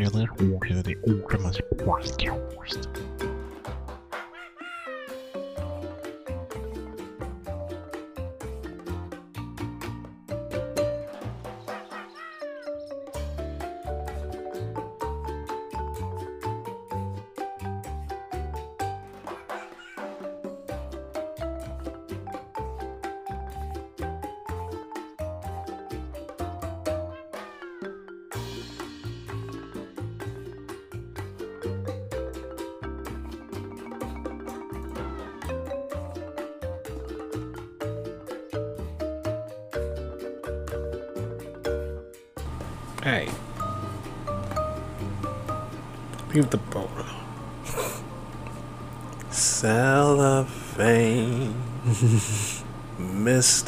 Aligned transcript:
eller 0.00 0.28
ordet 0.54 0.84
det 0.86 0.96
ordet 1.02 1.40
man 1.42 1.52
ser 1.52 1.64
podcast. 1.84 3.27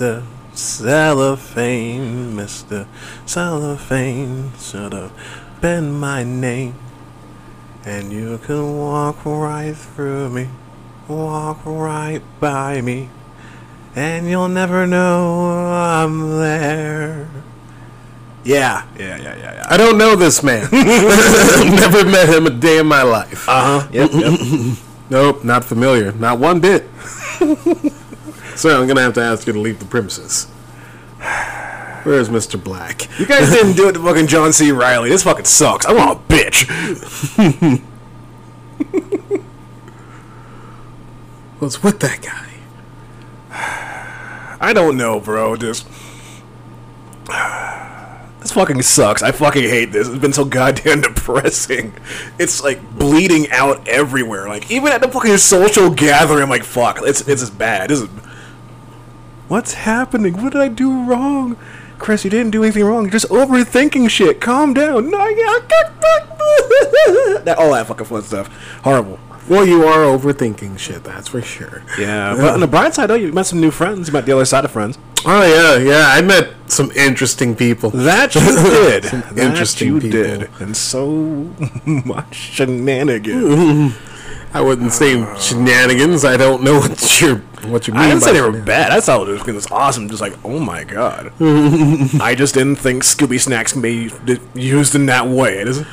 Mr. 0.00 0.24
Cellophane, 0.54 2.32
Mr. 2.34 2.86
Cellophane 3.26 4.50
should 4.58 4.94
have 4.94 5.12
been 5.60 5.92
my 5.92 6.24
name. 6.24 6.74
And 7.84 8.10
you 8.10 8.38
can 8.38 8.78
walk 8.78 9.26
right 9.26 9.76
through 9.76 10.30
me, 10.30 10.48
walk 11.06 11.66
right 11.66 12.22
by 12.40 12.80
me, 12.80 13.10
and 13.94 14.26
you'll 14.26 14.48
never 14.48 14.86
know 14.86 15.70
I'm 15.70 16.38
there. 16.38 17.28
Yeah, 18.42 18.86
yeah, 18.98 19.18
yeah, 19.18 19.36
yeah, 19.36 19.52
yeah. 19.52 19.66
I 19.68 19.76
don't 19.76 19.98
know 19.98 20.16
this 20.16 20.42
man. 20.42 20.62
Never 20.72 22.06
met 22.06 22.26
him 22.30 22.46
a 22.46 22.50
day 22.50 22.78
in 22.78 22.86
my 22.86 23.02
life. 23.02 23.46
Uh 23.46 23.80
huh. 23.80 23.88
Yep, 23.92 24.10
yep. 24.14 24.78
Nope, 25.10 25.44
not 25.44 25.64
familiar. 25.64 26.12
Not 26.12 26.38
one 26.38 26.60
bit. 26.60 26.88
So 28.60 28.78
I'm 28.78 28.86
gonna 28.86 29.00
have 29.00 29.14
to 29.14 29.22
ask 29.22 29.46
you 29.46 29.54
to 29.54 29.58
leave 29.58 29.78
the 29.78 29.86
premises. 29.86 30.44
Where's 32.02 32.28
Mr. 32.28 32.62
Black? 32.62 33.08
You 33.18 33.24
guys 33.24 33.48
didn't 33.48 33.74
do 33.74 33.88
it 33.88 33.92
to 33.92 34.00
fucking 34.00 34.26
John 34.26 34.52
C. 34.52 34.70
Reilly. 34.70 35.08
This 35.08 35.22
fucking 35.22 35.46
sucks. 35.46 35.86
I 35.86 35.94
want 35.94 36.18
a 36.18 36.22
bitch. 36.30 36.68
What's 41.58 41.82
with 41.82 42.00
that 42.00 42.20
guy? 42.20 42.48
I 44.60 44.74
don't 44.74 44.98
know, 44.98 45.20
bro. 45.20 45.56
Just 45.56 45.86
this 48.40 48.52
fucking 48.52 48.82
sucks. 48.82 49.22
I 49.22 49.32
fucking 49.32 49.62
hate 49.62 49.90
this. 49.90 50.06
It's 50.06 50.18
been 50.18 50.34
so 50.34 50.44
goddamn 50.44 51.00
depressing. 51.14 51.94
It's 52.38 52.62
like 52.62 52.82
bleeding 52.98 53.50
out 53.52 53.88
everywhere. 53.88 54.50
Like 54.50 54.70
even 54.70 54.92
at 54.92 55.00
the 55.00 55.08
fucking 55.08 55.38
social 55.38 55.88
gathering, 55.88 56.42
I'm 56.42 56.50
like, 56.50 56.64
fuck. 56.64 56.98
It's 57.00 57.26
it's 57.26 57.48
bad. 57.48 57.88
This 57.88 58.02
is 58.02 58.10
what's 59.50 59.74
happening. 59.74 60.34
What 60.42 60.52
did 60.52 60.62
I 60.62 60.68
do 60.68 61.04
wrong? 61.04 61.56
Chris, 61.98 62.24
you 62.24 62.30
didn't 62.30 62.52
do 62.52 62.62
anything 62.62 62.84
wrong. 62.84 63.02
You're 63.04 63.10
just 63.10 63.28
overthinking 63.28 64.08
shit. 64.08 64.40
Calm 64.40 64.72
down. 64.72 65.10
That 67.44 67.56
all 67.58 67.72
that 67.72 67.86
fucking 67.86 68.06
fun 68.06 68.22
stuff. 68.22 68.48
Horrible. 68.82 69.18
Well, 69.48 69.66
you 69.66 69.84
are 69.84 70.04
overthinking 70.04 70.78
shit, 70.78 71.02
that's 71.04 71.28
for 71.28 71.40
sure. 71.42 71.82
Yeah, 71.98 72.34
but 72.36 72.52
on 72.54 72.60
the 72.60 72.66
bright 72.66 72.94
side, 72.94 73.06
though, 73.06 73.14
you 73.14 73.32
met 73.32 73.46
some 73.46 73.60
new 73.60 73.70
friends. 73.70 74.08
You 74.08 74.12
met 74.12 74.26
the 74.26 74.32
other 74.32 74.44
side 74.44 74.64
of 74.64 74.70
friends. 74.70 74.98
Oh 75.24 75.42
yeah, 75.44 75.76
yeah. 75.82 76.06
I 76.08 76.20
met 76.22 76.50
some 76.66 76.90
interesting 76.92 77.56
people. 77.56 77.90
That 77.90 78.34
you 78.34 78.40
did. 78.40 79.02
that 79.04 79.38
interesting 79.38 79.88
you 79.88 80.00
people. 80.00 80.10
did. 80.22 80.50
And 80.60 80.76
so 80.76 81.06
much 81.86 82.34
shenanigans. 82.34 83.44
Mm-hmm. 83.44 84.09
I 84.52 84.60
wouldn't 84.60 84.92
say 84.92 85.24
shenanigans. 85.38 86.24
I 86.24 86.36
don't 86.36 86.62
know 86.62 86.80
what 86.80 87.20
you're 87.20 87.36
what 87.68 87.86
you 87.86 87.94
mean. 87.94 88.02
I 88.02 88.08
didn't 88.08 88.22
say 88.22 88.32
they 88.32 88.40
were 88.40 88.60
bad. 88.60 88.90
I 88.90 89.00
thought 89.00 89.28
it 89.28 89.32
was, 89.32 89.46
it 89.48 89.52
was 89.52 89.70
awesome. 89.70 90.08
Just 90.08 90.20
like, 90.20 90.34
oh 90.44 90.58
my 90.58 90.84
god. 90.84 91.32
I 92.20 92.34
just 92.36 92.54
didn't 92.54 92.76
think 92.76 93.02
Scooby 93.02 93.40
Snacks 93.40 93.72
can 93.72 93.82
be 93.82 94.10
used 94.54 94.94
in 94.94 95.06
that 95.06 95.28
way. 95.28 95.58
It 95.58 95.68
is, 95.68 95.84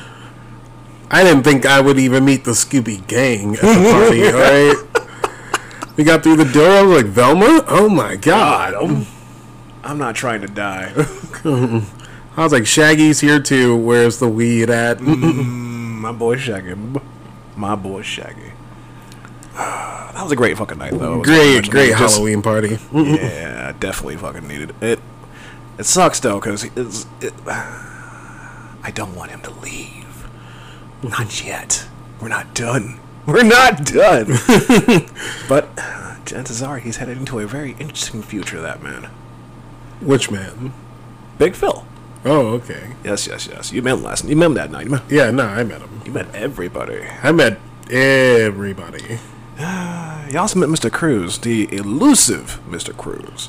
I 1.10 1.22
didn't 1.22 1.44
think 1.44 1.66
I 1.66 1.80
would 1.80 1.98
even 1.98 2.24
meet 2.24 2.44
the 2.44 2.52
Scooby 2.52 3.06
Gang 3.06 3.54
at 3.54 3.60
the 3.60 3.90
party. 3.92 4.26
all 4.28 4.34
right, 4.34 5.96
we 5.96 6.04
got 6.04 6.22
through 6.22 6.36
the 6.36 6.44
door. 6.44 6.70
I 6.70 6.82
was 6.82 7.02
like, 7.02 7.12
Velma. 7.12 7.64
Oh 7.68 7.88
my 7.88 8.16
god. 8.16 8.74
I'm, 8.74 9.06
I'm 9.84 9.98
not 9.98 10.16
trying 10.16 10.40
to 10.40 10.48
die. 10.48 10.92
I 11.44 12.42
was 12.42 12.52
like, 12.52 12.66
Shaggy's 12.66 13.20
here 13.20 13.40
too. 13.40 13.76
Where's 13.76 14.18
the 14.18 14.28
weed 14.28 14.70
at? 14.70 14.98
Mm-hmm. 14.98 16.00
my 16.00 16.12
boy 16.12 16.36
Shaggy. 16.36 16.74
My 17.58 17.74
boy 17.74 18.02
Shaggy. 18.02 18.52
That 20.18 20.24
was 20.24 20.32
a 20.32 20.36
great 20.36 20.56
fucking 20.58 20.78
night, 20.78 20.98
though. 20.98 21.22
Great, 21.22 21.70
great 21.70 21.90
just- 21.96 22.14
Halloween 22.16 22.42
party. 22.42 22.78
Yeah, 22.92 23.72
definitely 23.78 24.16
fucking 24.16 24.48
needed 24.48 24.74
it. 24.80 24.98
It 25.78 25.84
sucks 25.84 26.18
though, 26.18 26.40
cause 26.40 26.64
it's. 26.74 27.06
It, 27.20 27.32
I 27.46 28.90
don't 28.94 29.14
want 29.14 29.30
him 29.30 29.42
to 29.42 29.50
leave. 29.50 30.28
Not 31.04 31.44
yet. 31.44 31.86
We're 32.20 32.28
not 32.28 32.52
done. 32.54 32.98
We're 33.26 33.44
not 33.44 33.84
done. 33.84 34.26
but 35.48 35.68
chances 36.26 36.62
are 36.62 36.78
he's 36.78 36.96
headed 36.96 37.18
into 37.18 37.38
a 37.38 37.46
very 37.46 37.72
interesting 37.78 38.22
future. 38.22 38.60
That 38.60 38.82
man, 38.82 39.04
Which 40.00 40.30
man? 40.32 40.72
Big 41.38 41.54
Phil. 41.54 41.84
Oh, 42.24 42.48
okay. 42.54 42.94
Yes, 43.04 43.26
yes, 43.26 43.46
yes. 43.46 43.72
You 43.72 43.80
met 43.82 43.94
him 43.94 44.02
last. 44.02 44.24
You 44.24 44.36
met 44.36 44.46
him 44.46 44.54
that 44.54 44.70
night. 44.70 44.88
Met, 44.88 45.02
Yeah, 45.08 45.30
no, 45.30 45.44
I 45.44 45.62
met 45.64 45.80
him. 45.80 46.02
you 46.04 46.12
met 46.12 46.34
everybody. 46.34 47.04
I 47.22 47.32
met 47.32 47.58
everybody. 47.90 49.18
You 50.28 50.38
also 50.38 50.58
met 50.58 50.68
Mr. 50.68 50.92
Cruz, 50.92 51.38
the 51.38 51.74
elusive 51.74 52.60
Mr. 52.68 52.94
Cruz. 52.94 53.48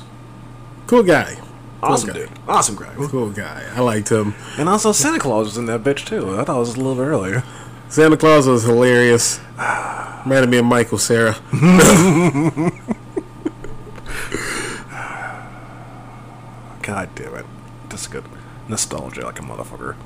Cool 0.86 1.02
guy. 1.02 1.36
Awesome 1.82 2.08
guy. 2.08 2.14
dude. 2.20 2.30
Awesome 2.48 2.74
guy. 2.76 2.94
Cool 2.96 3.28
guy. 3.30 3.64
I 3.74 3.80
liked 3.80 4.08
him. 4.10 4.34
And 4.56 4.66
also 4.66 4.92
Santa 4.92 5.18
Claus 5.18 5.44
was 5.44 5.58
in 5.58 5.66
that 5.66 5.82
bitch 5.84 6.06
too. 6.06 6.38
I 6.40 6.44
thought 6.44 6.56
it 6.56 6.60
was 6.60 6.74
a 6.76 6.78
little 6.78 6.94
bit 6.94 7.02
earlier. 7.02 7.44
Santa 7.90 8.16
Claus 8.16 8.46
was 8.46 8.62
hilarious. 8.64 9.40
Reminded 10.24 10.48
me 10.48 10.56
of 10.56 10.64
Michael 10.64 10.96
Cera. 10.96 11.36
God 16.82 17.08
damn 17.14 17.34
it. 17.36 17.46
That's 17.88 18.06
good. 18.06 18.24
Nostalgia 18.70 19.24
like 19.24 19.38
a 19.38 19.42
motherfucker. 19.42 19.96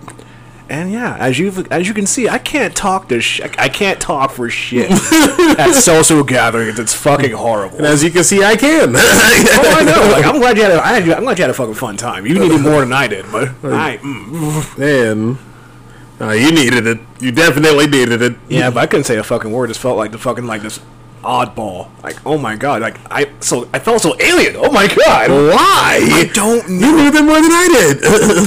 And 0.69 0.91
yeah, 0.91 1.17
as 1.19 1.39
you 1.39 1.67
as 1.71 1.87
you 1.87 1.93
can 1.93 2.07
see, 2.07 2.27
I 2.27 2.39
can't 2.39 2.75
talk 2.75 3.11
to 3.11 3.21
sh- 3.21 3.43
I 3.59 3.69
can't 3.69 4.01
talk 4.01 4.31
for 4.31 4.49
shit 4.49 4.91
at 5.59 5.73
social 5.75 6.25
gatherings. 6.25 6.79
It's 6.79 6.95
fucking 6.95 7.33
horrible. 7.33 7.77
And 7.77 7.87
as 7.87 8.03
you 8.03 8.11
can 8.11 8.25
see, 8.25 8.43
I 8.43 8.57
can. 8.57 8.95
oh, 8.97 9.77
I 9.77 9.85
know. 9.85 10.11
Like, 10.11 10.25
I'm 10.25 10.41
glad 10.41 10.57
you 10.57 10.63
had 10.63 10.73
a, 10.73 10.83
I 10.83 11.01
had, 11.01 11.09
I'm 11.11 11.25
glad 11.25 11.39
you 11.39 11.43
had 11.43 11.51
a 11.51 11.55
fucking 11.55 11.75
fun 11.75 11.99
time. 11.99 12.25
You 12.25 12.39
needed 12.39 12.63
more 12.63 12.81
than 12.81 12.95
I 12.95 13.09
did, 13.09 13.27
but 13.31 13.49
I 13.65 13.99
mm. 13.99 14.79
and 14.81 15.39
uh, 16.19 16.33
you 16.33 16.51
needed 16.51 16.87
it. 16.87 16.99
You 17.21 17.31
definitely 17.31 17.87
needed 17.87 18.23
it. 18.23 18.37
yeah, 18.49 18.71
but 18.71 18.81
I 18.81 18.87
couldn't 18.87 19.05
say 19.05 19.19
a 19.19 19.23
fucking 19.23 19.53
word. 19.53 19.67
It 19.67 19.75
just 19.75 19.81
felt 19.81 19.99
like 19.99 20.13
the 20.13 20.19
fucking 20.19 20.47
like 20.47 20.63
this 20.63 20.81
oddball. 21.25 21.89
Like 22.03 22.25
oh 22.27 22.39
my 22.39 22.55
god, 22.57 22.83
like 22.83 22.99
I 23.11 23.31
so 23.41 23.69
I 23.73 23.79
felt 23.79 24.03
so 24.03 24.15
alien. 24.21 24.57
Oh 24.57 24.71
my 24.71 24.87
god, 24.87 25.31
Why? 25.31 25.99
I 26.13 26.31
don't 26.33 26.69
know. 26.69 26.87
You 26.87 26.97
knew 26.97 27.11
them 27.11 27.27
more 27.27 27.41
than 27.41 27.51
I 27.53 27.69
did. 27.73 27.99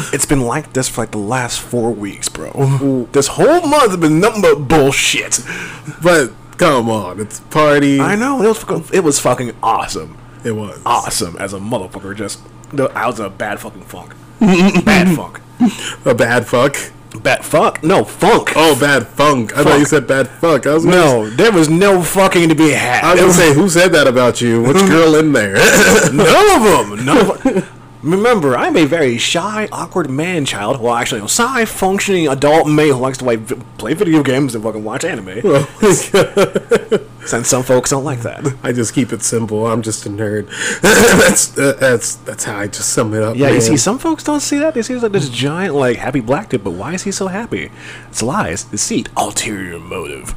It's 0.13 0.25
been 0.25 0.41
like 0.41 0.73
this 0.73 0.87
for 0.87 1.01
like 1.01 1.11
the 1.11 1.17
last 1.17 1.59
four 1.59 1.91
weeks, 1.91 2.29
bro. 2.29 3.07
This 3.11 3.27
whole 3.27 3.61
month 3.61 3.91
has 3.91 3.97
been 3.97 4.19
nothing 4.19 4.41
but 4.41 4.55
bullshit. 4.67 5.39
but 6.01 6.31
come 6.57 6.89
on, 6.89 7.19
it's 7.19 7.39
party. 7.41 7.99
I 7.99 8.15
know 8.15 8.41
it 8.41 8.47
was 8.47 8.59
fucking, 8.59 8.85
it 8.93 9.03
was 9.03 9.19
fucking 9.19 9.53
awesome, 9.61 10.17
It 10.43 10.51
was 10.53 10.79
awesome 10.85 11.35
as 11.37 11.53
a 11.53 11.59
motherfucker. 11.59 12.15
Just 12.15 12.39
I 12.95 13.07
was 13.07 13.19
a 13.19 13.29
bad 13.29 13.59
fucking 13.59 13.83
funk, 13.83 14.13
bad 14.39 15.15
funk, 15.15 15.41
a 16.05 16.13
bad 16.15 16.45
fuck. 16.47 16.77
Bad 17.23 17.43
fuck. 17.45 17.83
No 17.83 18.03
funk. 18.03 18.53
Oh, 18.55 18.77
bad 18.79 19.07
funk. 19.07 19.57
I 19.57 19.63
thought 19.63 19.79
you 19.79 19.85
said 19.85 20.07
bad 20.07 20.27
fuck. 20.27 20.65
I 20.67 20.73
was 20.73 20.85
gonna 20.85 20.95
no, 20.97 21.29
there 21.29 21.51
was 21.51 21.69
no 21.69 22.01
fucking 22.01 22.49
to 22.49 22.55
be 22.55 22.69
had. 22.71 23.03
I 23.03 23.11
was 23.13 23.21
gonna 23.21 23.33
say, 23.33 23.53
who 23.53 23.69
said 23.69 23.91
that 23.93 24.07
about 24.07 24.41
you? 24.41 24.61
Which 24.63 24.77
girl 24.87 25.15
in 25.15 25.31
there? 25.33 25.53
none 26.13 26.49
of 26.55 26.97
them. 26.97 27.09
'em. 27.09 27.63
Remember, 28.03 28.55
I'm 28.55 28.77
a 28.77 28.85
very 28.85 29.17
shy, 29.17 29.67
awkward 29.71 30.09
man 30.09 30.45
child. 30.45 30.79
Well, 30.79 30.93
actually, 30.93 31.21
a 31.21 31.27
shy, 31.27 31.65
functioning 31.65 32.27
adult 32.27 32.67
male 32.67 32.95
who 32.95 33.01
likes 33.01 33.17
to 33.19 33.25
like, 33.25 33.47
play 33.77 33.93
video 33.95 34.21
games 34.21 34.53
and 34.53 34.63
fucking 34.63 34.83
watch 34.83 35.03
anime. 35.03 35.41
Since 37.25 37.49
some 37.49 37.63
folks 37.63 37.89
don't 37.89 38.05
like 38.05 38.21
that. 38.21 38.55
I 38.63 38.71
just 38.71 38.93
keep 38.93 39.11
it 39.11 39.21
simple. 39.21 39.67
I'm 39.67 39.81
just 39.81 40.05
a 40.05 40.09
nerd. 40.09 40.47
that's 40.81 41.57
uh, 41.57 41.73
that's 41.77 42.15
that's 42.15 42.43
how 42.45 42.57
I 42.57 42.67
just 42.67 42.89
sum 42.93 43.13
it 43.13 43.21
up. 43.21 43.35
Yeah, 43.35 43.49
you 43.49 43.59
see, 43.59 43.75
some 43.75 43.99
folks 43.99 44.23
don't 44.23 44.39
see 44.39 44.59
that. 44.59 44.75
They 44.75 44.81
see 44.81 44.95
like 44.95 45.11
this 45.11 45.29
giant, 45.29 45.75
like, 45.75 45.97
happy 45.97 46.21
black 46.21 46.49
dude, 46.49 46.63
but 46.63 46.71
why 46.71 46.93
is 46.93 47.03
he 47.03 47.11
so 47.11 47.27
happy? 47.27 47.71
It's 48.07 48.21
lies, 48.21 48.63
deceit, 48.63 49.09
ulterior 49.17 49.79
motive. 49.79 50.35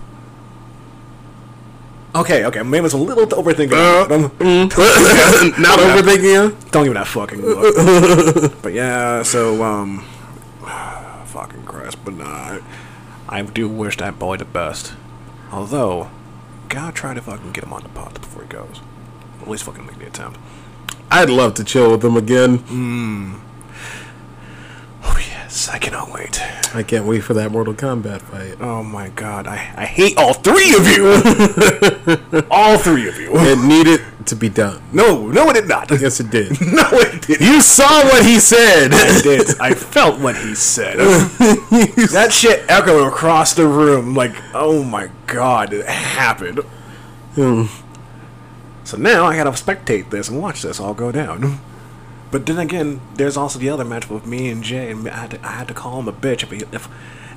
Okay, 2.12 2.44
okay, 2.44 2.62
maybe 2.62 2.84
it's 2.84 2.94
a 2.94 2.98
little 2.98 3.24
overthinking. 3.26 3.72
Uh, 3.72 4.08
not 5.60 5.78
overthinking. 5.78 6.48
it? 6.48 6.70
Don't 6.72 6.84
give 6.84 6.92
me 6.92 6.98
that 6.98 7.06
fucking 7.06 7.40
look. 7.40 8.52
but 8.62 8.72
yeah, 8.72 9.22
so 9.22 9.62
um, 9.62 10.04
fucking 11.26 11.62
Christ. 11.64 11.98
But 12.04 12.14
nah, 12.14 12.58
I, 13.28 13.42
do 13.42 13.68
wish 13.68 13.96
that 13.98 14.18
boy 14.18 14.38
the 14.38 14.44
best. 14.44 14.94
Although, 15.52 16.10
gotta 16.68 16.92
try 16.92 17.14
to 17.14 17.22
fucking 17.22 17.52
get 17.52 17.64
him 17.64 17.72
on 17.72 17.82
the 17.84 17.88
pod 17.90 18.14
before 18.14 18.42
he 18.42 18.48
goes. 18.48 18.80
At 19.40 19.48
least 19.48 19.62
fucking 19.62 19.86
make 19.86 19.98
the 19.98 20.06
attempt. 20.06 20.40
I'd 21.12 21.30
love 21.30 21.54
to 21.54 21.64
chill 21.64 21.92
with 21.92 22.04
him 22.04 22.16
again. 22.16 22.64
Oh 22.70 23.49
yes, 25.50 25.68
I 25.68 25.78
cannot 25.78 26.12
wait. 26.12 26.40
I 26.74 26.82
can't 26.82 27.06
wait 27.06 27.20
for 27.20 27.34
that 27.34 27.50
Mortal 27.50 27.74
Kombat 27.74 28.22
fight. 28.22 28.56
Oh 28.60 28.82
my 28.84 29.08
god, 29.08 29.46
I, 29.46 29.54
I 29.76 29.84
hate 29.84 30.16
all 30.16 30.32
three 30.32 30.74
of 30.76 30.86
you. 30.86 32.46
all 32.50 32.78
three 32.78 33.08
of 33.08 33.18
you. 33.18 33.30
It 33.34 33.58
needed 33.58 34.00
to 34.26 34.36
be 34.36 34.48
done. 34.48 34.80
No, 34.92 35.26
no, 35.26 35.50
it 35.50 35.54
did 35.54 35.68
not. 35.68 35.90
Yes, 35.90 36.20
it 36.20 36.30
did. 36.30 36.56
No, 36.70 36.86
it 36.92 37.22
did. 37.22 37.40
You 37.40 37.60
saw 37.60 38.04
what 38.04 38.24
he 38.24 38.38
said. 38.38 38.92
I 38.92 39.20
did. 39.22 39.58
I 39.58 39.74
felt 39.74 40.20
what 40.20 40.36
he 40.36 40.54
said. 40.54 40.98
that 40.98 42.28
shit 42.30 42.64
echoed 42.68 43.08
across 43.08 43.54
the 43.54 43.66
room. 43.66 44.14
Like, 44.14 44.34
oh 44.54 44.84
my 44.84 45.10
god, 45.26 45.72
it 45.72 45.86
happened. 45.86 46.60
Hmm. 47.34 47.64
So 48.84 48.96
now 48.96 49.26
I 49.26 49.36
gotta 49.36 49.50
spectate 49.50 50.10
this 50.10 50.28
and 50.28 50.40
watch 50.40 50.62
this 50.62 50.78
all 50.78 50.94
go 50.94 51.10
down. 51.10 51.60
But 52.30 52.46
then 52.46 52.58
again, 52.58 53.00
there's 53.14 53.36
also 53.36 53.58
the 53.58 53.68
other 53.68 53.84
match 53.84 54.08
with 54.08 54.26
me 54.26 54.50
and 54.50 54.62
Jay, 54.62 54.90
and 54.90 55.08
I 55.08 55.16
had 55.16 55.30
to, 55.32 55.46
I 55.46 55.52
had 55.52 55.68
to 55.68 55.74
call 55.74 55.98
him 55.98 56.08
a 56.08 56.12
bitch 56.12 56.42
if 56.42 56.52
if 56.52 56.88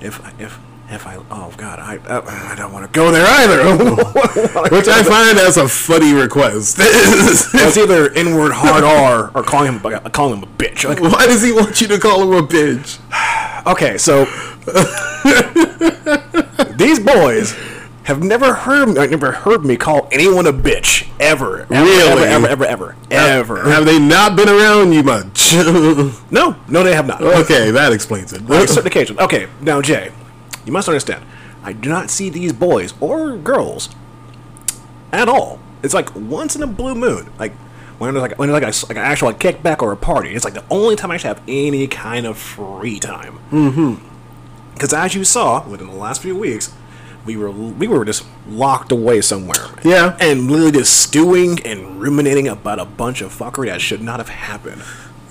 if 0.01 0.40
if 0.40 0.60
if 0.90 1.07
I 1.07 1.16
oh 1.31 1.54
god 1.57 1.80
I 1.80 1.98
I, 2.07 2.51
I 2.51 2.56
don't 2.56 2.72
want 2.72 2.86
to 2.86 2.92
go 2.92 3.12
there 3.12 3.25
either. 3.25 3.63
Which 4.75 4.88
I 4.88 5.01
find 5.04 5.40
as 5.40 5.57
a 5.57 5.68
funny 5.68 6.13
request. 6.13 6.78
it's 6.80 7.78
either 7.78 8.13
inward 8.13 8.51
hard 8.54 8.84
R 8.84 9.31
or 9.34 9.44
calling 9.44 9.74
him 9.74 9.86
uh, 9.86 10.00
calling 10.10 10.38
him 10.38 10.44
a 10.44 10.48
bitch. 10.48 10.88
Like, 10.88 11.00
Why 11.13 11.25
does 11.25 11.42
he 11.42 11.51
want 11.51 11.81
you 11.81 11.88
to 11.88 12.00
call 12.00 12.22
him 12.24 12.44
a 12.44 12.48
bitch? 12.48 13.00
Okay, 13.66 13.98
so 13.98 14.25
these 16.75 17.00
boys 17.00 17.56
have 18.03 18.21
never 18.21 18.53
heard 18.53 18.97
uh, 18.97 19.05
never 19.05 19.31
heard 19.31 19.63
me 19.65 19.77
call 19.77 20.07
anyone 20.11 20.45
a 20.45 20.53
bitch 20.53 21.09
ever. 21.19 21.61
ever 21.61 21.73
Really? 21.73 22.23
Ever, 22.23 22.47
ever, 22.47 22.65
ever, 22.65 22.95
ever, 23.09 23.57
ever. 23.57 23.69
Have 23.69 23.85
they 23.85 24.00
not 24.00 24.35
been 24.35 24.50
around 24.50 24.94
you 24.94 25.03
much? 25.03 25.53
No, 26.31 26.55
no, 26.67 26.83
they 26.83 26.95
have 26.95 27.05
not. 27.05 27.21
okay, 27.21 27.69
that 27.71 27.94
explains 27.94 28.33
it. 28.33 28.41
On 28.50 28.67
certain 28.67 28.88
occasions. 28.88 29.19
Okay, 29.19 29.47
now 29.61 29.81
Jay, 29.81 30.11
you 30.65 30.71
must 30.71 30.88
understand. 30.88 31.23
I 31.63 31.73
do 31.73 31.89
not 31.89 32.09
see 32.09 32.29
these 32.29 32.51
boys 32.51 32.94
or 33.00 33.38
girls 33.38 33.89
at 35.11 35.29
all. 35.29 35.59
It's 35.83 35.94
like 35.94 36.13
once 36.15 36.56
in 36.56 36.63
a 36.63 36.67
blue 36.67 36.95
moon, 36.95 37.29
like 37.38 37.53
when 37.99 38.13
there's 38.13 38.21
like 38.21 38.38
when 38.39 38.49
there's 38.49 38.61
like 38.61 38.73
a, 38.73 38.88
like 38.88 38.97
an 38.97 39.11
actual 39.11 39.27
like, 39.29 39.39
kickback 39.39 39.81
or 39.81 39.91
a 39.91 39.97
party. 39.97 40.33
It's 40.33 40.44
like 40.44 40.56
the 40.56 40.65
only 40.69 40.95
time 40.95 41.11
I 41.11 41.15
actually 41.15 41.29
have 41.29 41.41
any 41.47 41.88
kind 41.88 42.25
of 42.25 42.38
free 42.38 42.99
time. 42.99 43.39
Mm-hmm. 43.51 44.07
Because 44.73 44.94
as 44.94 45.13
you 45.13 45.23
saw 45.23 45.67
within 45.67 45.88
the 45.88 45.95
last 45.95 46.21
few 46.21 46.35
weeks, 46.35 46.73
we 47.25 47.37
were 47.37 47.51
we 47.51 47.87
were 47.87 48.03
just 48.05 48.25
locked 48.47 48.91
away 48.91 49.21
somewhere. 49.21 49.67
Yeah. 49.83 50.17
and 50.19 50.49
literally 50.49 50.71
just 50.71 51.01
stewing 51.01 51.59
and 51.65 52.01
ruminating 52.01 52.47
about 52.47 52.79
a 52.79 52.85
bunch 52.85 53.21
of 53.21 53.31
fuckery 53.37 53.67
that 53.67 53.81
should 53.81 54.01
not 54.01 54.19
have 54.19 54.29
happened. 54.29 54.81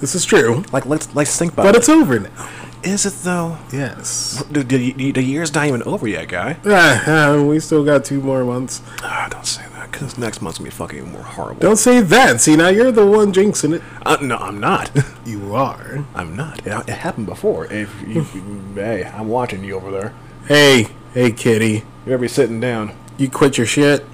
This 0.00 0.14
is 0.14 0.24
true. 0.24 0.64
Like 0.72 0.86
let's 0.86 1.14
let's 1.14 1.38
think 1.38 1.52
about 1.52 1.64
But 1.64 1.74
it. 1.74 1.78
it's 1.78 1.88
over 1.88 2.18
now. 2.20 2.50
Is 2.82 3.06
it 3.06 3.14
though? 3.22 3.58
Yes. 3.72 4.42
The, 4.50 4.64
the, 4.64 5.12
the 5.12 5.22
year's 5.22 5.54
not 5.54 5.66
even 5.68 5.84
over 5.84 6.08
yet, 6.08 6.26
guy. 6.26 6.56
Ah, 6.66 7.04
ah, 7.06 7.40
we 7.42 7.60
still 7.60 7.84
got 7.84 8.04
two 8.04 8.20
more 8.20 8.44
months. 8.44 8.82
Ah, 9.04 9.28
don't 9.30 9.46
say 9.46 9.62
that, 9.74 9.92
because 9.92 10.18
next 10.18 10.42
month's 10.42 10.58
gonna 10.58 10.68
be 10.68 10.74
fucking 10.74 11.12
more 11.12 11.22
horrible. 11.22 11.60
Don't 11.60 11.76
say 11.76 12.00
that. 12.00 12.40
See, 12.40 12.56
now 12.56 12.66
you're 12.70 12.90
the 12.90 13.06
one 13.06 13.32
jinxing 13.32 13.74
it. 13.74 13.82
Uh, 14.04 14.16
no, 14.20 14.36
I'm 14.36 14.58
not. 14.58 14.90
You 15.24 15.54
are. 15.54 16.04
I'm 16.16 16.34
not. 16.34 16.66
It, 16.66 16.72
it 16.88 16.94
happened 16.94 17.26
before. 17.26 17.66
If 17.72 17.94
you, 18.04 18.22
hey, 18.74 19.04
I'm 19.04 19.28
watching 19.28 19.62
you 19.62 19.76
over 19.76 19.92
there. 19.92 20.12
Hey, 20.48 20.88
hey, 21.14 21.32
kitty. 21.32 21.72
You 21.72 21.82
better 22.04 22.18
be 22.18 22.28
sitting 22.28 22.60
down. 22.60 22.96
You 23.18 23.30
quit 23.30 23.58
your 23.58 23.66
shit. 23.66 24.04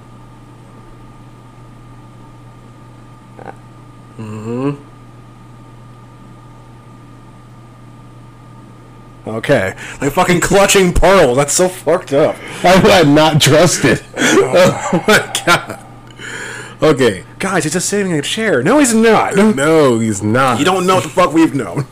Mm-hmm. 4.19 4.83
Okay. 9.29 9.77
Like 10.01 10.13
fucking 10.13 10.41
clutching 10.41 10.93
pearls. 10.93 11.37
That's 11.37 11.53
so 11.53 11.69
fucked 11.69 12.13
up. 12.13 12.35
How 12.37 12.83
would 12.83 12.91
I 12.91 13.03
not 13.03 13.41
trust 13.41 13.85
it? 13.85 14.03
oh 14.17 15.05
my 15.07 15.43
god. 15.47 15.85
Okay. 16.83 17.25
Guys, 17.39 17.65
he's 17.65 17.73
just 17.73 17.89
sitting 17.89 18.13
in 18.13 18.19
a 18.19 18.23
chair. 18.23 18.63
No, 18.63 18.79
he's 18.79 18.95
not. 18.95 19.37
No, 19.37 19.99
he's 19.99 20.23
not. 20.23 20.59
You 20.59 20.65
don't 20.65 20.87
know 20.87 20.97
what 20.97 21.05
the 21.05 21.11
fuck 21.11 21.33
we've 21.33 21.55
known. 21.55 21.87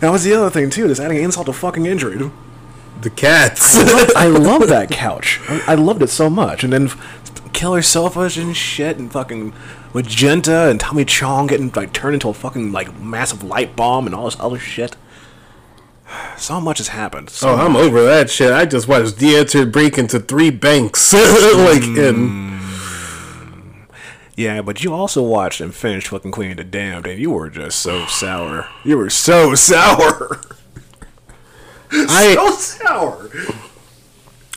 That 0.00 0.10
was 0.10 0.24
the 0.24 0.32
other 0.34 0.50
thing 0.50 0.70
too. 0.70 0.88
Just 0.88 1.00
adding 1.00 1.22
insult 1.22 1.46
to 1.46 1.52
fucking 1.52 1.86
injury. 1.86 2.30
The 3.02 3.10
cats. 3.10 3.76
I 4.14 4.26
love 4.26 4.68
that 4.68 4.90
couch. 4.90 5.40
I, 5.48 5.62
I 5.68 5.74
loved 5.74 6.02
it 6.02 6.08
so 6.08 6.28
much. 6.28 6.64
And 6.64 6.72
then 6.72 6.90
killer 7.52 7.82
sofas 7.82 8.36
and 8.36 8.56
shit, 8.56 8.98
and 8.98 9.10
fucking 9.10 9.52
magenta 9.94 10.68
and 10.68 10.78
Tommy 10.78 11.04
Chong 11.04 11.46
getting 11.46 11.72
like 11.74 11.92
turned 11.92 12.14
into 12.14 12.28
a 12.28 12.34
fucking 12.34 12.72
like 12.72 12.98
massive 13.00 13.42
light 13.42 13.74
bomb 13.74 14.06
and 14.06 14.14
all 14.14 14.26
this 14.26 14.38
other 14.40 14.58
shit. 14.58 14.96
So 16.38 16.60
much 16.60 16.78
has 16.78 16.88
happened. 16.88 17.30
So 17.30 17.50
Oh, 17.50 17.56
I'm 17.56 17.76
over 17.76 18.02
that 18.04 18.30
shit. 18.30 18.52
I 18.52 18.64
just 18.64 18.88
watched 18.88 19.16
Dieter 19.16 19.70
break 19.70 19.98
into 19.98 20.18
three 20.20 20.50
banks. 20.50 21.12
like, 21.12 21.82
mm. 21.82 21.98
in. 21.98 23.86
yeah, 24.36 24.62
but 24.62 24.82
you 24.82 24.94
also 24.94 25.22
watched 25.22 25.60
and 25.60 25.74
finished 25.74 26.08
fucking 26.08 26.30
Queen 26.30 26.52
of 26.52 26.56
the 26.58 26.64
Damned, 26.64 27.06
and 27.06 27.20
you 27.20 27.30
were 27.32 27.50
just 27.50 27.80
so 27.80 28.06
sour. 28.06 28.68
You 28.84 28.96
were 28.96 29.10
so 29.10 29.54
sour. 29.56 30.40
I, 32.08 32.34
So 32.34 32.50
sour. 32.52 33.28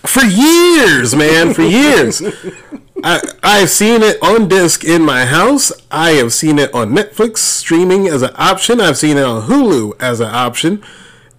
for 0.05 0.23
years, 0.23 1.15
man, 1.15 1.53
for 1.53 1.63
years. 1.63 2.21
I, 3.03 3.19
I've 3.41 3.69
seen 3.71 4.03
it 4.03 4.21
on 4.21 4.47
disc 4.47 4.83
in 4.83 5.01
my 5.03 5.25
house. 5.25 5.71
I 5.89 6.11
have 6.11 6.33
seen 6.33 6.59
it 6.59 6.71
on 6.73 6.91
Netflix 6.91 7.38
streaming 7.38 8.07
as 8.07 8.21
an 8.21 8.31
option. 8.35 8.79
I've 8.79 8.97
seen 8.97 9.17
it 9.17 9.23
on 9.23 9.43
Hulu 9.50 10.00
as 10.00 10.19
an 10.19 10.29
option. 10.29 10.83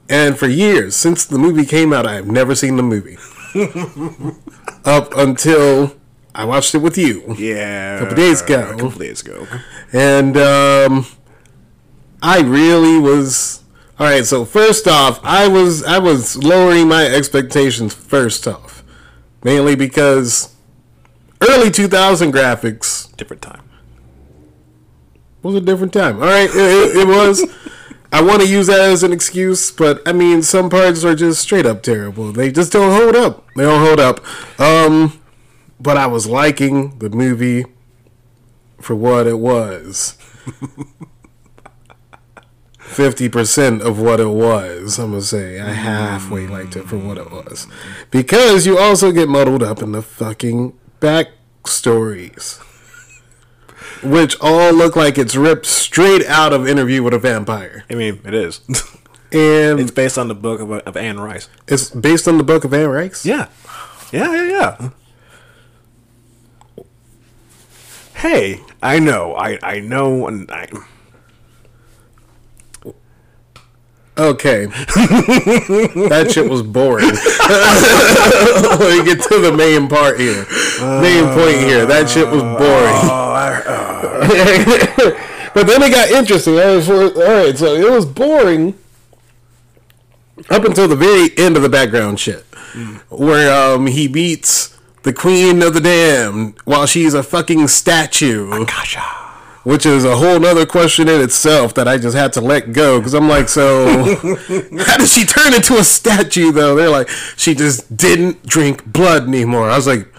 And 0.09 0.37
for 0.37 0.49
years, 0.49 0.97
since 0.97 1.25
the 1.25 1.39
movie 1.39 1.65
came 1.65 1.93
out, 1.93 2.05
I 2.05 2.15
have 2.15 2.27
never 2.27 2.55
seen 2.57 2.77
the 2.77 2.83
movie. 2.83 3.17
Up 4.85 5.17
until 5.17 5.97
I 6.35 6.45
watched 6.45 6.75
it 6.75 6.79
with 6.79 6.99
you. 6.99 7.35
Yeah. 7.39 7.97
A 7.97 7.99
Couple 8.01 8.17
days 8.17 8.43
ago. 8.43 8.69
A 8.71 8.73
couple 8.73 8.91
days 8.99 9.23
ago. 9.23 9.47
And 9.93 10.37
um, 10.37 11.07
I 12.21 12.41
really 12.41 12.99
was. 12.99 13.62
All 13.99 14.07
right, 14.07 14.25
so 14.25 14.45
first 14.45 14.89
off, 14.89 15.21
I 15.23 15.47
was 15.49 15.85
I 15.85 15.99
was 15.99 16.37
lowering 16.37 16.89
my 16.89 17.05
expectations 17.07 17.95
first 17.95 18.49
off, 18.49 18.83
mainly 19.45 19.77
because 19.77 20.55
early 21.41 21.71
2000 21.71 22.33
graphics 22.33 23.15
Different 23.17 23.43
time. 23.43 23.63
was 25.43 25.55
a 25.55 25.61
different 25.61 25.93
time. 25.93 26.17
All 26.17 26.29
right, 26.29 26.49
it, 26.51 26.97
it, 26.97 27.07
was. 27.07 27.45
I 28.13 28.23
want 28.23 28.41
to 28.43 28.49
use 28.49 28.67
that 28.67 28.81
as 28.81 29.03
an 29.03 29.13
excuse, 29.13 29.71
but 29.71 30.07
I 30.09 30.13
mean, 30.13 30.43
some 30.43 30.69
parts 30.71 31.05
are 31.05 31.15
just 31.15 31.41
straight 31.43 31.67
up 31.67 31.83
terrible. 31.83 32.33
They 32.33 32.51
just 32.51 32.73
don't 32.73 32.99
hold 32.99 33.15
up. 33.15 33.47
They 33.57 33.63
don't 33.63 33.85
hold 33.85 34.01
up. 34.01 34.21
Um, 34.61 35.21
but 35.79 35.97
I 35.97 36.07
was 36.07 36.27
liking 36.27 36.99
the 36.99 37.11
movie 37.11 37.67
for 38.81 38.97
what 38.97 39.27
it 39.27 39.39
was. 39.39 40.17
Fifty 42.93 43.29
percent 43.29 43.83
of 43.83 43.99
what 43.99 44.21
it 44.21 44.29
was, 44.29 44.99
I'm 44.99 45.11
gonna 45.11 45.23
say. 45.23 45.61
I 45.61 45.73
halfway 45.73 46.47
liked 46.47 46.77
it 46.77 46.89
for 46.89 46.97
what 46.97 47.19
it 47.19 47.31
was, 47.31 47.67
because 48.11 48.67
you 48.67 48.79
also 48.79 49.13
get 49.13 49.29
muddled 49.29 49.63
up 49.63 49.83
in 49.83 49.93
the 49.93 50.03
fucking 50.03 50.79
backstories 51.01 52.61
which 54.03 54.37
all 54.41 54.73
look 54.73 54.97
like 54.97 55.17
it's 55.17 55.37
ripped 55.37 55.65
straight 55.65 56.27
out 56.27 56.53
of 56.53 56.67
Interview 56.67 57.05
with 57.05 57.15
a 57.15 57.19
Vampire. 57.19 57.85
I 57.89 57.95
mean, 57.95 58.21
it 58.25 58.35
is. 58.35 58.61
And 59.33 59.81
it's 59.81 59.91
based 59.91 60.19
on 60.19 60.29
the 60.29 60.35
book 60.35 60.61
of, 60.61 60.71
of 60.71 60.95
Anne 60.95 61.19
Rice. 61.19 61.49
It's 61.67 61.89
based 61.89 62.29
on 62.29 62.37
the 62.37 62.45
book 62.45 62.65
of 62.65 62.75
Anne 62.75 62.91
Rice. 62.91 63.25
Yeah. 63.25 63.49
Yeah, 64.13 64.31
yeah, 64.35 64.91
yeah. 66.77 66.85
Hey, 68.15 68.61
I 68.83 68.99
know, 68.99 69.35
I, 69.35 69.59
I 69.63 69.81
know, 69.81 70.27
and 70.29 70.51
I. 70.51 70.69
Okay. 74.19 74.67
that 74.67 76.31
shit 76.31 76.49
was 76.49 76.63
boring. 76.63 77.07
Let 77.09 78.99
me 78.99 79.05
get 79.05 79.23
to 79.29 79.39
the 79.39 79.53
main 79.57 79.89
part 79.89 80.21
here. 80.21 80.47
main 81.01 81.33
point 81.33 81.59
here. 81.59 81.87
That 81.87 82.11
shit 82.11 82.27
was 82.27 82.43
boring. 82.43 83.09
but 85.55 85.67
then 85.67 85.83
it 85.83 85.91
got 85.91 86.11
interesting. 86.11 86.55
Was, 86.55 86.91
all 86.91 87.11
right, 87.11 87.57
so 87.57 87.75
it 87.75 87.91
was 87.91 88.05
boring 88.05 88.79
up 90.51 90.65
until 90.65 90.89
the 90.89 90.97
very 90.97 91.31
end 91.39 91.57
of 91.57 91.63
the 91.63 91.71
background 91.71 92.21
shit, 92.21 92.45
where 93.09 93.53
um, 93.53 93.87
he 93.87 94.09
beats 94.09 94.79
the 95.05 95.13
Queen 95.15 95.63
of 95.63 95.73
the 95.73 95.81
Damned 95.81 96.59
while 96.65 96.85
she's 96.85 97.15
a 97.15 97.23
fucking 97.23 97.67
statue. 97.69 98.53
Which 99.65 99.87
is 99.87 100.05
a 100.05 100.17
whole 100.17 100.41
nother 100.41 100.67
question 100.67 101.09
in 101.09 101.21
itself 101.21 101.73
that 101.75 101.87
I 101.87 101.97
just 101.97 102.17
had 102.17 102.33
to 102.33 102.41
let 102.41 102.73
go 102.73 102.99
because 102.99 103.15
I'm 103.15 103.29
like, 103.29 103.49
so 103.49 103.87
how 104.17 104.97
did 104.97 105.09
she 105.09 105.25
turn 105.25 105.55
into 105.55 105.77
a 105.77 105.85
statue 105.85 106.51
though? 106.51 106.75
They're 106.75 106.91
like, 106.91 107.09
she 107.37 107.55
just 107.55 107.97
didn't 107.97 108.45
drink 108.45 108.85
blood 108.85 109.29
anymore. 109.29 109.71
I 109.71 109.77
was 109.77 109.87
like, 109.87 110.13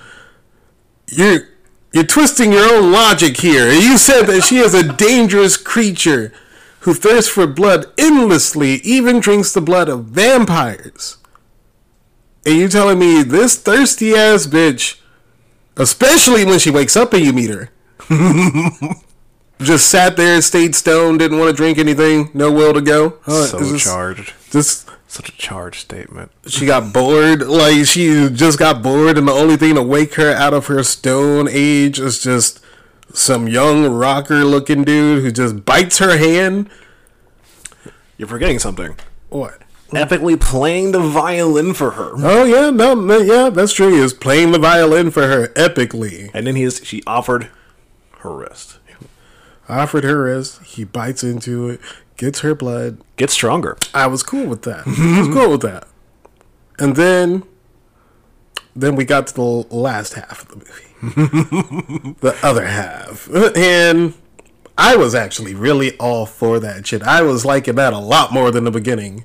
you're 1.07 1.49
you're 1.93 2.05
twisting 2.05 2.51
your 2.51 2.73
own 2.73 2.91
logic 2.91 3.37
here. 3.37 3.71
You 3.71 3.97
said 3.97 4.23
that 4.23 4.43
she 4.43 4.57
is 4.57 4.73
a 4.73 4.93
dangerous 4.93 5.57
creature 5.57 6.33
who 6.81 6.93
thirsts 6.93 7.29
for 7.29 7.45
blood 7.45 7.85
endlessly, 7.97 8.75
even 8.83 9.19
drinks 9.19 9.53
the 9.53 9.61
blood 9.61 9.87
of 9.87 10.05
vampires. 10.05 11.17
And 12.45 12.57
you 12.57 12.67
telling 12.67 12.99
me 12.99 13.23
this 13.23 13.55
thirsty 13.55 14.15
ass 14.15 14.47
bitch, 14.47 14.99
especially 15.77 16.43
when 16.43 16.59
she 16.59 16.71
wakes 16.71 16.97
up 16.97 17.13
and 17.13 17.23
you 17.23 17.31
meet 17.31 17.51
her, 17.51 17.69
just 19.63 19.87
sat 19.87 20.15
there, 20.17 20.41
stayed 20.41 20.75
stoned, 20.75 21.19
didn't 21.19 21.39
want 21.39 21.49
to 21.49 21.55
drink 21.55 21.77
anything, 21.77 22.29
no 22.33 22.51
will 22.51 22.73
to 22.73 22.81
go. 22.81 23.17
Huh, 23.23 23.45
so 23.45 23.57
this- 23.59 23.83
charged. 23.83 24.33
This 24.51 24.85
Such 25.07 25.29
a 25.29 25.31
charged 25.37 25.81
statement. 25.81 26.31
she 26.47 26.65
got 26.65 26.93
bored, 26.93 27.41
like 27.47 27.85
she 27.85 28.29
just 28.29 28.59
got 28.59 28.81
bored, 28.83 29.17
and 29.17 29.27
the 29.27 29.31
only 29.31 29.57
thing 29.57 29.75
to 29.75 29.81
wake 29.83 30.15
her 30.15 30.31
out 30.31 30.53
of 30.53 30.67
her 30.67 30.83
stone 30.83 31.47
age 31.49 31.99
is 31.99 32.21
just 32.21 32.59
some 33.13 33.47
young 33.47 33.85
rocker 33.91 34.43
looking 34.43 34.83
dude 34.83 35.23
who 35.23 35.31
just 35.31 35.65
bites 35.65 35.99
her 35.99 36.17
hand. 36.17 36.69
You're 38.17 38.27
forgetting 38.27 38.59
something. 38.59 38.95
What? 39.29 39.59
Epically 39.91 40.39
playing 40.39 40.91
the 40.91 40.99
violin 40.99 41.73
for 41.75 41.91
her. 41.91 42.13
Oh 42.17 42.43
yeah, 42.43 42.71
no, 42.71 42.95
no, 42.95 43.19
yeah, 43.19 43.49
that's 43.51 43.73
true. 43.73 43.93
He 43.93 43.99
was 43.99 44.13
playing 44.13 44.51
the 44.51 44.57
violin 44.59 45.11
for 45.11 45.27
her 45.27 45.49
epically. 45.49 46.31
And 46.33 46.47
then 46.47 46.55
he 46.55 46.63
is, 46.63 46.81
she 46.83 47.03
offered 47.05 47.49
her 48.19 48.33
wrist. 48.35 48.79
Offered 49.69 50.03
her 50.03 50.23
wrist. 50.23 50.61
He 50.63 50.83
bites 50.83 51.23
into 51.23 51.69
it, 51.69 51.79
gets 52.17 52.41
her 52.41 52.53
blood. 52.53 52.99
gets 53.15 53.33
stronger. 53.33 53.77
I 53.93 54.07
was 54.07 54.23
cool 54.23 54.45
with 54.45 54.63
that. 54.63 54.83
I 54.85 55.19
was 55.19 55.33
cool 55.33 55.51
with 55.51 55.61
that. 55.61 55.87
And 56.79 56.95
then, 56.95 57.43
then 58.75 58.95
we 58.95 59.05
got 59.05 59.27
to 59.27 59.33
the 59.33 59.41
last 59.41 60.13
half 60.15 60.41
of 60.41 60.47
the 60.49 60.55
movie, 60.57 62.15
the 62.21 62.37
other 62.43 62.65
half, 62.65 63.29
and 63.55 64.15
I 64.77 64.95
was 64.95 65.13
actually 65.13 65.53
really 65.53 65.95
all 65.97 66.25
for 66.25 66.59
that 66.59 66.87
shit. 66.87 67.03
I 67.03 67.21
was 67.21 67.45
liking 67.45 67.75
that 67.75 67.93
a 67.93 67.99
lot 67.99 68.33
more 68.33 68.49
than 68.51 68.63
the 68.63 68.71
beginning. 68.71 69.23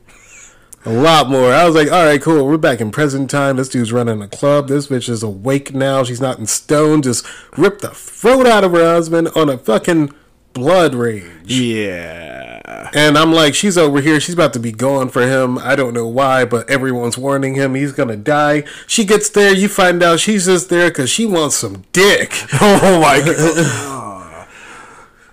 A 0.84 0.92
lot 0.92 1.28
more. 1.28 1.52
I 1.52 1.64
was 1.64 1.74
like, 1.74 1.90
all 1.90 2.04
right, 2.04 2.20
cool. 2.22 2.46
We're 2.46 2.56
back 2.56 2.80
in 2.80 2.90
present 2.90 3.28
time. 3.28 3.56
This 3.56 3.68
dude's 3.68 3.92
running 3.92 4.22
a 4.22 4.28
club. 4.28 4.68
This 4.68 4.86
bitch 4.86 5.08
is 5.08 5.22
awake 5.22 5.74
now. 5.74 6.04
She's 6.04 6.20
not 6.20 6.38
in 6.38 6.46
stone. 6.46 7.02
Just 7.02 7.26
ripped 7.56 7.80
the 7.82 7.90
throat 7.90 8.46
out 8.46 8.62
of 8.62 8.72
her 8.72 8.84
husband 8.84 9.28
on 9.34 9.48
a 9.48 9.58
fucking 9.58 10.12
blood 10.52 10.94
rage. 10.94 11.24
Yeah. 11.44 12.90
And 12.94 13.18
I'm 13.18 13.32
like, 13.32 13.54
she's 13.54 13.76
over 13.76 14.00
here. 14.00 14.18
She's 14.20 14.34
about 14.34 14.52
to 14.54 14.58
be 14.60 14.72
gone 14.72 15.08
for 15.08 15.22
him. 15.26 15.58
I 15.58 15.76
don't 15.76 15.92
know 15.94 16.06
why, 16.06 16.44
but 16.44 16.68
everyone's 16.70 17.18
warning 17.18 17.54
him 17.54 17.74
he's 17.74 17.92
gonna 17.92 18.16
die. 18.16 18.64
She 18.86 19.04
gets 19.04 19.28
there. 19.30 19.54
You 19.54 19.68
find 19.68 20.02
out 20.02 20.20
she's 20.20 20.46
just 20.46 20.68
there 20.70 20.88
because 20.88 21.10
she 21.10 21.26
wants 21.26 21.56
some 21.56 21.84
dick. 21.92 22.32
Oh 22.60 23.00
my 23.00 23.20
god. 23.24 24.46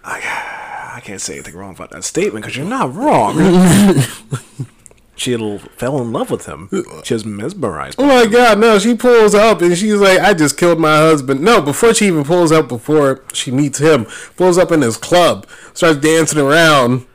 I, 0.04 0.94
I 0.96 1.00
can't 1.02 1.22
say 1.22 1.34
anything 1.36 1.56
wrong 1.56 1.74
about 1.74 1.92
that 1.92 2.04
statement 2.04 2.44
because 2.46 2.56
you're 2.58 2.66
not 2.68 2.94
wrong. 2.94 3.36
she 5.16 5.34
l- 5.34 5.60
fell 5.78 6.02
in 6.02 6.12
love 6.12 6.30
with 6.30 6.46
him. 6.46 6.70
She 7.04 7.14
was 7.14 7.26
mesmerized. 7.26 8.00
Oh 8.00 8.06
my 8.06 8.26
god, 8.26 8.60
no. 8.60 8.78
She 8.80 8.96
pulls 8.96 9.34
up 9.34 9.62
and 9.62 9.78
she's 9.78 9.96
like, 9.96 10.20
I 10.20 10.34
just 10.34 10.58
killed 10.58 10.80
my 10.80 10.98
husband. 10.98 11.42
No, 11.42 11.62
before 11.62 11.94
she 11.94 12.08
even 12.08 12.24
pulls 12.24 12.52
up, 12.52 12.68
before 12.68 13.24
she 13.34 13.52
meets 13.52 13.80
him, 13.80 14.06
pulls 14.36 14.58
up 14.58 14.72
in 14.72 14.82
his 14.82 14.98
club, 14.98 15.48
starts 15.74 16.00
dancing 16.00 16.40
around. 16.40 17.06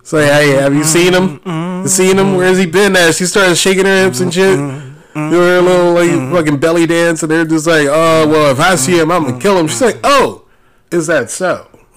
It's 0.00 0.12
like, 0.12 0.26
hey, 0.26 0.50
have 0.50 0.74
you 0.74 0.84
seen 0.84 1.14
him? 1.14 1.40
You 1.82 1.88
seen 1.88 2.18
him? 2.18 2.36
Where's 2.36 2.58
he 2.58 2.66
been 2.66 2.94
at? 2.96 3.14
She 3.14 3.24
starts 3.24 3.58
shaking 3.58 3.86
her 3.86 4.04
hips 4.04 4.20
and 4.20 4.32
shit. 4.34 4.58
Doing 4.58 5.30
her 5.32 5.60
little 5.62 5.92
like 5.94 6.10
fucking 6.32 6.58
belly 6.58 6.86
dance, 6.86 7.22
and 7.22 7.30
they're 7.30 7.44
just 7.44 7.68
like, 7.68 7.86
"Oh 7.88 8.26
well, 8.28 8.50
if 8.50 8.58
I 8.58 8.74
see 8.74 8.98
him, 8.98 9.12
I'm 9.12 9.22
gonna 9.24 9.38
kill 9.40 9.56
him." 9.56 9.68
She's 9.68 9.80
like, 9.80 10.00
"Oh, 10.02 10.44
is 10.90 11.06
that 11.06 11.30
so?" 11.30 11.68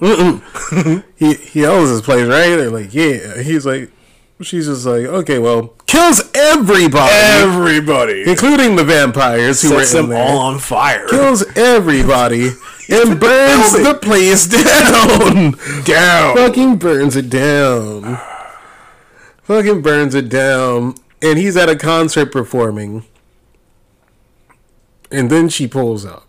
He 1.16 1.34
he 1.34 1.66
owns 1.66 1.90
this 1.90 2.00
place, 2.00 2.26
right? 2.28 2.54
They're 2.56 2.70
like, 2.70 2.94
"Yeah." 2.94 3.42
He's 3.42 3.66
like, 3.66 3.90
she's 4.42 4.66
just 4.66 4.86
like, 4.86 5.04
"Okay, 5.06 5.38
well, 5.38 5.74
kills 5.86 6.22
everybody." 6.34 7.12
Everybody. 7.12 8.24
including 8.28 8.76
the 8.76 8.84
vampires 8.84 9.62
who 9.62 9.68
Sets 9.68 9.94
were 9.94 10.00
in 10.00 10.06
them 10.06 10.10
there. 10.16 10.28
all 10.28 10.38
on 10.38 10.58
fire. 10.58 11.06
Kills 11.08 11.44
everybody 11.56 12.48
and 12.88 13.20
burns 13.20 13.72
the 13.72 13.98
place 14.00 14.46
down. 14.46 15.52
Down. 15.84 16.36
Fucking 16.36 16.76
burns 16.76 17.16
it 17.16 17.28
down. 17.30 18.18
Fucking 19.42 19.82
burns 19.82 20.14
it 20.14 20.28
down. 20.28 20.94
And 21.20 21.38
he's 21.38 21.56
at 21.56 21.68
a 21.68 21.76
concert 21.76 22.30
performing. 22.32 23.04
And 25.10 25.30
then 25.30 25.48
she 25.48 25.66
pulls 25.66 26.04
up 26.04 26.26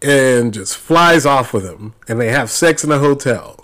and 0.00 0.54
just 0.54 0.76
flies 0.76 1.26
off 1.26 1.52
with 1.52 1.64
him. 1.64 1.94
And 2.08 2.20
they 2.20 2.28
have 2.30 2.50
sex 2.50 2.84
in 2.84 2.90
a 2.92 2.98
hotel. 2.98 3.62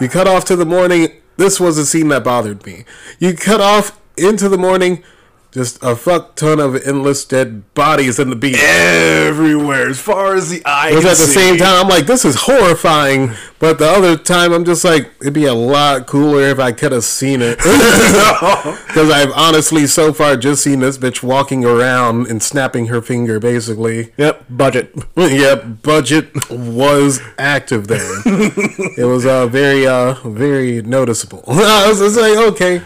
You 0.00 0.08
cut 0.08 0.26
off 0.26 0.44
to 0.46 0.56
the 0.56 0.64
morning. 0.66 1.08
This 1.36 1.58
was 1.58 1.78
a 1.78 1.86
scene 1.86 2.08
that 2.08 2.24
bothered 2.24 2.64
me. 2.66 2.84
You 3.18 3.34
cut 3.34 3.60
off 3.60 3.98
into 4.16 4.48
the 4.48 4.58
morning. 4.58 5.02
Just 5.52 5.82
a 5.82 5.94
fuck 5.94 6.34
ton 6.34 6.58
of 6.58 6.74
endless 6.86 7.26
dead 7.26 7.74
bodies 7.74 8.18
in 8.18 8.30
the 8.30 8.36
beach. 8.36 8.56
Everywhere, 8.58 9.86
as 9.90 10.00
far 10.00 10.34
as 10.34 10.48
the 10.48 10.64
eye 10.64 10.92
It 10.92 10.94
was 10.94 11.04
at 11.04 11.10
the 11.10 11.26
see. 11.26 11.32
same 11.34 11.56
time, 11.58 11.82
I'm 11.82 11.88
like, 11.88 12.06
this 12.06 12.24
is 12.24 12.36
horrifying. 12.36 13.32
But 13.58 13.78
the 13.78 13.86
other 13.86 14.16
time, 14.16 14.54
I'm 14.54 14.64
just 14.64 14.82
like, 14.82 15.10
it'd 15.20 15.34
be 15.34 15.44
a 15.44 15.52
lot 15.52 16.06
cooler 16.06 16.40
if 16.48 16.58
I 16.58 16.72
could 16.72 16.92
have 16.92 17.04
seen 17.04 17.40
it. 17.42 17.58
Because 18.92 19.10
I've 19.10 19.30
honestly 19.32 19.86
so 19.86 20.12
far 20.12 20.36
just 20.36 20.62
seen 20.62 20.80
this 20.80 20.96
bitch 20.98 21.22
walking 21.22 21.64
around 21.64 22.28
and 22.28 22.42
snapping 22.42 22.86
her 22.86 23.00
finger, 23.02 23.38
basically. 23.38 24.12
Yep, 24.16 24.44
budget. 24.48 24.94
Yep, 25.16 25.82
budget 25.82 26.50
was 26.50 27.20
active 27.38 27.88
there. 27.88 28.00
it 28.26 29.06
was 29.06 29.26
uh, 29.26 29.46
very, 29.48 29.86
uh, 29.86 30.14
very 30.24 30.80
noticeable. 30.82 31.44
I 31.46 31.88
was 31.88 31.98
just 31.98 32.16
like, 32.18 32.36
okay. 32.52 32.82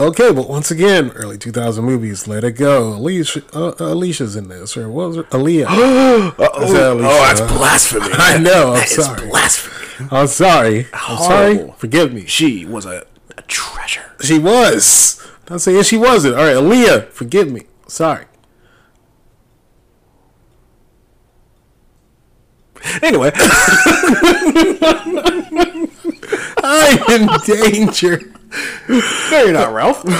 Okay, 0.00 0.32
but 0.32 0.48
once 0.48 0.70
again, 0.70 1.10
early 1.10 1.36
2000 1.36 1.84
movies, 1.84 2.26
let 2.26 2.42
it 2.42 2.52
go. 2.52 2.94
Alicia, 2.94 3.42
uh, 3.54 3.74
Alicia's 3.80 4.34
in 4.34 4.48
this, 4.48 4.74
or 4.74 4.88
what 4.88 5.08
was 5.08 5.16
it? 5.18 5.28
Aaliyah. 5.30 5.66
Oh, 6.38 6.72
that 6.72 6.92
Alicia? 6.92 7.06
oh, 7.06 7.34
that's 7.34 7.40
blasphemy. 7.52 8.06
I 8.12 8.38
know, 8.38 8.68
I'm 8.68 8.74
That 8.76 8.90
is 8.90 9.04
sorry. 9.04 9.28
blasphemy. 9.28 10.08
I'm 10.10 10.26
sorry. 10.26 10.86
I'm 10.94 11.18
sorry. 11.18 11.52
Horrible. 11.54 11.72
Forgive 11.74 12.14
me. 12.14 12.24
She 12.24 12.64
was 12.64 12.86
a, 12.86 13.04
a 13.36 13.42
treasure. 13.42 14.12
She 14.22 14.38
was. 14.38 15.20
I'm 15.48 15.58
saying 15.58 15.82
she 15.82 15.98
wasn't. 15.98 16.36
All 16.36 16.44
right, 16.44 16.56
Aaliyah, 16.56 17.08
forgive 17.10 17.50
me. 17.52 17.64
Sorry. 17.86 18.24
Anyway, 23.02 23.30
I'm 26.62 27.22
in 27.22 27.28
danger. 27.44 28.32
No, 28.88 29.42
you're 29.44 29.52
not, 29.52 29.72
Ralph. 29.72 30.04
no, 30.04 30.12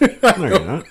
you're 0.00 0.20
not. 0.20 0.38
No, 0.38 0.46
you're 0.46 0.64
not. 0.64 0.84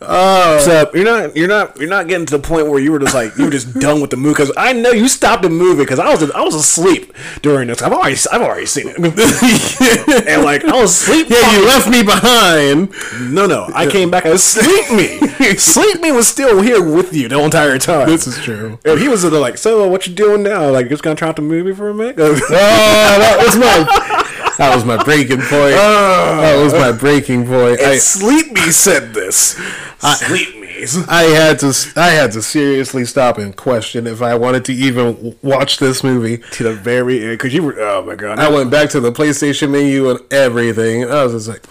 Uh, 0.00 0.58
so 0.60 0.90
you're 0.94 1.04
not 1.04 1.34
you're 1.36 1.48
not 1.48 1.76
you're 1.76 1.88
not 1.88 2.06
getting 2.06 2.24
to 2.24 2.36
the 2.38 2.42
point 2.42 2.68
where 2.68 2.78
you 2.78 2.92
were 2.92 2.98
just 3.00 3.14
like 3.14 3.36
you 3.36 3.44
were 3.46 3.50
just 3.50 3.74
done 3.80 4.00
with 4.00 4.10
the 4.10 4.16
movie 4.16 4.32
because 4.34 4.52
I 4.56 4.72
know 4.72 4.90
you 4.90 5.08
stopped 5.08 5.42
the 5.42 5.50
movie 5.50 5.82
because 5.82 5.98
I 5.98 6.08
was 6.10 6.30
I 6.30 6.40
was 6.42 6.54
asleep 6.54 7.12
during 7.42 7.66
this 7.68 7.82
I've 7.82 7.92
already 7.92 8.16
I've 8.30 8.42
already 8.42 8.66
seen 8.66 8.86
it 8.88 8.96
and 10.28 10.44
like 10.44 10.64
I 10.64 10.80
was 10.80 10.92
asleep 10.92 11.28
Yeah, 11.30 11.52
you 11.58 11.66
left 11.66 11.88
me 11.88 12.02
behind. 12.04 12.92
no 13.34 13.46
no 13.46 13.68
I 13.74 13.86
came 13.90 14.10
back 14.10 14.24
and 14.24 14.38
sleep 14.38 14.90
me 14.92 15.18
sleep 15.56 16.00
me 16.00 16.12
was 16.12 16.28
still 16.28 16.62
here 16.62 16.82
with 16.82 17.12
you 17.12 17.28
the 17.28 17.38
entire 17.42 17.78
time 17.78 18.08
This 18.08 18.26
is 18.28 18.38
true. 18.38 18.78
and 18.84 19.00
he 19.00 19.08
was 19.08 19.24
uh, 19.24 19.30
like 19.40 19.58
so 19.58 19.84
uh, 19.84 19.88
what 19.88 20.06
you 20.06 20.14
doing 20.14 20.42
now 20.44 20.70
like 20.70 20.88
just 20.88 21.02
gonna 21.02 21.16
try 21.16 21.28
out 21.28 21.36
the 21.36 21.42
movie 21.42 21.74
for 21.74 21.88
a 21.90 21.94
minute 21.94 22.16
Oh, 22.18 22.34
that 22.34 23.36
was 23.44 23.56
my 23.56 24.20
that 24.58 24.74
was 24.74 24.84
my 24.84 25.02
breaking 25.02 25.38
point. 25.40 25.74
Ah. 25.76 26.38
that 26.40 26.62
was 26.62 26.72
my 26.72 26.92
breaking 26.92 27.46
point. 27.46 27.80
I, 27.80 27.98
Sleep 27.98 28.52
Me 28.52 28.70
said 28.70 29.14
this. 29.14 29.56
Sleep 30.00 30.56
Me. 30.56 30.64
I 31.08 31.22
had 31.22 31.60
to 31.60 31.92
I 31.96 32.10
had 32.10 32.32
to 32.32 32.42
seriously 32.42 33.04
stop 33.04 33.38
and 33.38 33.56
question 33.56 34.06
if 34.06 34.20
I 34.20 34.34
wanted 34.34 34.64
to 34.66 34.72
even 34.72 35.36
watch 35.42 35.78
this 35.78 36.04
movie. 36.04 36.38
to 36.52 36.64
the 36.64 36.74
very 36.74 37.22
end 37.22 37.38
because 37.38 37.54
you 37.54 37.62
were 37.62 37.80
oh 37.80 38.04
my 38.04 38.14
god 38.14 38.38
I 38.38 38.50
went 38.50 38.70
back 38.70 38.90
to 38.90 39.00
the 39.00 39.12
PlayStation 39.12 39.70
menu 39.70 40.10
and 40.10 40.20
everything. 40.32 41.04
I 41.04 41.24
was 41.24 41.46
just 41.46 41.48
like, 41.48 41.64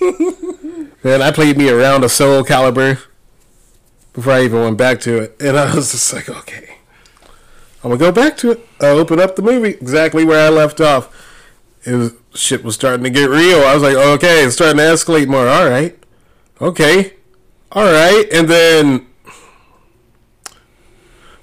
man, 1.04 1.22
I 1.22 1.30
played 1.32 1.56
me 1.56 1.70
around 1.70 2.04
a 2.04 2.08
Soul 2.08 2.44
Calibur 2.44 3.00
before 4.12 4.34
I 4.34 4.44
even 4.44 4.60
went 4.60 4.78
back 4.78 5.00
to 5.00 5.18
it, 5.18 5.36
and 5.40 5.58
I 5.58 5.74
was 5.74 5.92
just 5.92 6.12
like, 6.12 6.28
okay, 6.28 6.76
I'm 7.82 7.90
gonna 7.90 7.98
go 7.98 8.12
back 8.12 8.36
to 8.38 8.52
it. 8.52 8.68
I 8.80 8.88
open 8.88 9.18
up 9.20 9.36
the 9.36 9.42
movie 9.42 9.70
exactly 9.70 10.24
where 10.24 10.46
I 10.46 10.50
left 10.50 10.80
off. 10.80 11.08
It 11.84 11.94
was 11.94 12.14
shit 12.34 12.64
was 12.64 12.74
starting 12.74 13.04
to 13.04 13.10
get 13.10 13.28
real. 13.28 13.60
I 13.60 13.74
was 13.74 13.82
like, 13.82 13.96
okay, 13.96 14.44
it's 14.44 14.54
starting 14.54 14.78
to 14.78 14.82
escalate 14.82 15.28
more. 15.28 15.48
All 15.48 15.68
right, 15.68 15.98
okay, 16.60 17.14
all 17.72 17.84
right, 17.84 18.26
and 18.32 18.48
then 18.48 19.06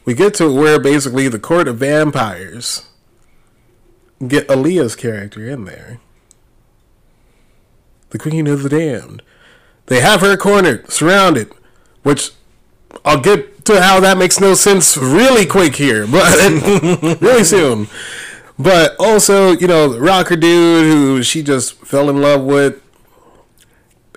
we 0.06 0.14
get 0.14 0.34
to 0.36 0.52
where 0.52 0.80
basically 0.80 1.28
the 1.28 1.40
court 1.40 1.68
of 1.68 1.78
vampires 1.78 2.88
get 4.28 4.48
Aaliyah's 4.48 4.96
character 4.96 5.48
in 5.48 5.66
there. 5.66 6.00
The 8.10 8.20
Queen 8.20 8.48
of 8.48 8.64
the 8.64 8.70
Damned. 8.70 9.22
They 9.86 10.02
have 10.02 10.22
her 10.22 10.36
cornered, 10.36 10.92
surrounded, 10.92 11.52
which 12.04 12.32
I'll 13.06 13.22
get 13.22 13.66
to 13.66 13.82
how 13.82 14.00
that 14.00 14.18
makes 14.18 14.40
no 14.40 14.54
sense 14.56 14.98
really 14.98 15.46
quick 15.46 15.76
here, 15.76 16.08
but 16.08 16.38
really 17.22 17.44
soon. 17.44 17.88
But 18.60 18.98
also, 19.00 19.52
you 19.52 19.68
know, 19.68 19.88
the 19.88 20.02
rocker 20.02 20.36
dude 20.36 20.84
who 20.84 21.24
she 21.24 21.42
just 21.42 21.76
fell 21.76 22.10
in 22.10 22.22
love 22.22 22.44
with 22.44 22.84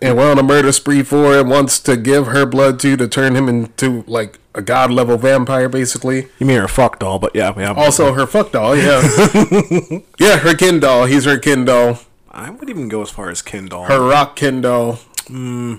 and 0.03 0.17
went 0.17 0.31
on 0.31 0.39
a 0.39 0.43
murder 0.43 0.73
spree 0.73 1.05
for 1.05 1.39
and 1.39 1.49
wants 1.49 1.79
to 1.79 1.97
give 1.97 2.27
her 2.27 2.45
blood 2.45 2.81
to 2.81 2.97
to 2.97 3.07
turn 3.07 3.37
him 3.37 3.49
into 3.49 4.03
like 4.09 4.41
a 4.53 4.61
god 4.61 4.91
level 4.91 5.17
vampire 5.17 5.69
basically. 5.69 6.29
you 6.41 6.45
mean 6.45 6.59
her 6.59 6.67
fuck 6.67 6.99
doll 6.99 7.21
but 7.21 7.35
yeah 7.37 7.55
yeah 7.57 7.73
Also 7.73 8.13
her 8.15 8.27
fuck 8.27 8.51
doll, 8.51 8.77
yeah. 8.77 9.01
yeah, 10.19 10.39
her 10.39 10.55
kin 10.55 10.81
doll. 10.81 11.05
He's 11.05 11.25
her 11.25 11.39
kin 11.39 11.65
doll. 11.65 12.01
I 12.29 12.51
would 12.51 12.69
even 12.69 12.89
go 12.89 13.03
as 13.03 13.11
far 13.11 13.29
as 13.29 13.43
Ken 13.43 13.67
doll 13.67 13.85
Her 13.85 14.01
rock 14.01 14.37
kin 14.37 14.63
doll. 14.63 14.95
Hmm. 15.29 15.77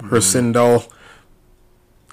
Her 0.00 0.08
hmm. 0.08 0.20
sin 0.20 0.52
doll. 0.52 0.84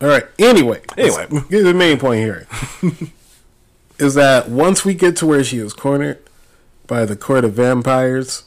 Alright, 0.02 0.26
anyway. 0.38 0.82
Anyway. 0.98 1.28
to 1.28 1.64
the 1.64 1.74
main 1.74 2.00
point 2.00 2.20
here. 2.20 2.48
is 4.00 4.14
that 4.16 4.50
once 4.50 4.86
we 4.86 4.94
get 4.94 5.16
to 5.18 5.26
where 5.26 5.44
she 5.44 5.58
is 5.58 5.74
cornered 5.74 6.20
by 6.86 7.06
the 7.06 7.16
court 7.16 7.44
of 7.46 7.54
vampires, 7.54 8.44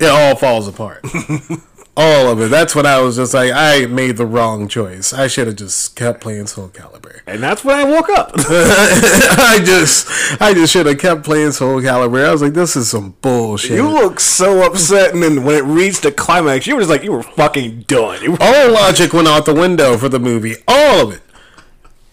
it 0.00 0.08
all 0.08 0.36
falls 0.36 0.68
apart. 0.68 1.04
all 1.98 2.30
of 2.30 2.40
it. 2.40 2.48
That's 2.48 2.76
when 2.76 2.86
I 2.86 3.00
was 3.00 3.16
just 3.16 3.34
like, 3.34 3.50
I 3.52 3.86
made 3.86 4.16
the 4.16 4.24
wrong 4.24 4.68
choice. 4.68 5.12
I 5.12 5.26
should 5.26 5.48
have 5.48 5.56
just 5.56 5.96
kept 5.96 6.20
playing 6.20 6.46
Soul 6.46 6.68
Calibur. 6.68 7.20
and 7.26 7.42
that's 7.42 7.64
when 7.64 7.76
I 7.76 7.84
woke 7.84 8.08
up 8.10 8.30
I 8.36 9.60
just, 9.64 10.06
I 10.40 10.54
just 10.54 10.72
should 10.72 10.86
have 10.86 10.98
kept 10.98 11.24
playing 11.24 11.50
Soul 11.50 11.80
Calibur. 11.80 12.24
I 12.24 12.30
was 12.30 12.40
like, 12.40 12.54
this 12.54 12.76
is 12.76 12.88
some 12.88 13.16
bullshit. 13.20 13.72
you 13.72 13.88
look 13.88 14.20
so 14.20 14.64
upset 14.64 15.12
and 15.12 15.22
then 15.22 15.42
when 15.42 15.56
it 15.56 15.64
reached 15.64 16.04
the 16.04 16.12
climax 16.12 16.68
you 16.68 16.76
were 16.76 16.82
just 16.82 16.90
like 16.90 17.02
you 17.02 17.10
were 17.10 17.24
fucking 17.24 17.82
done 17.82 18.30
were, 18.30 18.38
all 18.40 18.70
logic 18.72 19.12
went 19.12 19.26
out 19.26 19.44
the 19.44 19.54
window 19.54 19.96
for 19.96 20.08
the 20.08 20.20
movie. 20.20 20.54
All 20.68 21.08
of 21.08 21.14
it. 21.14 21.22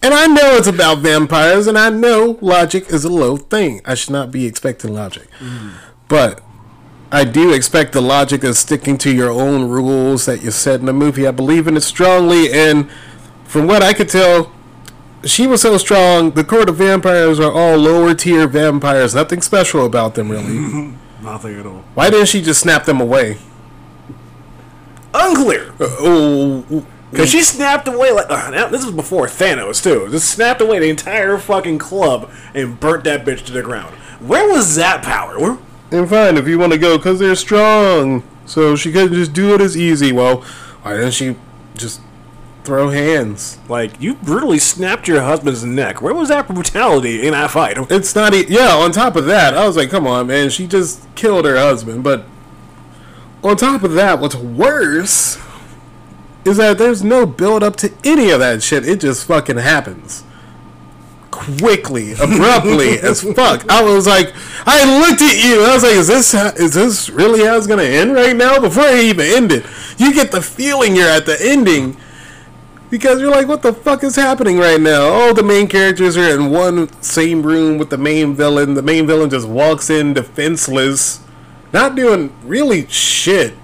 And 0.06 0.14
I 0.14 0.28
know 0.28 0.54
it's 0.54 0.68
about 0.68 0.98
vampires, 0.98 1.66
and 1.66 1.76
I 1.76 1.90
know 1.90 2.38
logic 2.40 2.90
is 2.90 3.04
a 3.04 3.08
low 3.08 3.36
thing. 3.36 3.80
I 3.84 3.96
should 3.96 4.12
not 4.12 4.30
be 4.30 4.46
expecting 4.46 4.94
logic. 4.94 5.26
But 6.06 6.40
I 7.10 7.24
do 7.24 7.52
expect 7.52 7.92
the 7.92 8.00
logic 8.00 8.44
of 8.44 8.56
sticking 8.56 8.98
to 8.98 9.12
your 9.12 9.30
own 9.32 9.68
rules 9.68 10.24
that 10.26 10.44
you 10.44 10.52
set 10.52 10.78
in 10.78 10.86
the 10.86 10.92
movie. 10.92 11.26
I 11.26 11.32
believe 11.32 11.66
in 11.66 11.76
it 11.76 11.80
strongly, 11.80 12.52
and 12.52 12.88
from 13.46 13.66
what 13.66 13.82
I 13.82 13.92
could 13.92 14.08
tell, 14.08 14.52
she 15.24 15.48
was 15.48 15.62
so 15.62 15.76
strong. 15.76 16.30
The 16.30 16.44
Court 16.44 16.68
of 16.68 16.76
Vampires 16.76 17.40
are 17.40 17.50
all 17.50 17.76
lower 17.76 18.14
tier 18.14 18.46
vampires. 18.46 19.12
Nothing 19.12 19.42
special 19.42 19.84
about 19.84 20.14
them, 20.14 20.30
really. 20.30 20.94
nothing 21.20 21.58
at 21.58 21.66
all 21.66 21.82
Why 21.94 22.10
didn't 22.10 22.26
she 22.26 22.42
just 22.42 22.60
snap 22.60 22.84
them 22.84 23.00
away? 23.00 23.38
unclear 25.12 25.70
uh, 25.80 25.86
Oh, 25.98 26.86
because 27.10 27.30
she 27.30 27.42
snapped 27.42 27.86
away 27.88 28.12
like 28.12 28.28
uh, 28.28 28.50
now, 28.50 28.68
this 28.68 28.84
was 28.84 28.94
before 28.94 29.26
Thanos 29.26 29.82
too 29.82 30.08
just 30.10 30.30
snapped 30.30 30.60
away 30.60 30.78
the 30.78 30.88
entire 30.88 31.38
fucking 31.38 31.78
club 31.78 32.30
and 32.54 32.78
burnt 32.80 33.04
that 33.04 33.24
bitch 33.24 33.44
to 33.46 33.52
the 33.52 33.62
ground 33.62 33.94
where 34.20 34.48
was 34.48 34.74
that 34.76 35.02
power 35.02 35.38
where 35.38 35.58
And 35.90 36.08
fine, 36.08 36.36
if 36.36 36.48
you 36.48 36.58
want 36.58 36.72
to 36.72 36.78
go, 36.78 36.96
because 36.96 37.18
they're 37.18 37.36
strong. 37.36 38.24
So 38.44 38.76
she 38.76 38.92
couldn't 38.92 39.14
just 39.14 39.32
do 39.32 39.54
it 39.54 39.60
as 39.60 39.76
easy. 39.76 40.12
Well, 40.12 40.40
why 40.82 40.94
didn't 40.94 41.12
she 41.12 41.36
just 41.76 42.00
throw 42.64 42.90
hands? 42.90 43.58
Like 43.68 44.00
you 44.00 44.14
brutally 44.14 44.58
snapped 44.58 45.06
your 45.06 45.22
husband's 45.22 45.64
neck. 45.64 46.00
Where 46.00 46.14
was 46.14 46.28
that 46.28 46.48
brutality 46.48 47.26
in 47.26 47.32
that 47.32 47.50
fight? 47.50 47.76
It's 47.90 48.14
not, 48.14 48.34
e- 48.34 48.46
yeah, 48.48 48.74
on 48.74 48.92
top 48.92 49.16
of 49.16 49.26
that, 49.26 49.54
I 49.54 49.66
was 49.66 49.76
like, 49.76 49.90
come 49.90 50.06
on, 50.06 50.26
man. 50.28 50.50
She 50.50 50.66
just 50.66 51.02
killed 51.14 51.44
her 51.44 51.56
husband. 51.56 52.02
But 52.02 52.24
on 53.42 53.56
top 53.56 53.82
of 53.82 53.92
that, 53.92 54.18
what's 54.18 54.34
worse 54.36 55.36
is 56.46 56.58
that 56.58 56.78
there's 56.78 57.02
no 57.02 57.26
build 57.26 57.62
up 57.62 57.76
to 57.76 57.92
any 58.04 58.30
of 58.30 58.40
that 58.40 58.62
shit. 58.62 58.86
It 58.88 59.00
just 59.00 59.26
fucking 59.26 59.56
happens. 59.56 60.22
Quickly, 61.30 62.12
abruptly 62.12 62.98
as 63.02 63.22
fuck. 63.22 63.68
I 63.68 63.82
was 63.82 64.06
like, 64.06 64.32
I 64.66 65.00
looked 65.00 65.22
at 65.22 65.44
you. 65.44 65.64
I 65.64 65.74
was 65.74 65.82
like, 65.82 65.92
is 65.92 66.06
this 66.06 66.32
how, 66.32 66.48
is 66.48 66.74
this 66.74 67.10
really 67.10 67.44
how 67.44 67.56
it's 67.56 67.66
gonna 67.66 67.82
end 67.82 68.14
right 68.14 68.34
now? 68.34 68.60
Before 68.60 68.86
it 68.86 69.04
even 69.04 69.26
ended, 69.26 69.66
you 69.98 70.14
get 70.14 70.30
the 70.30 70.40
feeling 70.40 70.96
you're 70.96 71.08
at 71.08 71.26
the 71.26 71.36
ending 71.40 71.96
because 72.90 73.20
you're 73.20 73.30
like, 73.30 73.48
what 73.48 73.62
the 73.62 73.72
fuck 73.72 74.04
is 74.04 74.16
happening 74.16 74.58
right 74.58 74.80
now? 74.80 75.02
All 75.08 75.34
the 75.34 75.42
main 75.42 75.66
characters 75.66 76.16
are 76.16 76.34
in 76.34 76.50
one 76.50 76.90
same 77.02 77.42
room 77.42 77.78
with 77.78 77.90
the 77.90 77.98
main 77.98 78.34
villain. 78.34 78.74
The 78.74 78.82
main 78.82 79.06
villain 79.06 79.28
just 79.28 79.48
walks 79.48 79.90
in 79.90 80.14
defenseless, 80.14 81.20
not 81.72 81.96
doing 81.96 82.32
really 82.44 82.86
shit. 82.86 83.54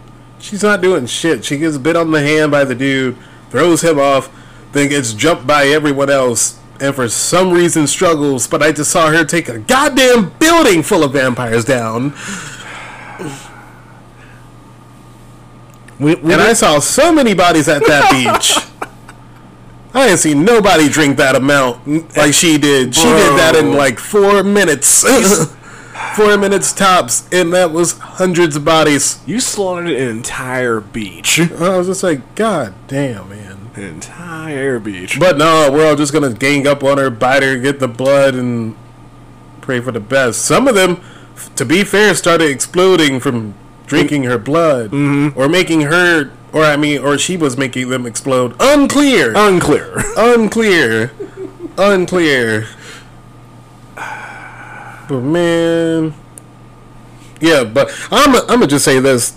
She's 0.43 0.65
not 0.65 0.81
doing 0.81 1.07
shit. 1.07 1.45
She 1.45 1.57
gets 1.57 1.79
bit 1.79 1.95
on 1.95 2.11
the 2.11 2.21
hand 2.21 2.51
by 2.51 2.65
the 2.65 2.75
dude, 2.75 3.17
throws 3.51 3.83
him 3.83 4.01
off, 4.01 4.29
then 4.73 4.89
gets 4.89 5.13
jumped 5.13 5.47
by 5.47 5.67
everyone 5.69 6.11
else, 6.11 6.59
and 6.81 6.93
for 6.97 7.09
some 7.09 7.53
reason 7.53 7.87
struggles. 7.87 8.49
But 8.49 8.61
I 8.61 8.73
just 8.73 8.91
saw 8.91 9.09
her 9.13 9.25
take 9.25 9.49
a 9.49 9.61
goddamn 9.61 10.31
building 10.41 10.83
full 10.83 11.05
of 11.05 11.13
vampires 11.13 11.65
down. 11.65 12.13
We, 16.01 16.17
we, 16.17 16.33
And 16.33 16.43
I 16.43 16.55
saw 16.55 16.81
so 16.81 17.13
many 17.13 17.35
bodies 17.35 17.69
at 17.69 17.87
that 17.87 18.11
beach. 18.11 18.59
I 19.95 20.09
ain't 20.09 20.19
seen 20.19 20.45
nobody 20.45 20.89
drink 20.89 21.19
that 21.19 21.37
amount 21.37 22.17
like 22.17 22.35
she 22.35 22.59
did. 22.59 22.97
She 22.97 23.03
did 23.05 23.39
that 23.39 23.55
in 23.55 23.75
like 23.75 24.01
four 24.01 24.43
minutes. 24.43 25.05
four 26.15 26.37
minutes 26.39 26.73
tops, 26.73 27.29
and 27.33 27.53
that 27.53 27.73
was 27.73 27.99
hundreds 27.99 28.57
of 28.57 28.65
bodies. 28.65 29.21
you 29.27 29.41
slaughtered 29.41 29.91
an 29.91 30.09
entire 30.09 30.81
beach. 30.81 31.41
I 31.41 31.77
was 31.77 31.87
just 31.87 32.03
like, 32.03 32.35
God 32.35 32.75
damn, 32.87 33.29
man. 33.29 33.71
An 33.75 33.83
entire 33.85 34.79
beach. 34.79 35.19
But 35.19 35.39
no, 35.39 35.71
we're 35.73 35.89
all 35.89 35.97
just 35.97 36.13
gonna 36.13 36.35
gang 36.35 36.67
up 36.67 36.85
on 36.85 36.99
her, 36.99 37.11
bite 37.11 37.43
her, 37.43 37.59
get 37.59 37.81
the 37.81 37.89
blood, 37.89 38.35
and 38.35 38.77
pray 39.63 39.81
for 39.81 39.93
the 39.93 40.01
best. 40.01 40.45
Some 40.45 40.69
of 40.69 40.75
them, 40.75 41.01
to 41.57 41.65
be 41.65 41.85
fair, 41.85 42.15
started 42.15 42.51
exploding 42.51 43.19
from 43.19 43.55
drinking 43.87 44.25
her 44.25 44.39
blood, 44.39 44.91
mm-hmm. 44.91 45.39
or 45.39 45.49
making 45.49 45.83
her, 45.83 46.31
or 46.53 46.65
I 46.65 46.77
mean, 46.77 47.01
or 47.01 47.17
she 47.17 47.37
was 47.37 47.57
making 47.57 47.89
them 47.89 48.07
explode. 48.07 48.55
Unclear. 48.61 49.33
Unclear. 49.35 50.03
unclear, 50.17 51.13
unclear. 51.79 52.67
But 55.13 55.21
man, 55.21 56.15
yeah. 57.39 57.65
But 57.65 57.91
I'm 58.11 58.35
I'm 58.35 58.47
gonna 58.47 58.67
just 58.67 58.83
say 58.83 58.99
this: 58.99 59.37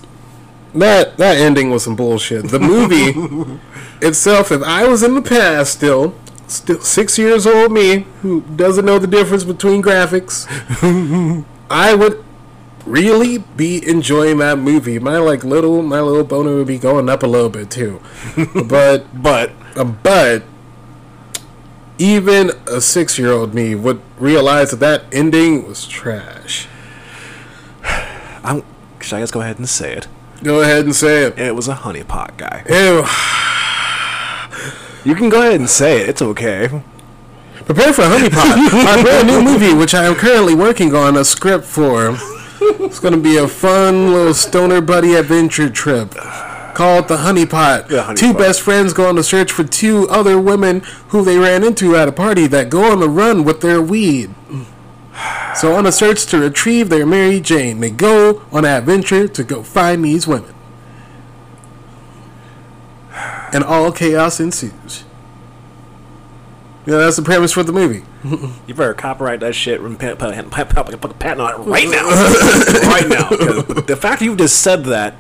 that 0.73 1.17
that 1.17 1.35
ending 1.35 1.69
was 1.69 1.83
some 1.83 1.97
bullshit. 1.97 2.47
The 2.47 2.59
movie 2.59 3.59
itself, 4.01 4.53
if 4.53 4.63
I 4.63 4.87
was 4.87 5.03
in 5.03 5.15
the 5.15 5.21
past, 5.21 5.73
still, 5.73 6.15
still 6.47 6.79
six 6.79 7.17
years 7.17 7.45
old 7.45 7.73
me 7.73 8.05
who 8.21 8.39
doesn't 8.55 8.85
know 8.85 8.99
the 8.99 9.07
difference 9.07 9.43
between 9.43 9.83
graphics, 9.83 10.47
I 11.69 11.93
would 11.93 12.23
really 12.85 13.39
be 13.39 13.85
enjoying 13.85 14.37
that 14.37 14.57
movie. 14.57 14.97
My 14.97 15.17
like 15.17 15.43
little 15.43 15.81
my 15.81 15.99
little 15.99 16.23
boner 16.23 16.55
would 16.55 16.67
be 16.67 16.77
going 16.77 17.09
up 17.09 17.21
a 17.21 17.27
little 17.27 17.49
bit 17.49 17.69
too, 17.69 17.99
but 18.65 19.21
but 19.21 19.51
uh, 19.75 19.83
but 19.83 20.43
even 21.97 22.51
a 22.67 22.81
six-year-old 22.81 23.53
me 23.53 23.75
would 23.75 24.01
realize 24.19 24.71
that 24.71 24.79
that 24.79 25.03
ending 25.11 25.67
was 25.67 25.87
trash. 25.87 26.67
I'm 28.43 28.63
should 28.99 29.17
I 29.17 29.19
just 29.21 29.33
go 29.33 29.41
ahead 29.41 29.59
and 29.59 29.69
say 29.69 29.93
it? 29.93 30.07
Go 30.41 30.61
ahead 30.61 30.85
and 30.85 30.95
say 30.95 31.25
it. 31.25 31.37
It 31.37 31.55
was 31.55 31.67
a 31.67 31.75
honeypot 31.75 32.37
guy. 32.37 32.63
Ew. 32.67 33.05
You 35.09 35.15
can 35.15 35.29
go 35.29 35.41
ahead 35.41 35.59
and 35.59 35.69
say 35.69 36.01
it. 36.01 36.09
It's 36.09 36.21
okay. 36.21 36.67
Prepare 37.65 37.93
for 37.93 38.01
Honeypot, 38.03 38.83
my 38.83 39.01
brand 39.03 39.27
new 39.27 39.41
movie, 39.41 39.73
which 39.73 39.93
I 39.93 40.05
am 40.05 40.15
currently 40.15 40.55
working 40.55 40.95
on 40.95 41.17
a 41.17 41.23
script 41.23 41.65
for. 41.65 42.17
It's 42.59 42.99
gonna 42.99 43.17
be 43.17 43.37
a 43.37 43.47
fun 43.47 44.11
little 44.11 44.33
stoner 44.33 44.81
buddy 44.81 45.13
adventure 45.13 45.69
trip. 45.69 46.15
Called 46.75 47.07
the 47.07 47.17
Honey 47.17 47.45
Pot. 47.45 47.87
The 47.87 48.03
Honey 48.03 48.17
two 48.17 48.33
Pot. 48.33 48.39
best 48.39 48.61
friends 48.61 48.93
go 48.93 49.09
on 49.09 49.17
a 49.17 49.23
search 49.23 49.51
for 49.51 49.63
two 49.63 50.07
other 50.09 50.39
women 50.39 50.81
who 51.09 51.23
they 51.23 51.37
ran 51.37 51.63
into 51.63 51.95
at 51.95 52.07
a 52.07 52.11
party 52.11 52.45
that 52.47 52.69
go 52.69 52.91
on 52.91 52.99
the 52.99 53.09
run 53.09 53.43
with 53.43 53.61
their 53.61 53.81
weed. 53.81 54.33
So, 55.55 55.73
on 55.75 55.85
a 55.85 55.91
search 55.93 56.25
to 56.27 56.39
retrieve 56.39 56.89
their 56.89 57.05
Mary 57.05 57.39
Jane, 57.39 57.79
they 57.79 57.89
go 57.89 58.43
on 58.51 58.65
an 58.65 58.71
adventure 58.71 59.27
to 59.29 59.43
go 59.43 59.63
find 59.63 60.03
these 60.03 60.27
women. 60.27 60.53
And 63.53 63.63
all 63.63 63.93
chaos 63.93 64.41
ensues. 64.41 65.05
Yeah, 66.85 66.97
that's 66.97 67.15
the 67.15 67.21
premise 67.21 67.53
for 67.53 67.63
the 67.63 67.71
movie. 67.71 68.03
You 68.67 68.73
better 68.73 68.93
copyright 68.93 69.39
that 69.39 69.55
shit 69.55 69.79
and 69.79 69.97
put, 69.97 70.19
put, 70.19 70.35
put, 70.51 70.69
put, 70.69 71.01
put 71.01 71.11
a 71.11 71.13
patent 71.13 71.41
on 71.41 71.53
it 71.53 71.63
right 71.63 71.87
now. 71.87 72.09
right 72.89 73.07
now. 73.07 73.29
The 73.81 73.97
fact 73.99 74.21
you 74.21 74.35
just 74.35 74.61
said 74.61 74.83
that 74.85 75.15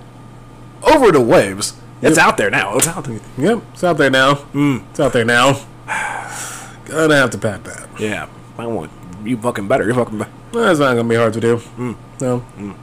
over 0.85 1.11
the 1.11 1.21
waves, 1.21 1.79
it's 2.01 2.17
out 2.17 2.37
there 2.37 2.49
now. 2.49 2.75
It's 2.77 2.87
out 2.87 3.05
there. 3.05 3.19
Yep, 3.37 3.63
it's 3.73 3.83
out 3.83 3.97
there 3.97 4.09
now. 4.09 4.35
Mm, 4.53 4.89
it's 4.89 4.99
out 4.99 5.13
there 5.13 5.25
now. 5.25 5.53
Gonna 6.85 7.15
have 7.15 7.31
to 7.31 7.37
pat 7.37 7.63
that. 7.63 7.89
Yeah. 7.99 8.29
I 8.57 8.67
want 8.67 8.91
you 9.23 9.37
fucking 9.37 9.67
better. 9.67 9.85
You're 9.85 9.95
fucking 9.95 10.19
better. 10.19 10.31
That's 10.53 10.79
not 10.79 10.95
gonna 10.95 11.09
be 11.09 11.15
hard 11.15 11.33
to 11.33 11.41
do. 11.41 11.57
Mm. 11.57 11.95
No, 12.21 12.45
mm. 12.57 12.75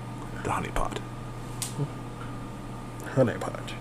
The 0.45 0.51
honey 0.51 0.69
pot. 0.69 1.01
honey 3.15 3.39
pot. 3.39 3.73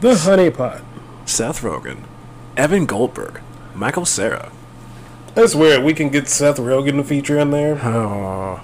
The 0.00 0.14
honey 0.16 0.50
pot. 0.50 0.82
Seth 1.26 1.60
Rogen, 1.62 2.04
Evan 2.56 2.86
Goldberg, 2.86 3.40
Michael 3.74 4.06
Cera. 4.06 4.52
That's 5.34 5.54
weird. 5.54 5.82
We 5.82 5.92
can 5.92 6.08
get 6.08 6.28
Seth 6.28 6.56
Rogen 6.56 6.96
to 6.96 7.04
feature 7.04 7.38
in 7.38 7.50
there. 7.50 7.78
Oh. 7.84 8.60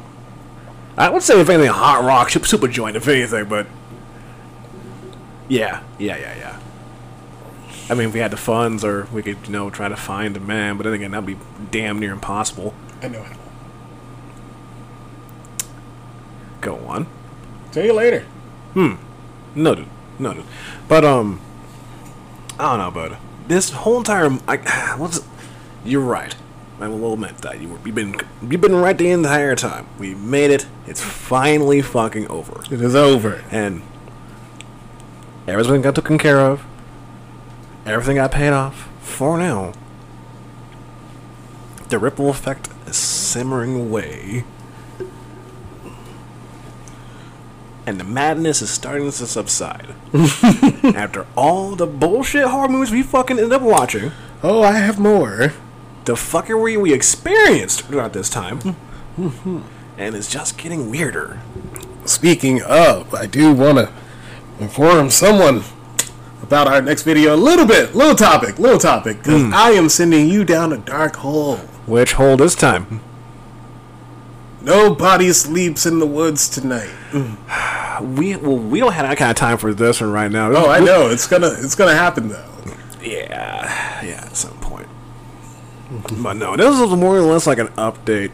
I 0.96 1.11
would 1.11 1.22
say 1.22 1.40
if 1.40 1.48
anything, 1.48 1.70
hot 1.70 2.05
rock, 2.05 2.31
super 2.31 2.68
joint, 2.68 2.96
if 2.96 3.09
anything, 3.09 3.46
but 3.46 3.66
yeah, 5.53 5.83
yeah, 5.99 6.17
yeah, 6.17 6.35
yeah. 6.37 6.61
I 7.91 7.95
mean, 7.95 8.09
if 8.09 8.15
we 8.15 8.21
had 8.21 8.31
the 8.31 8.37
funds, 8.38 8.85
or 8.85 9.07
we 9.12 9.23
could, 9.23 9.37
you 9.47 9.53
know, 9.53 9.69
try 9.69 9.88
to 9.88 9.97
find 9.97 10.37
a 10.37 10.41
man, 10.41 10.77
but 10.77 10.85
then 10.85 10.95
again, 10.95 11.11
that'd 11.11 11.27
be 11.27 11.37
damn 11.71 11.99
near 11.99 12.12
impossible. 12.12 12.73
I 13.03 13.09
know 13.09 13.23
how. 13.23 13.37
Go 16.61 16.77
on. 16.87 17.07
See 17.73 17.85
you 17.85 17.93
later. 17.93 18.21
Hmm. 18.75 18.95
Noted. 19.55 19.87
Noted. 20.19 20.45
But 20.88 21.05
um, 21.05 21.41
I 22.59 22.77
don't 22.77 22.79
know, 22.79 22.91
bud. 22.91 23.19
This 23.49 23.71
whole 23.71 23.99
entire, 23.99 24.31
I, 24.49 24.57
what's, 24.97 25.21
you're 25.85 26.01
right. 26.01 26.35
I 26.81 26.88
will 26.88 27.12
admit 27.15 27.38
that 27.38 27.61
you 27.61 27.69
were, 27.69 27.79
you've 27.85 27.95
been 27.95 28.17
you've 28.49 28.61
been 28.61 28.75
right 28.75 28.97
the 28.97 29.11
entire 29.11 29.55
time. 29.55 29.87
We 29.99 30.15
made 30.15 30.51
it. 30.51 30.67
It's 30.87 31.01
finally 31.01 31.81
fucking 31.83 32.27
over, 32.29 32.62
It 32.73 32.81
is 32.81 32.95
over. 32.97 33.45
and 33.53 33.83
everything 35.46 35.83
got 35.83 35.94
taken 35.94 36.18
care 36.18 36.40
of. 36.40 36.64
Everything 37.85 38.16
got 38.16 38.31
paid 38.33 38.50
off 38.52 38.88
for 39.00 39.38
now. 39.38 39.72
The 41.88 41.98
ripple 41.98 42.31
effect 42.31 42.68
is 42.87 42.96
simmering 42.96 43.74
away. 43.78 44.44
And 47.85 47.98
the 47.98 48.05
madness 48.05 48.62
is 48.62 48.70
starting 48.70 49.07
to 49.11 49.26
subside. 49.26 49.94
After 50.94 51.26
all 51.37 51.74
the 51.74 51.87
bullshit 51.87 52.46
horror 52.46 52.68
movies 52.68 52.92
we 52.92 53.02
fucking 53.02 53.38
ended 53.38 53.52
up 53.52 53.62
watching, 53.62 54.12
Oh, 54.42 54.62
I 54.62 54.72
have 54.72 54.98
more. 55.00 55.52
the 56.05 56.14
fuckery 56.14 56.81
we 56.81 56.92
experienced 56.92 57.83
throughout 57.83 58.12
this 58.12 58.28
time, 58.31 58.61
hmm. 58.61 58.70
Hmm, 59.16 59.28
hmm. 59.28 59.61
and 59.98 60.14
it's 60.14 60.31
just 60.31 60.59
getting 60.59 60.90
weirder. 60.90 61.40
Speaking 62.05 62.62
of, 62.62 63.14
I 63.14 63.26
do 63.26 63.52
want 63.52 63.78
to 63.78 63.92
inform 64.62 65.11
someone 65.11 65.62
about 66.42 66.66
our 66.66 66.81
next 66.81 67.03
video 67.03 67.35
a 67.35 67.37
little 67.37 67.66
bit, 67.66 67.94
little 67.94 68.14
topic, 68.14 68.59
little 68.59 68.79
topic, 68.79 69.18
because 69.18 69.42
hmm. 69.42 69.55
I 69.55 69.70
am 69.70 69.88
sending 69.88 70.29
you 70.29 70.44
down 70.44 70.72
a 70.72 70.79
dark 70.79 71.16
hole. 71.16 71.57
Which 71.87 72.12
hole 72.12 72.37
this 72.37 72.55
time? 72.55 73.01
Nobody 74.61 75.33
sleeps 75.33 75.87
in 75.87 75.98
the 75.98 76.07
woods 76.07 76.48
tonight. 76.48 76.90
We 78.01 78.35
well, 78.37 78.57
we 78.57 78.81
don't 78.81 78.94
have 78.94 79.07
that 79.07 79.18
kind 79.18 79.31
of 79.31 79.37
time 79.37 79.59
for 79.59 79.72
this 79.75 80.01
one 80.01 80.11
right 80.11 80.31
now. 80.31 80.51
Oh, 80.51 80.68
I 80.68 80.81
know 80.81 81.09
it's 81.09 81.29
gonna, 81.29 81.55
it's 81.59 81.77
gonna 81.77 81.94
happen 81.94 82.31
though. 82.31 82.48
Yeah, 83.01 84.03
yeah, 84.03 84.25
at 84.25 84.35
some 84.35 84.59
point. 84.59 84.88
But 86.20 86.33
no, 86.33 86.57
this 86.57 86.81
is 86.81 86.96
more 86.96 87.18
or 87.18 87.20
less 87.20 87.46
like 87.46 87.59
an 87.59 87.68
update 87.68 88.33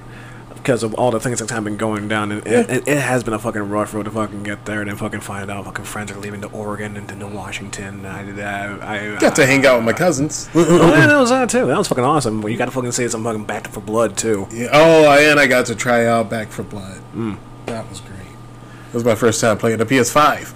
because 0.59 0.83
of 0.83 0.95
all 0.95 1.11
the 1.11 1.21
things 1.21 1.39
that 1.39 1.51
have 1.51 1.65
been 1.65 1.77
going 1.77 2.09
down, 2.09 2.33
and 2.33 2.47
it, 2.47 2.71
it, 2.71 2.89
it 2.89 2.99
has 2.99 3.25
been 3.25 3.35
a 3.35 3.39
fucking 3.39 3.69
rough 3.69 3.95
road 3.95 4.05
to 4.05 4.11
fucking 4.11 4.43
get 4.43 4.67
there, 4.67 4.81
and 4.81 4.91
then 4.91 4.97
fucking 4.97 5.21
find 5.21 5.51
out 5.51 5.65
fucking 5.65 5.85
friends 5.85 6.13
are 6.13 6.19
leaving 6.19 6.41
to 6.43 6.49
Oregon 6.49 6.97
and 6.97 7.09
to 7.09 7.27
Washington. 7.27 8.05
I, 8.05 8.31
I, 8.41 9.17
I 9.17 9.19
Got 9.19 9.37
to 9.37 9.47
hang 9.47 9.65
out 9.65 9.77
with 9.77 9.85
my 9.85 9.93
cousins. 9.93 10.49
Oh, 10.59 10.91
yeah, 10.91 11.07
that 11.07 11.19
was 11.19 11.31
that 11.31 11.49
too. 11.49 11.67
That 11.67 11.79
was 11.79 11.89
fucking 11.89 12.05
awesome. 12.05 12.41
But 12.41 12.53
you 12.53 12.59
got 12.59 12.67
to 12.67 12.71
fucking 12.71 12.93
say 12.93 13.09
some 13.09 13.25
fucking 13.25 13.45
Back 13.45 13.69
4 13.69 13.83
Blood 13.83 14.17
too. 14.19 14.47
Yeah, 14.53 14.69
oh, 14.73 15.11
and 15.11 15.41
I 15.41 15.47
got 15.47 15.67
to 15.67 15.75
try 15.75 16.07
out 16.07 16.29
Back 16.29 16.49
4 16.49 16.65
Blood. 16.65 17.01
Mm. 17.15 17.39
That 17.67 17.89
was 17.89 18.01
great. 18.01 18.19
It 18.19 18.95
was 18.95 19.05
my 19.05 19.15
first 19.15 19.41
time 19.41 19.57
playing 19.59 19.79
the 19.79 19.87
PS5. 19.87 20.55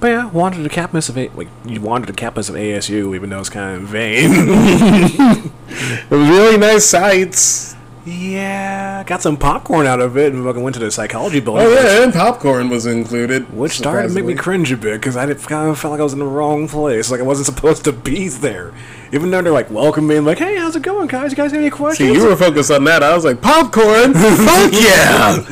But 0.00 0.08
yeah, 0.08 0.26
wandered 0.26 0.62
the 0.62 0.68
campus 0.68 1.08
of 1.08 1.18
a 1.18 1.28
like 1.30 1.48
you 1.64 1.80
wandered 1.80 2.08
the 2.08 2.12
campus 2.12 2.48
of 2.48 2.54
ASU, 2.54 3.14
even 3.16 3.30
though 3.30 3.40
it's 3.40 3.48
kind 3.48 3.82
of 3.82 3.88
vain. 3.88 5.50
It 5.70 6.10
was 6.10 6.28
really 6.28 6.56
nice 6.56 6.86
sights. 6.86 7.76
Yeah, 8.08 9.04
got 9.04 9.20
some 9.20 9.36
popcorn 9.36 9.86
out 9.86 10.00
of 10.00 10.16
it, 10.16 10.32
and 10.32 10.42
fucking 10.44 10.62
went 10.62 10.74
to 10.74 10.80
the 10.80 10.90
psychology 10.90 11.40
building. 11.40 11.66
Oh 11.66 11.70
yeah, 11.72 12.02
and 12.02 12.12
popcorn 12.12 12.70
was 12.70 12.86
included. 12.86 13.52
Which 13.52 13.72
started 13.72 14.08
to 14.08 14.14
make 14.14 14.24
me 14.24 14.34
cringe 14.34 14.72
a 14.72 14.76
bit 14.76 15.00
because 15.00 15.16
I 15.16 15.32
kind 15.34 15.68
of 15.68 15.78
felt 15.78 15.92
like 15.92 16.00
I 16.00 16.04
was 16.04 16.12
in 16.14 16.18
the 16.18 16.24
wrong 16.26 16.68
place. 16.68 17.10
Like 17.10 17.20
I 17.20 17.24
wasn't 17.24 17.46
supposed 17.46 17.84
to 17.84 17.92
be 17.92 18.28
there. 18.28 18.72
Even 19.12 19.30
though 19.30 19.42
they're 19.42 19.52
like 19.52 19.70
welcoming, 19.70 20.08
me 20.08 20.16
and 20.16 20.26
like, 20.26 20.38
"Hey, 20.38 20.56
how's 20.56 20.74
it 20.76 20.82
going, 20.82 21.08
guys? 21.08 21.30
You 21.32 21.36
guys 21.36 21.52
got 21.52 21.58
any 21.58 21.70
questions?" 21.70 22.08
See, 22.10 22.14
you 22.14 22.26
were 22.26 22.36
focused 22.36 22.70
on 22.70 22.84
that. 22.84 23.02
I 23.02 23.14
was 23.14 23.24
like, 23.24 23.40
popcorn? 23.42 24.14
Fuck 24.14 24.72
yeah! 24.72 25.44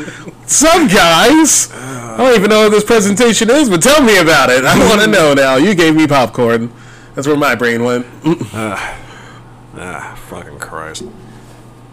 Some 0.46 0.88
guys! 0.88 1.70
I 1.72 2.16
don't 2.18 2.34
even 2.38 2.50
know 2.50 2.62
what 2.62 2.70
this 2.70 2.84
presentation 2.84 3.50
is, 3.50 3.68
but 3.68 3.82
tell 3.82 4.02
me 4.02 4.18
about 4.18 4.50
it. 4.50 4.64
I 4.64 4.78
want 4.88 5.00
to 5.02 5.06
know 5.10 5.34
now. 5.34 5.56
You 5.56 5.74
gave 5.74 5.94
me 5.94 6.06
popcorn. 6.06 6.72
That's 7.14 7.26
where 7.26 7.36
my 7.36 7.54
brain 7.54 7.82
went. 7.84 8.06
ah, 8.54 10.18
fucking 10.28 10.58
Christ, 10.58 11.04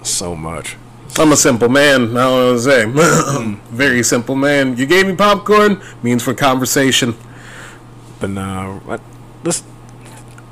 so 0.05 0.35
much. 0.35 0.77
I'm 1.17 1.31
a 1.31 1.37
simple 1.37 1.69
man. 1.69 2.01
I 2.01 2.05
don't 2.05 2.13
know 2.13 2.45
what 2.47 2.53
to 2.53 2.59
say. 2.59 2.83
Hmm. 3.33 3.55
Very 3.75 4.03
simple 4.03 4.35
man. 4.35 4.77
You 4.77 4.85
gave 4.85 5.07
me 5.07 5.15
popcorn 5.15 5.81
means 6.01 6.23
for 6.23 6.33
conversation. 6.33 7.15
But 8.19 8.31
no, 8.31 8.81
I, 8.87 8.99
this, 9.43 9.63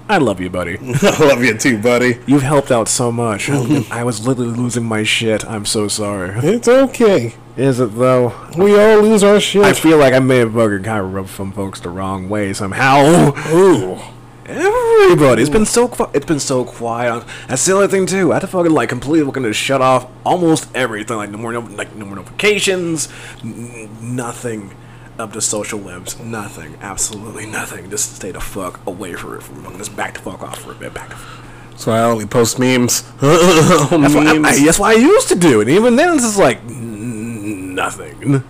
I 0.07 0.17
love 0.17 0.39
you, 0.39 0.49
buddy. 0.49 0.77
I 1.01 1.25
love 1.25 1.43
you 1.43 1.57
too, 1.57 1.81
buddy. 1.81 2.19
You've 2.27 2.41
helped 2.41 2.71
out 2.71 2.87
so 2.87 3.11
much. 3.11 3.49
I 3.91 4.03
was 4.03 4.27
literally 4.27 4.51
losing 4.55 4.83
my 4.83 5.03
shit. 5.03 5.45
I'm 5.45 5.65
so 5.65 5.87
sorry. 5.87 6.37
It's 6.43 6.67
okay. 6.67 7.35
Is 7.57 7.79
it 7.79 7.95
though? 7.95 8.33
We 8.57 8.79
all 8.79 9.01
lose 9.01 9.23
our 9.23 9.39
shit. 9.39 9.63
I 9.63 9.73
feel 9.73 9.97
like 9.97 10.13
I 10.13 10.19
may 10.19 10.37
have 10.37 10.53
kind 10.53 10.87
of 10.87 11.13
rubbed 11.13 11.29
some 11.29 11.51
folks 11.51 11.79
the 11.79 11.89
wrong 11.89 12.29
way 12.29 12.53
somehow. 12.53 13.33
Ooh. 13.53 13.99
Everybody, 14.45 15.41
it's 15.41 15.51
been 15.51 15.65
so 15.65 15.87
qui- 15.87 16.07
it's 16.13 16.25
been 16.25 16.39
so 16.39 16.65
quiet. 16.65 17.23
That's 17.47 17.63
the 17.65 17.75
other 17.77 17.87
thing 17.87 18.05
too. 18.05 18.31
I 18.31 18.35
had 18.35 18.39
to 18.41 18.47
fucking 18.47 18.71
like 18.71 18.89
completely 18.89 19.25
fucking 19.27 19.43
just 19.43 19.59
shut 19.59 19.81
off 19.81 20.07
almost 20.25 20.67
everything. 20.75 21.17
Like 21.17 21.29
no 21.29 21.37
more 21.37 21.53
no, 21.53 21.59
like 21.61 21.95
no 21.95 22.05
more 22.05 22.15
notifications, 22.15 23.07
n- 23.43 23.89
nothing 24.01 24.73
of 25.19 25.33
the 25.33 25.41
social 25.41 25.79
webs. 25.79 26.19
nothing, 26.19 26.75
absolutely 26.81 27.45
nothing. 27.45 27.89
Just 27.91 28.15
stay 28.15 28.31
the 28.31 28.41
fuck 28.41 28.85
away 28.87 29.13
from 29.13 29.35
it. 29.35 29.43
From 29.43 29.77
just 29.77 29.95
back 29.95 30.15
the 30.15 30.19
fuck 30.21 30.41
off 30.41 30.59
for 30.59 30.71
a 30.71 30.75
bit. 30.75 30.93
Back. 30.93 31.11
F- 31.11 31.87
I 31.87 32.01
only 32.01 32.25
post 32.25 32.57
memes. 32.59 33.01
that's, 33.21 33.91
what 34.15 34.27
I. 34.27 34.35
I- 34.37 34.65
that's 34.65 34.79
what 34.79 34.95
I 34.95 34.99
used 34.99 35.27
to 35.29 35.35
do, 35.35 35.61
and 35.61 35.69
even 35.69 35.95
then 35.95 36.15
it's 36.15 36.23
just 36.23 36.39
like 36.39 36.63
nothing. 36.63 38.43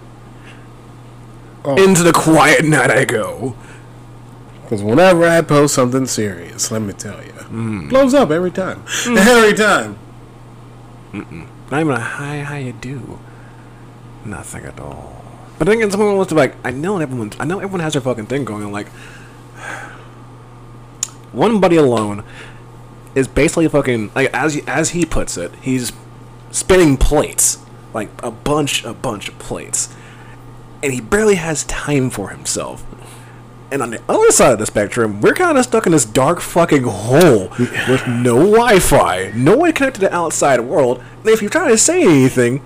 Oh. 1.64 1.84
Into 1.84 2.02
the 2.02 2.12
quiet 2.14 2.66
night 2.66 2.90
I 2.90 3.06
go. 3.06 3.56
Because 4.72 4.86
whenever 4.86 5.28
I 5.28 5.42
post 5.42 5.76
something 5.76 6.06
serious, 6.06 6.72
let 6.72 6.82
me 6.82 6.94
tell 6.94 7.22
you, 7.22 7.34
mm. 7.34 7.90
blows 7.90 8.14
up 8.14 8.32
every 8.32 8.52
time. 8.52 8.84
Mm. 8.84 9.18
Every 9.28 9.54
time. 9.54 10.00
Not 11.70 11.82
even 11.82 11.92
a 11.92 12.00
hi, 12.00 12.40
how 12.40 12.56
you 12.56 12.72
do. 12.72 13.20
Nothing 14.24 14.64
at 14.64 14.80
all. 14.80 15.26
But 15.60 15.66
then 15.66 15.76
again, 15.76 15.92
someone 15.92 16.16
wants 16.16 16.30
to 16.30 16.36
like, 16.36 16.56
I 16.64 16.72
know 16.72 17.00
everyone, 17.00 17.34
I 17.38 17.44
know 17.44 17.58
everyone 17.58 17.82
has 17.82 17.92
their 17.92 18.02
fucking 18.02 18.28
thing 18.28 18.46
going 18.46 18.64
on. 18.64 18.72
Like, 18.72 18.88
one 21.34 21.60
buddy 21.60 21.76
alone 21.76 22.24
is 23.14 23.28
basically 23.28 23.68
fucking 23.68 24.12
like 24.16 24.34
as 24.34 24.54
he, 24.54 24.62
as 24.68 24.92
he 24.92 25.06
puts 25.06 25.36
it, 25.36 25.54
he's 25.56 25.92
spinning 26.52 26.96
plates, 26.96 27.58
like 27.94 28.10
a 28.24 28.32
bunch, 28.32 28.86
a 28.86 28.94
bunch 28.94 29.28
of 29.28 29.38
plates, 29.38 29.94
and 30.82 30.94
he 30.94 31.02
barely 31.02 31.36
has 31.36 31.66
time 31.66 32.10
for 32.10 32.30
himself. 32.30 32.86
And 33.72 33.82
on 33.82 33.90
the 33.92 34.02
other 34.10 34.32
side 34.32 34.52
of 34.52 34.60
the 34.60 34.66
spectrum, 34.66 35.22
we're 35.22 35.34
kind 35.34 35.58
of 35.58 35.64
stuck 35.64 35.86
in 35.86 35.94
this 35.94 36.04
dark 36.04 36.42
fucking 36.42 36.84
hole 36.84 37.48
with 37.88 38.06
no 38.06 38.36
Wi-Fi, 38.36 39.32
no 39.34 39.56
one 39.56 39.72
connected 39.72 40.02
to 40.02 40.08
the 40.08 40.14
outside 40.14 40.60
world. 40.60 41.02
And 41.22 41.30
if 41.30 41.42
you 41.42 41.48
try 41.48 41.70
to 41.70 41.78
say 41.78 42.04
anything, 42.04 42.62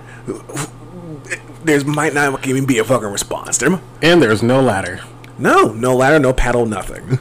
there 1.63 1.83
might 1.83 2.15
not 2.15 2.45
even 2.47 2.65
be 2.65 2.79
a 2.79 2.83
fucking 2.83 3.07
response. 3.09 3.59
There, 3.59 3.79
And 4.01 4.21
there's 4.21 4.41
no 4.41 4.61
ladder. 4.61 5.01
No, 5.37 5.73
no 5.73 5.95
ladder, 5.95 6.17
no 6.17 6.33
paddle, 6.33 6.65
nothing. 6.65 7.19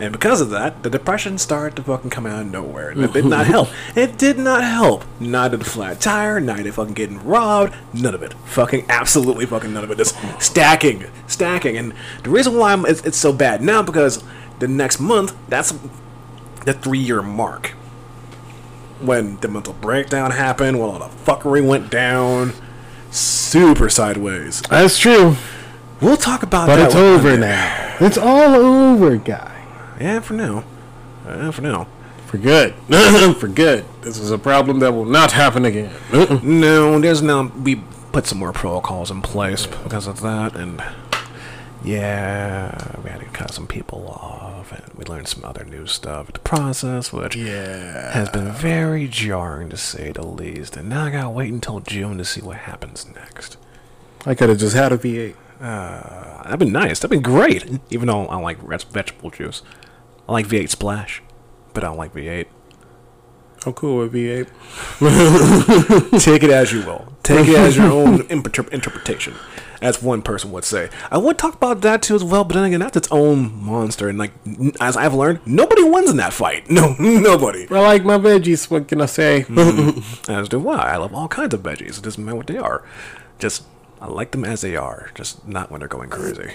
And 0.00 0.12
because 0.12 0.40
of 0.40 0.48
that, 0.50 0.82
the 0.82 0.88
depression 0.88 1.36
started 1.36 1.76
to 1.76 1.82
fucking 1.82 2.08
come 2.08 2.24
out 2.26 2.40
of 2.40 2.50
nowhere. 2.50 2.88
And 2.88 3.04
it 3.04 3.12
did 3.12 3.26
not 3.26 3.46
help. 3.46 3.68
It 3.94 4.16
did 4.16 4.38
not 4.38 4.64
help. 4.64 5.04
Not 5.20 5.50
did 5.50 5.60
the 5.60 5.64
flat 5.66 6.00
tire, 6.00 6.40
not 6.40 6.58
did 6.58 6.72
fucking 6.72 6.94
getting 6.94 7.22
robbed, 7.22 7.74
none 7.92 8.14
of 8.14 8.22
it. 8.22 8.32
Fucking 8.46 8.86
absolutely 8.88 9.44
fucking 9.44 9.72
none 9.72 9.84
of 9.84 9.90
it. 9.90 9.98
Just 9.98 10.16
stacking, 10.40 11.04
stacking. 11.26 11.76
And 11.76 11.92
the 12.22 12.30
reason 12.30 12.56
why 12.56 12.72
I'm, 12.72 12.86
it's, 12.86 13.04
it's 13.04 13.18
so 13.18 13.32
bad 13.32 13.60
now 13.62 13.82
because 13.82 14.24
the 14.58 14.68
next 14.68 15.00
month, 15.00 15.36
that's 15.48 15.72
the 16.64 16.72
three 16.72 16.98
year 16.98 17.20
mark. 17.20 17.68
When 19.00 19.36
the 19.38 19.48
mental 19.48 19.72
breakdown 19.74 20.30
happened, 20.30 20.78
when 20.78 20.88
all 20.90 20.98
the 20.98 21.08
fuckery 21.24 21.66
went 21.66 21.90
down, 21.90 22.52
super 23.10 23.88
sideways. 23.88 24.62
That's 24.62 24.98
true. 24.98 25.36
We'll 26.00 26.16
talk 26.16 26.42
about 26.42 26.66
But 26.66 26.76
that. 26.76 26.82
But 26.82 26.86
it's 26.86 26.94
over 26.96 27.36
now. 27.36 27.96
It's 28.00 28.18
all 28.18 28.54
over, 28.54 29.16
guy. 29.16 29.59
Yeah, 30.00 30.20
for 30.20 30.34
now. 30.34 30.64
Yeah, 31.26 31.50
for 31.50 31.62
now. 31.62 31.86
For 32.26 32.38
good. 32.38 32.74
For 33.40 33.48
good. 33.48 33.84
This 34.02 34.16
is 34.16 34.30
a 34.30 34.38
problem 34.38 34.78
that 34.80 34.92
will 34.92 35.04
not 35.04 35.32
happen 35.32 35.64
again. 35.64 35.92
No, 36.44 37.00
there's 37.00 37.22
now 37.22 37.48
we 37.48 37.82
put 38.12 38.26
some 38.26 38.38
more 38.38 38.52
protocols 38.52 39.10
in 39.10 39.20
place 39.20 39.66
because 39.66 40.06
of 40.06 40.20
that, 40.20 40.54
and 40.54 40.80
yeah, 41.82 42.96
we 43.02 43.10
had 43.10 43.18
to 43.18 43.26
cut 43.26 43.52
some 43.52 43.66
people 43.66 44.06
off, 44.08 44.70
and 44.70 44.82
we 44.96 45.04
learned 45.04 45.26
some 45.26 45.44
other 45.44 45.64
new 45.64 45.86
stuff 45.86 46.28
in 46.28 46.34
the 46.34 46.38
process, 46.40 47.12
which 47.12 47.34
yeah. 47.34 48.12
has 48.12 48.28
been 48.28 48.52
very 48.52 49.08
jarring 49.08 49.68
to 49.70 49.76
say 49.76 50.12
the 50.12 50.24
least. 50.24 50.76
And 50.76 50.88
now 50.88 51.06
I 51.06 51.10
gotta 51.10 51.30
wait 51.30 51.52
until 51.52 51.80
June 51.80 52.18
to 52.18 52.24
see 52.24 52.40
what 52.40 52.58
happens 52.58 53.06
next. 53.12 53.56
I 54.24 54.36
could 54.36 54.50
have 54.50 54.58
just 54.58 54.76
had 54.76 54.92
a 54.92 54.98
V8. 54.98 55.34
Uh, 55.60 56.42
that'd 56.44 56.58
been 56.60 56.72
nice. 56.72 57.00
That'd 57.00 57.10
been 57.10 57.22
great. 57.22 57.80
Even 57.90 58.06
though 58.06 58.26
I 58.26 58.36
like 58.36 58.58
red 58.62 58.84
vegetable 58.84 59.30
juice, 59.30 59.62
I 60.30 60.32
like 60.32 60.46
V8 60.46 60.68
Splash, 60.68 61.22
but 61.74 61.82
I 61.82 61.88
don't 61.88 61.98
like 61.98 62.14
V8. 62.14 62.46
I'm 63.66 63.72
cool 63.72 63.98
with 63.98 64.12
V8. 64.12 64.46
Take 66.24 66.44
it 66.44 66.50
as 66.50 66.72
you 66.72 66.86
will. 66.86 67.12
Take 67.24 67.48
it 67.48 67.56
as 67.56 67.76
your 67.76 67.90
own 67.90 68.20
interpre- 68.28 68.68
interpretation, 68.68 69.34
as 69.82 70.00
one 70.00 70.22
person 70.22 70.52
would 70.52 70.62
say. 70.62 70.88
I 71.10 71.18
would 71.18 71.36
talk 71.36 71.56
about 71.56 71.80
that 71.80 72.02
too 72.02 72.14
as 72.14 72.22
well, 72.22 72.44
but 72.44 72.54
then 72.54 72.62
again, 72.62 72.78
that's 72.78 72.96
its 72.96 73.08
own 73.10 73.60
monster. 73.60 74.08
And 74.08 74.18
like, 74.20 74.30
as 74.80 74.96
I've 74.96 75.14
learned, 75.14 75.40
nobody 75.46 75.82
wins 75.82 76.08
in 76.08 76.18
that 76.18 76.32
fight. 76.32 76.70
No, 76.70 76.94
nobody. 77.00 77.66
I 77.68 77.80
like 77.80 78.04
my 78.04 78.16
veggies. 78.16 78.70
What 78.70 78.86
can 78.86 79.00
I 79.00 79.06
say? 79.06 79.46
Mm-hmm. 79.48 80.30
As 80.32 80.48
do 80.48 80.68
I. 80.68 80.92
I 80.92 80.96
love 80.96 81.12
all 81.12 81.26
kinds 81.26 81.54
of 81.54 81.62
veggies. 81.64 81.98
It 81.98 82.04
doesn't 82.04 82.24
matter 82.24 82.36
what 82.36 82.46
they 82.46 82.56
are. 82.56 82.86
Just 83.40 83.64
I 84.00 84.06
like 84.06 84.30
them 84.30 84.44
as 84.44 84.60
they 84.60 84.76
are. 84.76 85.10
Just 85.16 85.44
not 85.48 85.72
when 85.72 85.80
they're 85.80 85.88
going 85.88 86.08
crazy. 86.08 86.54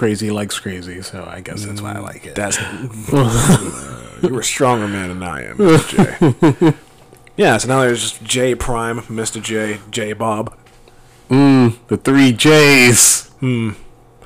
Crazy 0.00 0.30
likes 0.30 0.58
crazy, 0.58 1.02
so 1.02 1.28
I 1.30 1.42
guess 1.42 1.66
that's 1.66 1.82
why 1.82 1.92
I 1.92 1.96
mm, 1.96 2.02
like 2.02 2.24
it. 2.24 2.34
That's 2.34 2.58
you're 4.22 4.40
a 4.40 4.42
stronger 4.42 4.88
man 4.88 5.10
than 5.10 5.22
I 5.22 5.44
am, 5.44 5.58
Jay. 5.88 6.74
yeah. 7.36 7.58
So 7.58 7.68
now 7.68 7.82
there's 7.82 8.00
just 8.00 8.24
J 8.24 8.54
Prime, 8.54 9.00
Mr. 9.00 9.42
J, 9.42 9.78
J 9.90 10.14
Bob. 10.14 10.56
Mm, 11.28 11.76
the 11.88 11.98
three 11.98 12.32
J's. 12.32 13.28
Hmm. 13.40 13.72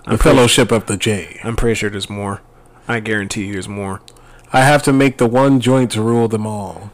The 0.07 0.17
fellowship 0.17 0.71
of 0.71 0.87
the 0.87 0.97
J. 0.97 1.41
I'm 1.43 1.57
pretty 1.57 1.75
sure 1.75 1.91
there's 1.91 2.09
more. 2.09 2.41
I 2.87 3.01
guarantee 3.01 3.47
you 3.47 3.55
there's 3.55 3.69
more. 3.69 4.01
I 4.53 4.61
have 4.61 4.85
to 4.85 4.93
make 4.93 5.19
the 5.19 5.27
one 5.27 5.59
joint 5.59 5.91
to 5.93 6.03
rule 6.03 6.29
them 6.29 6.47
all. 6.47 6.93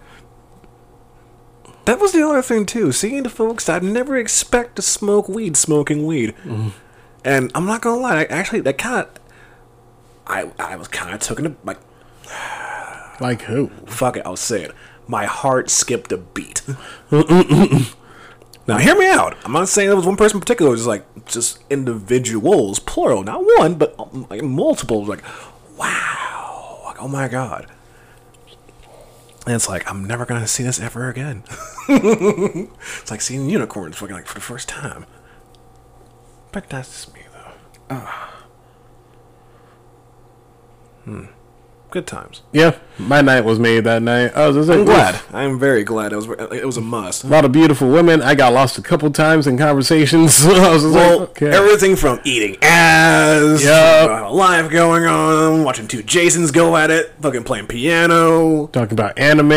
That 1.84 2.00
was 2.00 2.12
the 2.12 2.26
other 2.26 2.40
thing 2.40 2.64
too. 2.64 2.92
Seeing 2.92 3.24
the 3.24 3.28
folks 3.28 3.68
I'd 3.68 3.82
never 3.82 4.16
expect 4.16 4.76
to 4.76 4.82
smoke 4.82 5.28
weed, 5.28 5.58
smoking 5.58 6.06
weed, 6.06 6.34
mm. 6.44 6.72
And 7.24 7.50
I'm 7.54 7.66
not 7.66 7.82
gonna 7.82 8.00
lie. 8.00 8.20
I, 8.20 8.24
actually, 8.24 8.60
that 8.60 8.78
kind 8.78 9.06
of, 9.06 9.20
I 10.26 10.50
I 10.58 10.76
was 10.76 10.88
kind 10.88 11.14
of 11.14 11.20
taken 11.20 11.56
like 11.64 11.78
Like 13.20 13.42
who? 13.42 13.68
fuck 13.86 14.16
it. 14.16 14.22
I'll 14.24 14.36
say 14.36 14.62
it. 14.64 14.72
My 15.06 15.26
heart 15.26 15.70
skipped 15.70 16.12
a 16.12 16.16
beat. 16.16 16.62
now 17.10 18.78
hear 18.78 18.96
me 18.96 19.10
out. 19.10 19.36
I'm 19.44 19.52
not 19.52 19.68
saying 19.68 19.88
there 19.88 19.96
was 19.96 20.06
one 20.06 20.16
person 20.16 20.36
in 20.36 20.40
particular. 20.40 20.68
It 20.68 20.72
was 20.72 20.80
just 20.80 20.88
like 20.88 21.24
just 21.26 21.58
individuals, 21.68 22.78
plural, 22.78 23.22
not 23.24 23.42
one, 23.58 23.74
but 23.74 23.94
um, 23.98 24.26
like 24.30 24.42
multiple. 24.42 25.04
Like 25.04 25.22
wow, 25.76 26.82
like 26.84 27.02
oh 27.02 27.08
my 27.08 27.28
god. 27.28 27.66
And 29.46 29.54
it's 29.56 29.68
like 29.68 29.90
I'm 29.90 30.04
never 30.04 30.24
gonna 30.26 30.46
see 30.46 30.62
this 30.62 30.78
ever 30.78 31.08
again. 31.08 31.42
it's 31.88 33.10
like 33.10 33.20
seeing 33.20 33.48
unicorns 33.48 33.96
fucking 33.96 34.14
like 34.14 34.26
for 34.26 34.34
the 34.34 34.40
first 34.40 34.68
time. 34.68 35.06
But 36.52 36.68
that's 36.68 36.88
just 36.90 37.14
me 37.14 37.20
though. 37.32 37.52
Ah. 37.90 38.44
Hmm. 41.04 41.24
Good 41.90 42.06
times. 42.06 42.42
Yeah, 42.52 42.76
my 43.00 43.20
night 43.20 43.44
was 43.44 43.58
made 43.58 43.80
that 43.82 44.00
night. 44.00 44.30
I 44.36 44.46
was 44.46 44.54
just 44.54 44.68
like, 44.68 44.78
I'm 44.78 44.84
glad. 44.84 45.20
I'm 45.32 45.58
very 45.58 45.82
glad. 45.82 46.12
It 46.12 46.16
was 46.16 46.28
it 46.52 46.64
was 46.64 46.76
a 46.76 46.80
must. 46.80 47.24
A 47.24 47.26
lot 47.26 47.44
of 47.44 47.50
beautiful 47.50 47.90
women. 47.90 48.22
I 48.22 48.36
got 48.36 48.52
lost 48.52 48.78
a 48.78 48.82
couple 48.82 49.10
times 49.10 49.48
in 49.48 49.58
conversations. 49.58 50.46
I 50.46 50.72
was 50.72 50.84
Well, 50.84 51.18
like, 51.20 51.28
okay. 51.30 51.50
everything 51.50 51.96
from 51.96 52.20
eating 52.22 52.56
ass, 52.62 53.64
Yup. 53.64 54.30
life 54.30 54.70
going 54.70 55.04
on, 55.06 55.64
watching 55.64 55.88
two 55.88 56.04
Jasons 56.04 56.52
go 56.52 56.76
at 56.76 56.92
it, 56.92 57.12
fucking 57.22 57.42
playing 57.42 57.66
piano, 57.66 58.68
Talking 58.68 58.92
about 58.92 59.18
anime. 59.18 59.50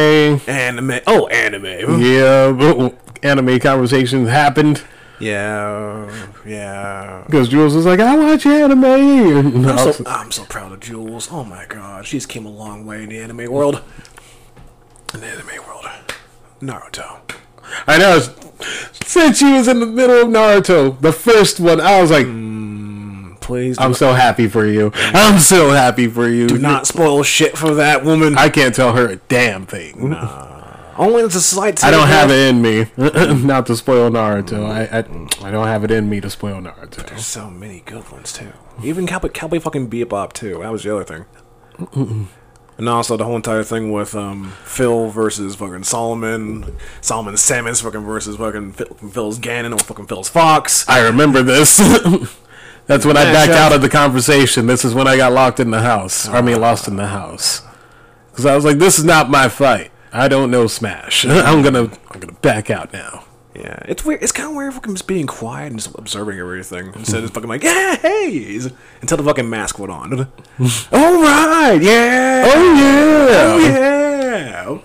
anime. 0.48 1.02
Oh, 1.06 1.28
anime. 1.28 2.02
Yeah, 2.02 2.90
anime 3.22 3.60
conversations 3.60 4.28
happened 4.28 4.84
Yeah, 5.20 6.28
yeah. 6.46 7.24
because 7.26 7.48
Jules 7.48 7.76
was 7.76 7.86
like, 7.86 8.00
I 8.00 8.18
watch 8.18 8.46
anime. 8.46 8.84
And 8.84 9.66
I'm 9.70 9.94
so, 9.94 10.04
I'm 10.06 10.32
so 10.32 10.44
proud 10.46 10.72
of 10.72 10.80
Jules. 10.80 11.30
Oh 11.32 11.44
my 11.44 11.66
god, 11.68 12.06
she's 12.06 12.26
came 12.26 12.46
a 12.46 12.52
long 12.52 12.86
way 12.86 13.04
in 13.04 13.10
the 13.10 13.20
anime 13.20 13.52
world. 13.52 13.82
In 15.14 15.22
the 15.22 15.28
anime 15.28 15.66
world, 15.68 15.86
Naruto. 16.62 17.20
I 17.88 17.98
know. 17.98 18.20
Since 19.06 19.40
she 19.40 19.52
was 19.54 19.68
in 19.68 19.80
the 19.80 19.86
middle 19.86 20.22
of 20.22 20.28
Naruto, 20.28 21.00
the 21.02 21.12
first 21.12 21.60
one, 21.60 21.80
I 21.82 22.02
was 22.02 22.12
like, 22.12 22.26
mm, 22.26 22.54
Please 23.44 23.78
do, 23.78 23.84
I'm 23.84 23.94
so 23.94 24.14
happy 24.14 24.48
for 24.48 24.66
you. 24.66 24.92
I'm 24.96 25.38
so 25.38 25.72
happy 25.72 26.08
for 26.08 26.30
you. 26.30 26.48
do 26.48 26.58
not 26.58 26.88
spoil 26.88 27.24
shit 27.24 27.58
for 27.58 27.76
that 27.76 28.06
woman. 28.06 28.38
I 28.38 28.48
can't 28.50 28.74
tell 28.74 28.96
her 28.96 29.10
a 29.10 29.18
damn 29.18 29.66
thing. 29.66 30.14
Only 30.98 31.24
it's 31.24 31.36
a 31.36 31.42
slight. 31.42 31.84
I 31.84 31.92
don't 31.92 32.08
have 32.08 32.30
it 32.30 32.50
in 32.50 32.62
me 32.62 32.86
not 33.46 33.66
to 33.68 33.76
spoil 33.76 34.10
Naruto. 34.10 34.66
I, 34.66 35.00
I 35.00 35.48
I 35.48 35.52
don't 35.52 35.68
have 35.68 35.84
it 35.84 35.92
in 35.92 36.10
me 36.10 36.22
to 36.22 36.30
spoil 36.30 36.62
Naruto. 36.62 36.98
But 36.98 37.08
There's 37.08 37.26
so 37.26 37.50
many 37.50 37.82
good 37.86 38.10
ones 38.12 38.32
too. 38.34 38.54
Even 38.84 39.08
Cowboy, 39.08 39.30
Cowboy 39.30 39.60
fucking 39.60 39.90
Bebop 39.90 40.34
too. 40.34 40.60
That 40.60 40.72
was 40.72 40.84
the 40.84 40.96
other 40.96 41.04
thing. 41.04 42.28
And 42.78 42.90
also 42.90 43.18
the 43.18 43.26
whole 43.26 43.36
entire 43.36 43.64
thing 43.64 43.92
with 43.92 44.16
um, 44.16 44.52
Phil 44.66 45.10
versus 45.10 45.56
fucking 45.56 45.84
Solomon, 45.84 46.76
Solomon 47.02 47.36
Samus 47.36 47.84
fucking 47.84 48.02
versus 48.02 48.38
fucking 48.38 48.74
Phil, 48.74 48.88
Phil's 49.12 49.40
Ganon 49.40 49.74
or 49.74 49.78
fucking 49.80 50.08
Phil's 50.08 50.30
Fox. 50.30 50.88
I 50.90 51.06
remember 51.06 51.44
this. 51.44 51.78
That's 52.86 53.06
when 53.06 53.16
I 53.16 53.24
backed 53.24 53.54
out 53.54 53.72
of 53.72 53.82
the 53.82 53.90
conversation. 53.90 54.66
This 54.66 54.84
is 54.84 54.94
when 54.94 55.08
I 55.08 55.16
got 55.18 55.32
locked 55.32 55.60
in 55.60 55.72
the 55.72 55.82
house. 55.82 56.28
I 56.28 56.42
mean, 56.42 56.60
lost 56.60 56.88
in 56.88 56.98
the 56.98 57.08
house. 57.08 57.62
Because 58.32 58.46
I 58.46 58.56
was 58.56 58.66
like, 58.66 58.78
this 58.78 59.00
is 59.00 59.06
not 59.06 59.30
my 59.30 59.48
fight. 59.48 59.93
I 60.14 60.28
don't 60.28 60.52
know 60.52 60.68
Smash. 60.68 61.26
I'm 61.28 61.62
gonna 61.64 61.84
I'm 62.12 62.20
gonna 62.20 62.34
back 62.34 62.70
out 62.70 62.94
now. 62.94 63.26
Yeah, 63.56 63.80
it's 63.86 64.04
weird. 64.06 64.24
It's 64.24 64.32
kind 64.32 64.50
of 64.50 64.56
weird 64.56 64.74
fucking 64.74 64.94
just 64.94 65.08
being 65.08 65.28
quiet 65.28 65.68
and 65.72 65.80
just 65.80 65.94
observing 65.98 66.40
everything 66.40 66.88
instead 66.96 67.18
of 67.18 67.24
just 67.24 67.34
fucking 67.34 67.50
like 67.50 67.64
yeah, 67.64 67.98
hey, 67.98 68.60
until 69.02 69.18
the 69.18 69.24
fucking 69.24 69.50
mask 69.50 69.78
went 69.80 69.92
on. 69.92 70.14
All 70.92 71.22
right, 71.22 71.80
yeah, 71.82 72.44
Oh 72.48 72.74
yeah. 72.76 73.54
oh 73.54 73.58
yeah. 73.60 74.80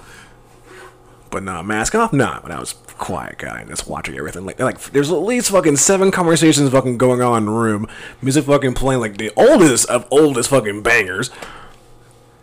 But 1.31 1.43
nah, 1.43 1.62
mask 1.62 1.95
off. 1.95 2.12
Nah, 2.12 2.41
when 2.41 2.53
I 2.53 2.59
was 2.59 2.73
a 2.73 2.93
quiet 2.95 3.37
guy 3.38 3.61
and 3.61 3.69
just 3.69 3.87
watching 3.87 4.17
everything, 4.17 4.47
like 4.47 4.59
like 4.61 4.81
there's 4.93 5.11
at 5.11 5.17
least 5.17 5.51
fucking 5.51 5.77
seven 5.77 6.11
conversations 6.11 6.71
fucking 6.71 6.97
going 6.97 7.21
on 7.21 7.38
in 7.38 7.45
the 7.47 7.53
room, 7.53 7.87
music 8.23 8.47
fucking 8.47 8.75
playing 8.75 9.01
like 9.01 9.19
the 9.19 9.31
oldest 9.37 9.87
of 9.91 10.07
oldest 10.11 10.49
fucking 10.51 10.83
bangers. 10.83 11.31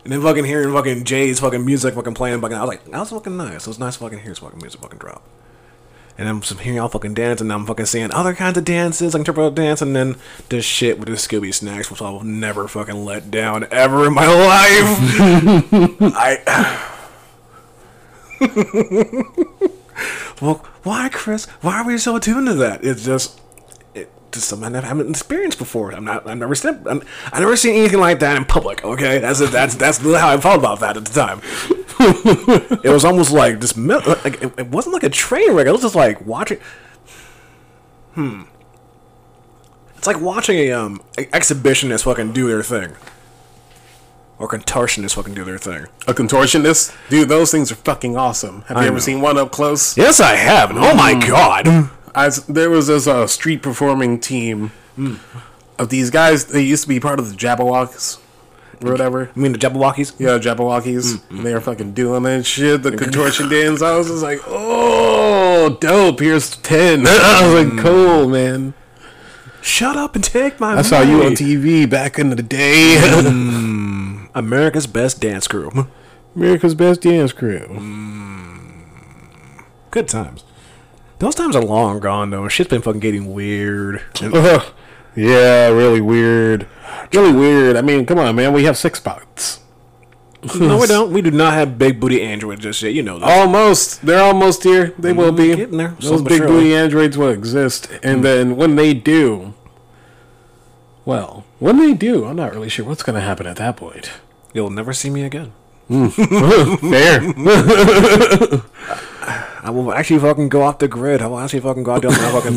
And 0.06 0.12
then 0.12 0.22
fucking 0.22 0.44
hearing 0.44 0.72
fucking 0.72 1.02
Jay's 1.02 1.40
fucking 1.40 1.66
music 1.66 1.94
fucking 1.94 2.14
playing 2.14 2.40
fucking 2.40 2.56
I 2.56 2.60
was 2.60 2.68
like, 2.68 2.84
that 2.84 3.00
was 3.00 3.10
fucking 3.10 3.36
nice. 3.36 3.62
It 3.62 3.66
was 3.66 3.80
nice 3.80 3.96
fucking 3.96 4.20
hear 4.20 4.28
his 4.28 4.38
fucking 4.38 4.60
music 4.60 4.80
fucking 4.80 5.00
drop. 5.00 5.20
And 6.16 6.28
I'm 6.28 6.42
hearing 6.42 6.76
y'all 6.76 6.88
fucking 6.88 7.14
dance, 7.14 7.40
and 7.40 7.52
I'm 7.52 7.66
fucking 7.66 7.86
seeing 7.86 8.12
other 8.12 8.32
kinds 8.32 8.56
of 8.56 8.64
dances, 8.64 9.14
like 9.14 9.22
interpretive 9.22 9.56
dance, 9.56 9.82
and 9.82 9.96
then 9.96 10.14
this 10.48 10.64
shit 10.64 11.00
with 11.00 11.08
the 11.08 11.16
Scooby 11.16 11.52
Snacks, 11.52 11.90
which 11.90 12.00
I 12.00 12.08
will 12.10 12.22
never 12.22 12.68
fucking 12.68 13.04
let 13.04 13.32
down 13.32 13.66
ever 13.72 14.06
in 14.06 14.14
my 14.14 14.26
life. 14.28 15.00
I. 16.14 16.92
well, 20.40 20.64
why, 20.84 21.08
Chris? 21.12 21.46
Why 21.62 21.80
are 21.80 21.84
we 21.84 21.98
so 21.98 22.14
attuned 22.14 22.46
to 22.46 22.54
that? 22.54 22.84
It's 22.84 23.04
just. 23.04 23.40
It 24.36 24.40
just 24.40 24.48
something 24.48 24.74
I 24.74 24.84
haven't 24.84 25.08
experienced 25.08 25.58
before. 25.58 25.92
I'm 25.92 26.04
not. 26.04 26.28
I've 26.28 26.36
never 26.36 26.54
seen. 26.54 26.82
I'm, 26.86 27.02
I've 27.32 27.40
never 27.40 27.56
seen 27.56 27.74
anything 27.74 28.00
like 28.00 28.18
that 28.18 28.36
in 28.36 28.44
public. 28.44 28.84
Okay, 28.84 29.18
that's 29.18 29.38
that's 29.50 29.74
that's 29.76 29.98
how 29.98 30.28
I 30.28 30.36
felt 30.38 30.58
about 30.58 30.80
that 30.80 30.96
at 30.96 31.06
the 31.06 31.12
time. 31.12 31.40
it 32.84 32.90
was 32.90 33.04
almost 33.04 33.32
like 33.32 33.60
this. 33.60 33.76
Like 33.76 34.42
it, 34.42 34.52
it 34.58 34.68
wasn't 34.68 34.92
like 34.92 35.04
a 35.04 35.08
train 35.08 35.52
wreck. 35.52 35.66
It 35.66 35.72
was 35.72 35.80
just 35.80 35.94
like 35.94 36.20
watching. 36.26 36.58
Hmm. 38.12 38.42
It's 39.96 40.06
like 40.06 40.20
watching 40.20 40.58
a 40.58 40.72
um 40.72 41.00
exhibitionist 41.16 42.04
fucking 42.04 42.32
do 42.32 42.48
their 42.48 42.62
thing, 42.62 42.94
or 44.38 44.48
contortionist 44.48 45.14
fucking 45.14 45.32
do 45.32 45.44
their 45.44 45.56
thing. 45.56 45.86
A 46.06 46.12
contortionist, 46.12 46.94
dude. 47.08 47.30
Those 47.30 47.50
things 47.50 47.72
are 47.72 47.76
fucking 47.76 48.18
awesome. 48.18 48.62
Have 48.68 48.76
you 48.76 48.82
ever 48.82 48.92
know. 48.92 48.98
seen 48.98 49.22
one 49.22 49.38
up 49.38 49.50
close? 49.50 49.96
Yes, 49.96 50.20
I 50.20 50.34
have. 50.34 50.68
And 50.70 50.78
oh 50.80 50.94
my 50.94 51.14
god. 51.14 51.90
I, 52.16 52.30
there 52.48 52.70
was 52.70 52.86
this 52.86 53.06
uh, 53.06 53.26
street 53.26 53.62
performing 53.62 54.18
team 54.18 54.72
of 55.78 55.90
these 55.90 56.10
guys. 56.10 56.46
They 56.46 56.62
used 56.62 56.82
to 56.84 56.88
be 56.88 56.98
part 56.98 57.20
of 57.20 57.30
the 57.30 57.36
Jabberwocks 57.36 58.18
or 58.82 58.90
whatever. 58.90 59.30
You 59.36 59.42
mean 59.42 59.52
the 59.52 59.58
Jabbawockeez? 59.58 60.18
Yeah, 60.18 60.38
Jabbawockeez. 60.38 61.16
Mm, 61.16 61.38
mm. 61.38 61.42
They 61.44 61.54
were 61.54 61.60
fucking 61.60 61.92
doing 61.92 62.22
that 62.24 62.46
shit. 62.46 62.82
The 62.82 62.96
contortion 62.96 63.48
dance. 63.50 63.82
I 63.82 63.96
was 63.96 64.08
just 64.08 64.22
like, 64.22 64.40
oh, 64.46 65.76
dope. 65.80 66.20
Here's 66.20 66.56
10. 66.56 67.06
I 67.06 67.40
was 67.44 67.54
like, 67.54 67.74
mm. 67.74 67.82
cool, 67.82 68.28
man. 68.28 68.74
Shut 69.60 69.96
up 69.96 70.14
and 70.14 70.24
take 70.24 70.58
my 70.58 70.78
I 70.78 70.82
saw 70.82 71.02
you 71.02 71.24
on. 71.24 71.32
TV 71.32 71.88
back 71.88 72.18
in 72.18 72.30
the 72.30 72.42
day. 72.42 72.96
America's 74.34 74.86
best 74.86 75.20
dance 75.20 75.46
crew. 75.48 75.88
America's 76.36 76.74
Best 76.74 77.00
Dance 77.00 77.32
Crew. 77.32 77.66
Good 79.90 80.06
times. 80.06 80.44
Those 81.18 81.34
times 81.34 81.56
are 81.56 81.62
long 81.62 82.00
gone 82.00 82.30
though. 82.30 82.48
Shit's 82.48 82.70
been 82.70 82.82
fucking 82.82 83.00
getting 83.00 83.32
weird. 83.32 84.02
Yeah, 85.16 85.68
really 85.68 86.02
weird. 86.02 86.66
Really 87.12 87.32
weird. 87.32 87.74
I 87.76 87.80
mean, 87.80 88.04
come 88.04 88.18
on, 88.18 88.36
man. 88.36 88.52
We 88.52 88.64
have 88.64 88.76
six 88.76 88.98
spots. 88.98 89.60
no, 90.60 90.78
we 90.78 90.86
don't. 90.88 91.10
We 91.10 91.22
do 91.22 91.30
not 91.30 91.54
have 91.54 91.78
big 91.78 91.98
booty 91.98 92.20
androids 92.22 92.62
just 92.62 92.82
yet. 92.82 92.92
You 92.92 93.02
know 93.02 93.18
that. 93.18 93.26
Almost. 93.26 94.02
They're 94.04 94.22
almost 94.22 94.62
here. 94.62 94.92
They 94.98 95.14
will 95.14 95.32
be. 95.32 95.44
Mm, 95.48 95.56
getting 95.56 95.78
there. 95.78 95.96
Those 96.00 96.20
big 96.20 96.36
surely. 96.38 96.52
booty 96.52 96.74
androids 96.74 97.16
will 97.16 97.30
exist. 97.30 97.88
And 98.02 98.22
then 98.22 98.56
when 98.56 98.76
they 98.76 98.92
do, 98.92 99.54
well, 101.06 101.46
when 101.60 101.78
they 101.78 101.94
do, 101.94 102.26
I'm 102.26 102.36
not 102.36 102.52
really 102.52 102.68
sure 102.68 102.84
what's 102.84 103.02
going 103.02 103.14
to 103.14 103.22
happen 103.22 103.46
at 103.46 103.56
that 103.56 103.78
point. 103.78 104.10
You'll 104.52 104.68
never 104.68 104.92
see 104.92 105.08
me 105.08 105.22
again. 105.24 105.52
Fair. 106.10 107.20
I 109.66 109.70
will 109.70 109.92
actually 109.92 110.20
fucking 110.20 110.48
go 110.48 110.62
off 110.62 110.78
the 110.78 110.86
grid. 110.86 111.20
I 111.20 111.26
will 111.26 111.40
actually 111.40 111.58
fucking 111.58 111.82
go 111.82 111.94
out 111.94 112.02
doing 112.02 112.14
my 112.14 112.30
fucking 112.30 112.52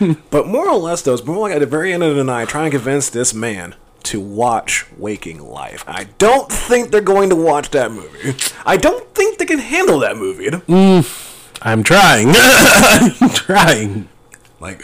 thing. 0.00 0.16
But 0.30 0.46
more 0.46 0.66
or 0.66 0.78
less, 0.78 1.02
though, 1.02 1.12
it's 1.12 1.22
more 1.22 1.36
like 1.36 1.52
at 1.52 1.58
the 1.58 1.66
very 1.66 1.92
end 1.92 2.02
of 2.02 2.16
the 2.16 2.24
night, 2.24 2.48
trying 2.48 2.70
to 2.70 2.78
convince 2.78 3.10
this 3.10 3.34
man 3.34 3.74
to 4.04 4.18
watch 4.18 4.86
Waking 4.96 5.46
Life. 5.46 5.84
I 5.86 6.04
don't 6.16 6.50
think 6.50 6.90
they're 6.90 7.02
going 7.02 7.28
to 7.28 7.36
watch 7.36 7.72
that 7.72 7.92
movie. 7.92 8.34
I 8.64 8.78
don't 8.78 9.06
think 9.14 9.36
they 9.36 9.44
can 9.44 9.58
handle 9.58 9.98
that 9.98 10.16
movie. 10.16 10.46
Mm. 10.48 11.58
I'm 11.60 11.82
trying. 11.82 12.28
I'm 12.34 13.28
trying. 13.34 14.08
Like, 14.58 14.80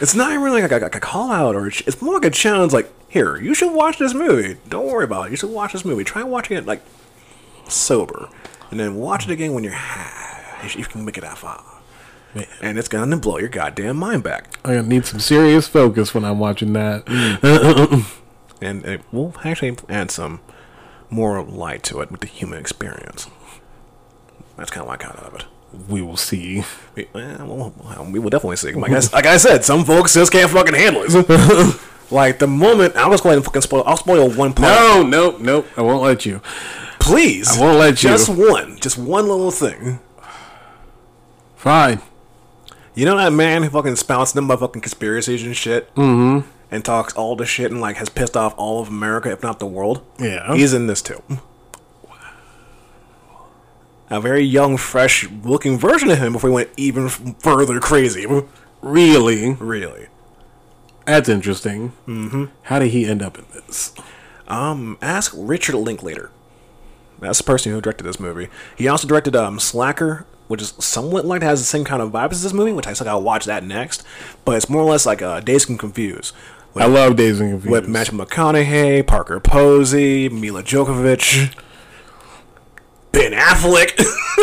it's 0.00 0.14
not 0.14 0.30
even 0.30 0.42
really 0.42 0.62
like 0.62 0.72
a, 0.72 0.78
like 0.78 0.94
a 0.94 1.00
call 1.00 1.30
out, 1.30 1.54
or 1.54 1.66
it's 1.66 1.82
it's 1.82 2.00
more 2.00 2.14
like 2.14 2.24
a 2.24 2.30
challenge. 2.30 2.72
Like, 2.72 2.90
here, 3.10 3.36
you 3.36 3.52
should 3.52 3.74
watch 3.74 3.98
this 3.98 4.14
movie. 4.14 4.56
Don't 4.70 4.86
worry 4.86 5.04
about 5.04 5.26
it. 5.26 5.32
You 5.32 5.36
should 5.36 5.50
watch 5.50 5.74
this 5.74 5.84
movie. 5.84 6.02
Try 6.02 6.22
watching 6.22 6.56
it 6.56 6.64
like 6.64 6.80
sober, 7.68 8.30
and 8.70 8.80
then 8.80 8.94
watch 8.94 9.26
it 9.28 9.30
again 9.30 9.52
when 9.52 9.64
you're 9.64 9.74
high. 9.74 10.19
If 10.62 10.76
you 10.76 10.84
can 10.84 11.04
make 11.04 11.18
it 11.18 11.22
that 11.22 11.38
far. 11.38 11.62
And 12.60 12.78
it's 12.78 12.88
gonna 12.88 13.16
blow 13.16 13.38
your 13.38 13.48
goddamn 13.48 13.96
mind 13.96 14.22
back. 14.22 14.56
I 14.64 14.80
need 14.82 15.04
some 15.04 15.18
serious 15.20 15.66
focus 15.66 16.14
when 16.14 16.24
I'm 16.24 16.38
watching 16.38 16.72
that. 16.74 17.04
Mm. 17.06 18.20
and 18.62 18.84
it 18.84 19.00
will 19.12 19.34
actually 19.44 19.76
add 19.88 20.10
some 20.10 20.40
more 21.08 21.42
light 21.42 21.82
to 21.84 22.00
it 22.00 22.10
with 22.10 22.20
the 22.20 22.28
human 22.28 22.58
experience. 22.58 23.28
That's 24.56 24.70
kind 24.70 24.82
of 24.82 24.88
what 24.88 25.02
I 25.02 25.06
got 25.06 25.18
out 25.18 25.26
of 25.26 25.34
it. 25.40 25.44
We 25.88 26.02
will 26.02 26.16
see. 26.16 26.64
We, 26.94 27.08
well, 27.12 27.72
we 28.10 28.18
will 28.18 28.30
definitely 28.30 28.56
see. 28.56 28.72
Like 28.72 28.92
I, 28.92 29.00
like 29.12 29.26
I 29.26 29.36
said, 29.36 29.64
some 29.64 29.84
folks 29.84 30.14
just 30.14 30.30
can't 30.32 30.50
fucking 30.50 30.74
handle 30.74 31.02
it. 31.06 31.80
like 32.10 32.38
the 32.40 32.46
moment 32.48 32.96
I 32.96 33.08
was 33.08 33.20
going 33.20 33.38
to 33.38 33.42
fucking 33.42 33.62
spoil, 33.62 33.84
I'll 33.86 33.96
spoil 33.96 34.28
one 34.30 34.52
part. 34.52 34.68
No, 34.68 35.02
no, 35.02 35.36
nope. 35.38 35.66
I 35.76 35.82
won't 35.82 36.02
let 36.02 36.26
you. 36.26 36.40
please. 36.98 37.56
I 37.56 37.60
won't 37.60 37.78
let 37.78 38.02
you. 38.02 38.10
Just 38.10 38.28
one, 38.28 38.78
just 38.80 38.98
one 38.98 39.28
little 39.28 39.50
thing. 39.52 40.00
Fine. 41.60 42.00
You 42.94 43.04
know 43.04 43.18
that 43.18 43.34
man 43.34 43.62
who 43.62 43.68
fucking 43.68 43.96
spouts 43.96 44.32
them 44.32 44.46
about 44.46 44.60
fucking 44.60 44.80
conspiracies 44.80 45.42
and 45.42 45.54
shit, 45.54 45.94
mm-hmm. 45.94 46.48
and 46.70 46.82
talks 46.82 47.12
all 47.12 47.36
the 47.36 47.44
shit 47.44 47.70
and 47.70 47.82
like 47.82 47.96
has 47.96 48.08
pissed 48.08 48.34
off 48.34 48.54
all 48.56 48.80
of 48.80 48.88
America, 48.88 49.30
if 49.30 49.42
not 49.42 49.58
the 49.58 49.66
world. 49.66 50.02
Yeah. 50.18 50.54
he's 50.54 50.72
in 50.72 50.86
this 50.86 51.02
too. 51.02 51.22
A 54.08 54.22
very 54.22 54.42
young, 54.42 54.78
fresh-looking 54.78 55.76
version 55.78 56.10
of 56.10 56.16
him 56.16 56.32
before 56.32 56.48
he 56.48 56.54
went 56.54 56.70
even 56.78 57.10
further 57.10 57.78
crazy. 57.78 58.26
Really? 58.80 59.52
Really. 59.52 60.06
That's 61.04 61.28
interesting. 61.28 61.92
Mm-hmm. 62.06 62.46
How 62.62 62.78
did 62.78 62.92
he 62.92 63.04
end 63.04 63.20
up 63.20 63.38
in 63.38 63.44
this? 63.52 63.92
Um, 64.48 64.96
ask 65.02 65.34
Richard 65.36 65.74
Linklater. 65.74 66.30
That's 67.18 67.36
the 67.36 67.44
person 67.44 67.70
who 67.70 67.82
directed 67.82 68.04
this 68.04 68.18
movie. 68.18 68.48
He 68.78 68.88
also 68.88 69.06
directed 69.06 69.36
um 69.36 69.60
Slacker, 69.60 70.24
which 70.50 70.60
is 70.60 70.74
somewhat 70.80 71.24
like 71.24 71.42
has 71.42 71.60
the 71.60 71.64
same 71.64 71.84
kind 71.84 72.02
of 72.02 72.10
vibes 72.10 72.32
as 72.32 72.42
this 72.42 72.52
movie, 72.52 72.72
which 72.72 72.88
I 72.88 72.92
still 72.92 73.04
gotta 73.04 73.20
watch 73.20 73.44
that 73.44 73.62
next. 73.62 74.02
But 74.44 74.56
it's 74.56 74.68
more 74.68 74.82
or 74.82 74.90
less 74.90 75.06
like 75.06 75.22
uh, 75.22 75.38
Dazed 75.38 75.70
and 75.70 75.78
Confused. 75.78 76.34
With, 76.74 76.82
I 76.82 76.88
love 76.88 77.14
Dazed 77.14 77.40
and 77.40 77.52
Confused. 77.52 77.70
with 77.70 77.88
Matthew 77.88 78.18
McConaughey, 78.18 79.06
Parker 79.06 79.38
Posey, 79.38 80.28
Milla 80.28 80.64
Jovovich, 80.64 81.54
Ben 83.12 83.30
Affleck, 83.30 83.96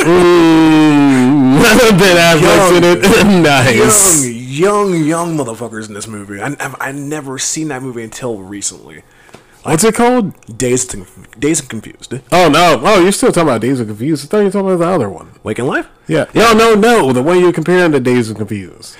Ben 1.94 2.40
Affleck's 2.40 2.78
in 2.78 2.84
it. 2.86 3.42
nice. 3.44 4.26
young, 4.26 4.94
young, 4.94 5.04
young 5.04 5.38
motherfuckers 5.38 5.90
in 5.90 5.94
this 5.94 6.08
movie. 6.08 6.42
I, 6.42 6.56
I've, 6.58 6.76
I 6.80 6.94
never 6.94 7.38
seen 7.38 7.68
that 7.68 7.84
movie 7.84 8.04
until 8.04 8.38
recently. 8.38 9.04
What's 9.64 9.84
it 9.84 9.96
called? 9.96 10.34
Dazed 10.58 10.94
and, 10.94 11.06
Dazed 11.40 11.62
and 11.64 11.70
Confused. 11.70 12.14
Oh 12.32 12.48
no! 12.50 12.80
Oh, 12.84 13.02
you're 13.02 13.12
still 13.12 13.32
talking 13.32 13.50
about 13.50 13.62
Dazed 13.62 13.82
and 13.82 13.90
Confused. 13.90 14.26
I 14.26 14.28
thought 14.28 14.38
you 14.40 14.44
were 14.46 14.52
talking 14.52 14.68
about 14.72 14.78
the 14.78 14.92
other 14.92 15.10
one. 15.10 15.32
Waking 15.44 15.66
Life? 15.66 15.90
Yeah. 16.08 16.26
No, 16.34 16.54
no, 16.54 16.74
no. 16.76 17.12
The 17.12 17.22
one 17.22 17.40
you're 17.40 17.52
comparing 17.52 17.92
to 17.92 18.00
Dazed 18.00 18.30
and 18.30 18.38
Confused. 18.38 18.96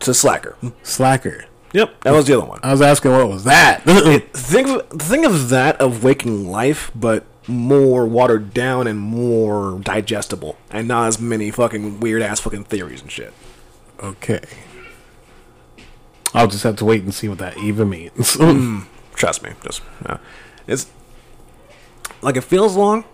To 0.00 0.14
Slacker. 0.14 0.56
Slacker. 0.82 1.44
Yep, 1.72 2.00
that 2.04 2.12
was 2.12 2.26
the 2.26 2.38
other 2.38 2.46
one. 2.46 2.60
I 2.62 2.70
was 2.72 2.80
asking 2.80 3.12
what 3.12 3.28
was 3.28 3.44
that. 3.44 3.82
think 4.32 4.68
of 4.68 4.88
think 5.02 5.26
of 5.26 5.50
that 5.50 5.78
of 5.80 6.02
waking 6.02 6.50
life, 6.50 6.90
but 6.94 7.24
more 7.46 8.06
watered 8.06 8.54
down 8.54 8.86
and 8.86 8.98
more 8.98 9.78
digestible, 9.80 10.56
and 10.70 10.88
not 10.88 11.08
as 11.08 11.20
many 11.20 11.50
fucking 11.50 12.00
weird 12.00 12.22
ass 12.22 12.40
fucking 12.40 12.64
theories 12.64 13.02
and 13.02 13.10
shit. 13.10 13.34
okay. 14.02 14.40
I'll 16.34 16.48
just 16.48 16.64
have 16.64 16.76
to 16.76 16.84
wait 16.84 17.02
and 17.02 17.14
see 17.14 17.28
what 17.28 17.38
that 17.38 17.56
even 17.58 17.88
means. 17.90 18.34
Hmm. 18.34 18.80
Trust 19.16 19.42
me, 19.42 19.50
just 19.64 19.82
uh, 20.04 20.18
it's 20.66 20.86
like 22.22 22.36
it 22.36 22.42
feels 22.42 22.76
long. 22.76 23.04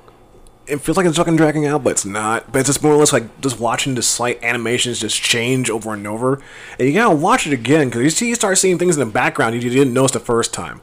It 0.67 0.81
feels 0.81 0.97
like 0.97 1.07
it's 1.07 1.17
fucking 1.17 1.37
dragging 1.37 1.67
out, 1.67 1.83
but 1.83 1.91
it's 1.91 2.05
not. 2.05 2.53
But 2.53 2.61
it's 2.61 2.69
just 2.69 2.83
more 2.83 2.93
or 2.93 2.97
less 2.97 3.13
like 3.13 3.41
just 3.41 3.59
watching 3.59 3.95
the 3.95 4.03
slight 4.03 4.43
animations 4.43 5.01
just 5.01 5.21
change 5.21 5.71
over 5.71 5.95
and 5.95 6.07
over, 6.07 6.43
and 6.79 6.89
you 6.89 6.95
gotta 6.95 7.15
watch 7.15 7.47
it 7.47 7.53
again 7.53 7.89
because 7.89 8.03
you 8.03 8.11
see 8.11 8.29
you 8.29 8.35
start 8.35 8.59
seeing 8.59 8.79
things 8.79 8.97
in 8.97 9.07
the 9.07 9.13
background 9.13 9.55
you 9.55 9.71
didn't 9.71 9.95
notice 9.95 10.13
the 10.13 10.21
first 10.21 10.53
time. 10.53 10.81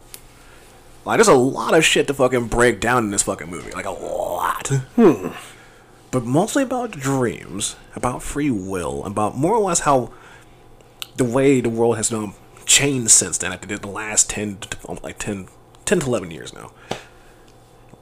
Like 1.05 1.17
there's 1.17 1.27
a 1.27 1.33
lot 1.33 1.73
of 1.73 1.83
shit 1.85 2.07
to 2.07 2.13
fucking 2.13 2.47
break 2.47 2.79
down 2.79 3.05
in 3.05 3.11
this 3.11 3.23
fucking 3.23 3.49
movie, 3.49 3.71
like 3.71 3.85
a 3.85 3.91
lot. 3.91 4.67
Hmm. 4.95 5.29
But 6.11 6.25
mostly 6.25 6.63
about 6.63 6.91
dreams, 6.91 7.75
about 7.95 8.23
free 8.23 8.49
will, 8.49 9.03
about 9.05 9.37
more 9.37 9.53
or 9.53 9.61
less 9.61 9.81
how 9.81 10.11
the 11.17 11.23
way 11.23 11.61
the 11.61 11.69
world 11.69 11.97
has 11.97 12.11
um, 12.11 12.33
changed 12.69 13.11
since 13.11 13.37
then 13.37 13.51
after 13.51 13.67
did 13.67 13.81
the 13.81 13.87
last 13.87 14.29
10 14.29 14.57
to, 14.57 14.91
like 15.03 15.17
10, 15.17 15.49
10 15.85 15.99
to 15.99 16.05
11 16.05 16.31
years 16.31 16.53
now. 16.53 16.71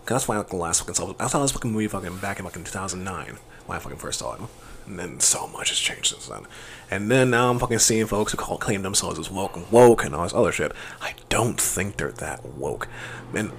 that's 0.05 0.27
why 0.27 0.35
I, 0.35 0.39
like, 0.39 0.49
the 0.49 0.57
last 0.57 0.79
fucking 0.79 0.93
saw. 0.93 1.15
I 1.19 1.27
saw 1.27 1.41
this 1.41 1.51
fucking 1.51 1.71
movie 1.71 1.87
fucking 1.87 2.17
back 2.17 2.37
in 2.37 2.45
fucking 2.45 2.65
2009 2.65 3.37
when 3.65 3.75
I 3.75 3.79
fucking 3.79 3.97
first 3.97 4.19
saw 4.19 4.35
it. 4.35 4.41
And 4.85 4.99
then 4.99 5.19
so 5.19 5.47
much 5.47 5.69
has 5.69 5.79
changed 5.79 6.07
since 6.07 6.27
then. 6.27 6.45
And 6.91 7.09
then 7.09 7.29
now 7.29 7.49
I'm 7.49 7.59
fucking 7.59 7.79
seeing 7.79 8.05
folks 8.05 8.31
who 8.31 8.37
call 8.37 8.57
claim 8.57 8.83
themselves 8.83 9.19
as 9.19 9.31
woke 9.31 9.55
and 9.57 9.69
woke 9.71 10.05
and 10.05 10.13
all 10.13 10.23
this 10.23 10.33
other 10.33 10.51
shit. 10.51 10.71
I 11.01 11.13
don't 11.29 11.59
think 11.59 11.97
they're 11.97 12.11
that 12.11 12.45
woke. 12.45 12.87
And 13.33 13.51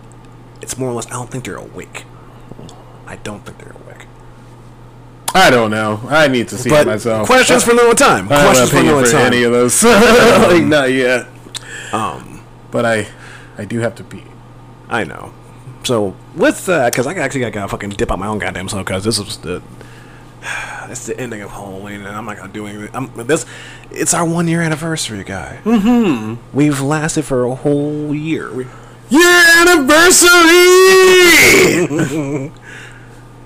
it's 0.62 0.78
more 0.78 0.90
or 0.90 0.94
less 0.94 1.06
I 1.06 1.10
don't 1.10 1.30
think 1.30 1.44
they're 1.44 1.56
awake. 1.56 2.04
I 3.06 3.16
don't 3.16 3.44
think 3.44 3.59
they're 3.59 3.72
awake 3.72 4.06
I 5.35 5.51
don't 5.51 5.70
know. 5.70 6.01
I 6.09 6.29
need 6.29 6.49
to 6.49 6.59
see 6.59 6.70
but 6.70 6.87
it 6.87 6.91
myself. 6.91 7.26
questions 7.26 7.62
for 7.64 7.72
another 7.72 7.95
time 7.95 8.26
I 8.31 8.45
questions 8.45 8.70
for 8.70 8.79
another 8.79 9.11
time 9.11 9.26
any 9.26 9.43
of 9.43 9.53
those. 9.53 9.83
like, 9.85 10.64
not 10.64 10.91
yet. 10.93 11.26
um 11.93 12.43
But 12.70 12.85
I, 12.85 13.09
I 13.57 13.64
do 13.64 13.81
have 13.81 13.95
to 13.97 14.05
pee. 14.05 14.24
I 14.89 15.05
know. 15.05 15.33
So 15.85 16.16
with 16.35 16.66
that, 16.66 16.93
because 16.93 17.07
I 17.07 17.14
actually 17.14 17.51
got 17.51 17.53
to 17.53 17.68
fucking 17.68 17.91
dip 17.91 18.11
out 18.11 18.18
my 18.18 18.26
own 18.26 18.39
goddamn 18.39 18.68
self, 18.68 18.85
because 18.85 19.05
this 19.05 19.18
is 19.18 19.39
the 19.39 19.62
it's 20.91 21.07
the 21.07 21.18
ending 21.18 21.43
of 21.43 21.51
Halloween, 21.51 22.01
and 22.01 22.16
I'm 22.16 22.24
not 22.24 22.37
gonna 22.37 22.53
do 22.53 22.66
anything. 22.66 22.91
I'm, 22.95 23.26
this 23.26 23.45
it's 23.91 24.14
our 24.14 24.26
one 24.26 24.49
year 24.49 24.62
anniversary, 24.62 25.24
guy. 25.24 25.61
Mm-hmm. 25.64 26.57
We've 26.57 26.81
lasted 26.81 27.24
for 27.24 27.45
a 27.45 27.55
whole 27.55 28.14
year, 28.14 28.53
we, 28.53 28.66
Your 29.11 29.45
anniversary. 29.61 30.29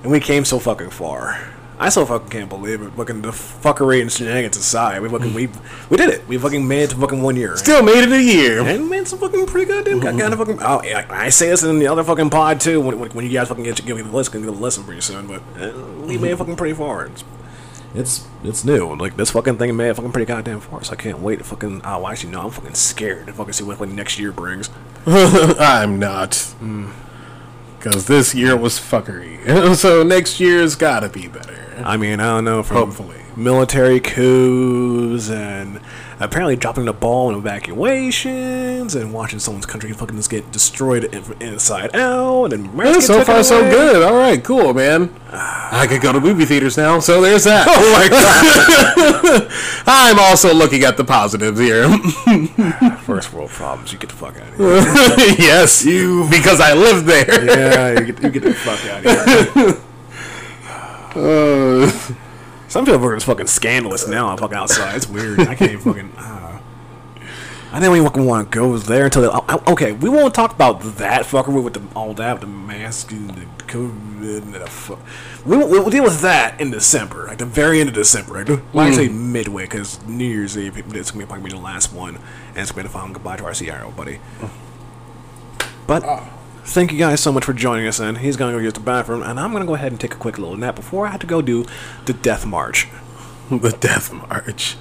and 0.03 0.11
we 0.11 0.21
came 0.21 0.45
so 0.45 0.59
fucking 0.59 0.91
far. 0.91 1.52
I 1.83 1.89
still 1.89 2.07
fucking 2.07 2.29
can't 2.29 2.49
believe 2.49 2.81
it. 2.81 2.93
Fucking 2.93 3.23
the 3.23 3.31
fuckery 3.31 4.01
and 4.01 4.11
shenanigans 4.11 4.57
aside, 4.57 5.03
we 5.03 5.09
fucking 5.09 5.35
we 5.35 5.49
we 5.91 5.97
did 5.97 6.11
it. 6.11 6.29
We 6.29 6.39
fucking 6.39 6.67
made 6.67 6.85
it 6.85 6.91
to 6.91 6.97
fucking 6.97 7.21
one 7.21 7.35
year. 7.35 7.57
Still 7.57 7.83
made 7.83 8.05
it 8.05 8.13
a 8.13 8.23
year. 8.23 8.61
and 8.63 8.89
made 8.89 9.09
some 9.09 9.19
fucking 9.19 9.47
pretty 9.47 9.67
goddamn 9.67 10.01
mm 10.01 10.21
kind 10.21 10.33
of 10.33 10.39
fucking. 10.39 10.59
Oh, 10.63 10.81
yeah, 10.85 11.05
I 11.11 11.29
say 11.31 11.49
this 11.49 11.65
in 11.65 11.81
the 11.81 11.89
other 11.89 12.05
fucking 12.05 12.31
pod 12.31 12.61
too. 12.61 12.81
When, 12.81 13.01
when, 13.01 13.11
when 13.11 13.25
you 13.25 13.33
guys 13.33 13.49
fucking 13.49 13.65
get 13.65 13.77
to 13.79 13.83
give 13.83 13.97
me 13.97 14.05
the 14.05 14.13
list, 14.13 14.31
gonna 14.31 14.47
give 14.47 14.55
the 14.55 14.61
listen 14.61 14.85
pretty 14.85 15.01
soon. 15.01 15.27
But 15.27 15.43
uh, 15.61 15.73
we 16.07 16.19
made 16.19 16.31
it 16.31 16.37
fucking 16.37 16.55
pretty 16.55 16.75
far. 16.75 17.07
It's, 17.07 17.25
it's 17.97 18.29
it's 18.45 18.65
new. 18.65 18.95
Like 18.95 19.17
this 19.17 19.33
fucking 19.33 19.59
thing 19.59 19.77
made 19.77 19.89
it 19.89 19.95
fucking 19.95 20.13
pretty 20.13 20.27
goddamn 20.27 20.61
far. 20.61 20.85
So 20.85 20.93
I 20.93 20.97
can't 20.97 21.19
wait 21.19 21.39
to 21.39 21.45
fucking. 21.45 21.81
Oh, 21.85 22.07
actually, 22.07 22.31
no, 22.31 22.43
I'm 22.43 22.51
fucking 22.53 22.75
scared 22.75 23.27
to 23.27 23.33
fucking 23.33 23.55
see 23.55 23.65
what 23.65 23.81
like 23.81 23.91
next 23.91 24.21
year 24.21 24.31
brings. 24.31 24.71
I'm 25.07 25.99
not. 25.99 26.55
Because 27.77 28.07
this 28.07 28.37
year 28.37 28.57
was 28.57 28.79
fuckery. 28.79 29.75
so 29.75 30.05
next 30.05 30.39
year's 30.39 30.77
gotta 30.77 31.09
be 31.09 31.27
better. 31.27 31.62
I 31.85 31.97
mean, 31.97 32.21
I 32.21 32.25
don't 32.35 32.45
know. 32.45 32.63
From 32.63 32.77
Hopefully. 32.77 33.17
military 33.37 34.01
coups 34.01 35.29
and 35.31 35.81
apparently 36.21 36.55
dropping 36.55 36.85
the 36.85 36.93
ball 36.93 37.31
in 37.31 37.37
evacuations 37.37 38.95
and 38.95 39.13
watching 39.13 39.39
someone's 39.41 39.67
country 39.67 39.93
fucking 39.93 40.17
just 40.17 40.31
get 40.31 40.53
destroyed 40.53 41.05
inside 41.43 41.95
out 41.97 42.53
and 42.53 42.73
Yeah, 42.79 43.01
so 43.01 43.25
far, 43.25 43.43
so 43.43 43.61
good. 43.69 44.03
All 44.03 44.15
right, 44.17 44.43
cool, 44.43 44.73
man. 44.75 45.13
I 45.33 45.87
could 45.89 46.01
go 46.03 46.13
to 46.13 46.21
movie 46.21 46.45
theaters 46.45 46.77
now, 46.77 47.01
so 47.01 47.21
there's 47.21 47.45
that. 47.45 47.67
Oh 47.75 47.93
my 47.93 48.09
god! 48.09 49.51
I'm 49.87 50.19
also 50.19 50.53
looking 50.55 50.85
at 50.85 50.97
the 50.97 51.05
positives 51.05 51.59
here. 51.59 51.89
First 52.99 53.33
world 53.33 53.51
problems. 53.51 53.93
You 53.93 53.99
get 53.99 54.11
the 54.11 54.17
fuck 54.17 54.37
out 54.37 54.49
of 54.49 54.57
here. 54.57 54.77
yes, 55.39 55.85
you 55.85 56.27
because 56.31 56.61
I 56.61 56.75
live 56.75 57.05
there. 57.07 57.45
yeah, 57.45 57.99
you 57.99 58.13
get, 58.13 58.23
you 58.23 58.31
get 58.31 58.43
the 58.43 58.55
fuck 58.55 58.85
out 58.87 59.05
of 59.07 59.55
here. 59.55 59.83
Uh, 61.15 61.91
Some 62.69 62.87
people 62.87 63.05
are 63.05 63.15
just 63.15 63.27
fucking 63.27 63.49
scandalous 63.49 64.09
now. 64.09 64.29
I'm 64.29 64.39
fucking 64.39 64.57
outside. 64.57 64.97
It's 64.97 65.07
weird. 65.09 65.41
I 65.41 65.55
can't 65.55 65.73
even 65.73 65.81
fucking. 65.93 66.13
Uh, 66.17 66.61
I 67.71 67.81
didn't 67.81 67.95
even 67.97 68.07
fucking 68.09 68.25
want 68.25 68.51
to 68.51 68.59
go 68.59 68.77
there 68.79 69.05
until. 69.07 69.31
I, 69.31 69.43
I- 69.49 69.73
okay, 69.73 69.93
we 69.93 70.09
won't 70.09 70.35
talk 70.35 70.53
about 70.55 70.81
that 70.97 71.25
fuckery 71.27 71.63
with 71.63 71.75
the, 71.75 71.83
all 71.95 72.15
that, 72.15 72.33
with 72.35 72.41
the 72.43 72.47
mask 72.47 73.13
and 73.13 73.31
the 73.31 73.45
COVID 73.67 74.43
and 74.43 74.55
the 74.55 74.67
fuck. 74.67 75.01
We, 75.45 75.57
will 75.57 75.69
we'll 75.69 75.91
deal 75.91 76.05
with 76.05 76.21
that 76.21 76.61
in 76.61 76.71
December, 76.71 77.27
like 77.27 77.39
the 77.39 77.45
very 77.47 77.81
end 77.81 77.89
of 77.91 77.95
December. 77.95 78.33
Right? 78.35 78.75
Well, 78.75 78.93
say 78.93 79.09
midway, 79.09 79.65
because 79.65 80.03
New 80.07 80.25
Year's 80.25 80.57
Eve, 80.57 80.79
it's 80.95 81.11
going 81.11 81.21
to 81.23 81.27
probably 81.27 81.51
be 81.51 81.57
the 81.57 81.63
last 81.63 81.93
one, 81.93 82.17
and 82.17 82.59
it's 82.59 82.71
going 82.73 82.85
to 82.85 82.89
be 82.89 82.93
the 82.93 82.99
final 82.99 83.13
goodbye 83.13 83.37
to 83.37 83.45
our 83.45 83.55
CRO 83.55 83.91
buddy. 83.91 84.19
But 85.87 86.05
thank 86.65 86.93
you 86.93 86.99
guys 86.99 87.21
so 87.21 87.33
much 87.33 87.45
for 87.45 87.53
joining 87.53 87.87
us. 87.87 88.01
And 88.01 88.19
he's 88.19 88.37
going 88.37 88.53
to 88.53 88.59
go 88.59 88.63
use 88.63 88.73
the 88.73 88.81
bathroom, 88.81 89.23
and 89.23 89.39
I'm 89.39 89.51
going 89.53 89.63
to 89.63 89.67
go 89.67 89.75
ahead 89.75 89.93
and 89.93 90.01
take 90.01 90.15
a 90.15 90.19
quick 90.19 90.39
little 90.39 90.57
nap 90.57 90.77
before 90.77 91.07
I 91.07 91.11
have 91.11 91.21
to 91.21 91.27
go 91.27 91.43
do 91.43 91.67
the 92.07 92.13
Death 92.13 92.47
March. 92.47 92.89
the 93.51 93.77
Death 93.81 94.13
March. 94.13 94.77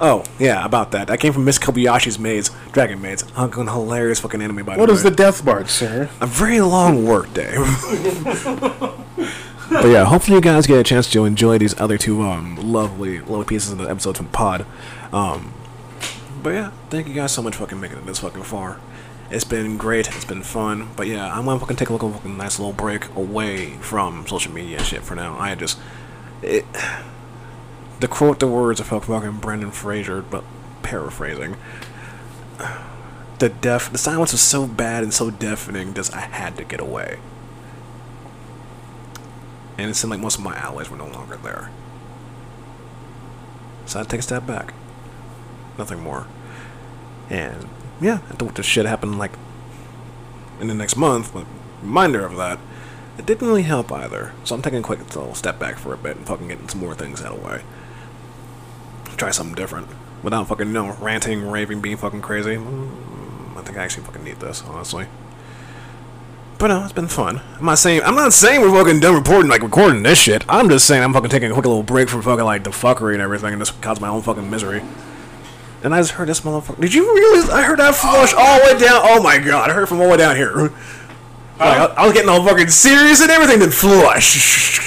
Oh 0.00 0.24
yeah, 0.36 0.64
about 0.64 0.90
that. 0.92 1.06
That 1.06 1.20
came 1.20 1.32
from 1.32 1.44
Miss 1.44 1.60
Kobayashi's 1.60 2.18
Maids, 2.18 2.50
Dragon 2.72 3.00
Maids. 3.00 3.22
Fucking 3.22 3.68
hilarious 3.68 4.18
fucking 4.18 4.42
anime 4.42 4.64
by 4.64 4.76
What 4.76 4.86
the 4.86 4.94
is 4.94 5.04
What 5.04 5.12
is 5.12 5.16
the 5.16 5.22
Death 5.22 5.44
March, 5.44 5.70
sir? 5.70 6.10
a 6.20 6.26
very 6.26 6.60
long 6.60 7.06
work 7.06 7.32
day. 7.32 7.54
but 9.70 9.86
yeah, 9.86 10.04
hopefully 10.04 10.34
you 10.36 10.40
guys 10.40 10.66
get 10.66 10.80
a 10.80 10.82
chance 10.82 11.08
to 11.12 11.24
enjoy 11.24 11.56
these 11.58 11.78
other 11.80 11.98
two 11.98 12.20
um 12.22 12.56
lovely 12.56 13.20
lovely 13.20 13.44
pieces 13.44 13.70
of 13.70 13.78
the 13.78 13.88
episodes 13.88 14.18
from 14.18 14.26
the 14.26 14.32
pod. 14.32 14.66
Um, 15.12 15.52
but 16.42 16.50
yeah, 16.50 16.72
thank 16.90 17.06
you 17.06 17.14
guys 17.14 17.30
so 17.30 17.40
much 17.40 17.54
for 17.54 17.60
fucking 17.60 17.80
making 17.80 17.98
it 17.98 18.06
this 18.06 18.18
fucking 18.18 18.42
far. 18.42 18.80
It's 19.32 19.44
been 19.44 19.78
great. 19.78 20.08
It's 20.08 20.26
been 20.26 20.42
fun. 20.42 20.90
But 20.94 21.06
yeah, 21.06 21.32
I'm 21.32 21.46
gonna 21.46 21.58
fucking 21.58 21.76
take 21.76 21.88
a 21.88 21.92
little 21.92 22.12
fucking 22.12 22.36
nice 22.36 22.58
little 22.58 22.74
break 22.74 23.08
away 23.16 23.70
from 23.78 24.26
social 24.26 24.52
media 24.52 24.76
and 24.76 24.86
shit 24.86 25.02
for 25.02 25.14
now. 25.14 25.38
I 25.38 25.54
just 25.54 25.78
it. 26.42 26.66
To 28.00 28.08
quote 28.08 28.40
the 28.40 28.48
words 28.48 28.80
of 28.80 28.88
fucking 28.88 29.38
Brendan 29.38 29.70
Fraser, 29.70 30.22
but 30.22 30.42
paraphrasing, 30.82 31.56
the 33.38 33.48
deaf, 33.48 33.92
the 33.92 33.98
silence 33.98 34.32
was 34.32 34.40
so 34.40 34.66
bad 34.66 35.04
and 35.04 35.14
so 35.14 35.30
deafening. 35.30 35.94
Just 35.94 36.12
I 36.12 36.20
had 36.20 36.56
to 36.56 36.64
get 36.64 36.80
away, 36.80 37.20
and 39.78 39.88
it 39.88 39.94
seemed 39.94 40.10
like 40.10 40.18
most 40.18 40.36
of 40.36 40.44
my 40.44 40.56
allies 40.56 40.90
were 40.90 40.96
no 40.96 41.06
longer 41.06 41.36
there. 41.36 41.70
So 43.86 43.98
I 43.98 44.00
had 44.00 44.08
to 44.08 44.10
take 44.10 44.20
a 44.20 44.24
step 44.24 44.48
back. 44.48 44.74
Nothing 45.78 46.00
more. 46.00 46.26
And 47.30 47.68
yeah, 48.02 48.18
I 48.28 48.34
thought 48.34 48.54
this 48.54 48.66
shit 48.66 48.86
happened 48.86 49.18
like 49.18 49.32
in 50.60 50.68
the 50.68 50.74
next 50.74 50.96
month, 50.96 51.32
but 51.32 51.46
reminder 51.82 52.24
of 52.24 52.36
that, 52.36 52.58
it 53.18 53.26
didn't 53.26 53.46
really 53.46 53.62
help 53.62 53.92
either. 53.92 54.32
So 54.44 54.54
I'm 54.54 54.62
taking 54.62 54.80
a 54.80 54.82
quick 54.82 55.00
little 55.00 55.34
step 55.34 55.58
back 55.58 55.76
for 55.76 55.92
a 55.92 55.96
bit 55.96 56.16
and 56.16 56.26
fucking 56.26 56.48
getting 56.48 56.68
some 56.68 56.80
more 56.80 56.94
things 56.94 57.22
out 57.22 57.34
of 57.34 57.40
the 57.40 57.46
way. 57.46 57.62
Try 59.16 59.30
something 59.30 59.54
different. 59.54 59.88
Without 60.22 60.48
fucking, 60.48 60.68
you 60.68 60.72
know, 60.72 60.96
ranting, 61.00 61.50
raving, 61.50 61.80
being 61.80 61.96
fucking 61.96 62.22
crazy. 62.22 62.56
Mm, 62.56 63.56
I 63.56 63.62
think 63.62 63.76
I 63.76 63.84
actually 63.84 64.04
fucking 64.04 64.24
need 64.24 64.40
this, 64.40 64.62
honestly. 64.62 65.06
But 66.58 66.68
no, 66.68 66.84
it's 66.84 66.92
been 66.92 67.08
fun. 67.08 67.40
I'm 67.58 67.66
not 67.66 67.78
saying 67.78 68.02
I'm 68.04 68.14
not 68.14 68.32
saying 68.32 68.60
we're 68.60 68.70
fucking 68.70 69.00
done 69.00 69.16
reporting 69.16 69.50
like 69.50 69.62
recording 69.62 70.04
this 70.04 70.20
shit. 70.20 70.44
I'm 70.48 70.68
just 70.68 70.86
saying 70.86 71.02
I'm 71.02 71.12
fucking 71.12 71.30
taking 71.30 71.50
a 71.50 71.54
quick 71.54 71.66
little 71.66 71.82
break 71.82 72.08
from 72.08 72.22
fucking 72.22 72.44
like 72.44 72.62
the 72.62 72.70
fuckery 72.70 73.14
and 73.14 73.22
everything 73.22 73.52
and 73.52 73.60
just 73.60 73.80
cause 73.82 74.00
my 74.00 74.08
own 74.08 74.22
fucking 74.22 74.48
misery. 74.48 74.80
And 75.84 75.94
I 75.94 75.98
just 76.00 76.12
heard 76.12 76.28
this 76.28 76.40
motherfucker. 76.42 76.80
Did 76.80 76.94
you 76.94 77.14
realize 77.14 77.50
I 77.50 77.62
heard 77.62 77.78
that 77.80 77.94
flush 77.94 78.32
all 78.34 78.58
the 78.60 78.74
way 78.74 78.78
down? 78.80 79.00
Oh 79.04 79.22
my 79.22 79.38
god, 79.38 79.70
I 79.70 79.72
heard 79.72 79.82
it 79.84 79.86
from 79.86 79.98
all 80.00 80.04
the 80.06 80.12
way 80.12 80.16
down 80.18 80.36
here. 80.36 80.52
Like, 80.56 80.72
I, 81.78 81.84
I 81.86 82.04
was 82.06 82.12
getting 82.14 82.28
all 82.28 82.44
fucking 82.44 82.68
serious 82.68 83.20
and 83.20 83.30
everything, 83.30 83.58
then 83.60 83.70
flush. 83.70 84.78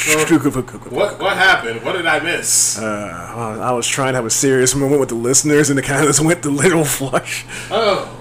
What 0.92 1.20
what 1.20 1.38
happened? 1.38 1.84
What 1.84 1.94
did 1.94 2.06
I 2.06 2.20
miss? 2.20 2.78
Uh, 2.80 3.60
I 3.62 3.72
was 3.72 3.88
trying 3.88 4.14
to 4.14 4.18
have 4.18 4.26
a 4.26 4.30
serious 4.30 4.76
moment 4.76 5.00
with 5.00 5.10
the 5.10 5.16
listeners, 5.16 5.70
and 5.70 5.80
it 5.80 5.84
kind 5.84 6.02
of 6.02 6.08
just 6.08 6.22
went 6.22 6.42
the 6.44 6.50
little 6.52 6.86
flush. 6.86 7.46
oh, 7.72 8.16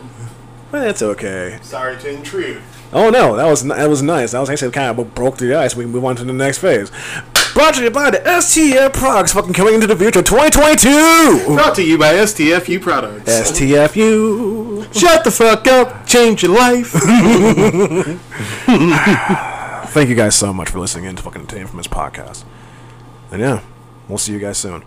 But 0.71 0.87
it's 0.89 1.03
okay. 1.03 1.59
sorry 1.63 1.97
to 1.99 2.11
intrude. 2.11 2.63
Oh 2.93 3.11
no, 3.11 3.37
that 3.37 3.47
was 3.47 3.65
that 3.65 3.89
was 3.89 4.03
nice. 4.03 4.33
That 4.33 4.41
was 4.41 4.51
actually 4.51 4.71
kind 4.73 4.99
of 4.99 5.15
broke 5.15 5.37
the 5.39 5.55
ice. 5.55 5.75
We 5.77 5.85
can 5.85 5.93
move 5.93 6.05
on 6.05 6.17
to 6.17 6.25
the 6.25 6.33
next 6.33 6.59
phase. 6.59 6.91
Brought 7.55 7.75
to 7.75 7.85
you 7.85 7.91
by 7.91 8.11
the 8.11 8.19
STF 8.19 8.93
products, 8.93 9.33
fucking 9.33 9.53
coming 9.53 9.75
into 9.75 9.87
the 9.87 9.95
future, 9.95 10.23
2022. 10.23 11.55
Brought 11.55 11.77
to 11.77 11.85
you 11.85 11.97
by 11.97 12.15
STFU 12.15 12.83
products. 12.83 13.31
STFU. 13.31 14.93
Shut 14.93 15.23
the 15.23 15.31
fuck 15.31 15.65
up. 15.69 16.05
Change 16.05 16.43
your 16.43 16.53
life. 16.53 16.91
Thank 19.93 20.09
you 20.09 20.17
guys 20.17 20.35
so 20.35 20.53
much 20.53 20.71
for 20.71 20.81
listening 20.81 21.05
in 21.05 21.15
to 21.15 21.23
fucking 21.23 21.47
Infamous 21.57 21.87
podcast. 21.87 22.43
And 23.31 23.41
yeah, 23.41 23.63
we'll 24.09 24.19
see 24.19 24.33
you 24.33 24.41
guys 24.41 24.59
soon. 24.59 24.83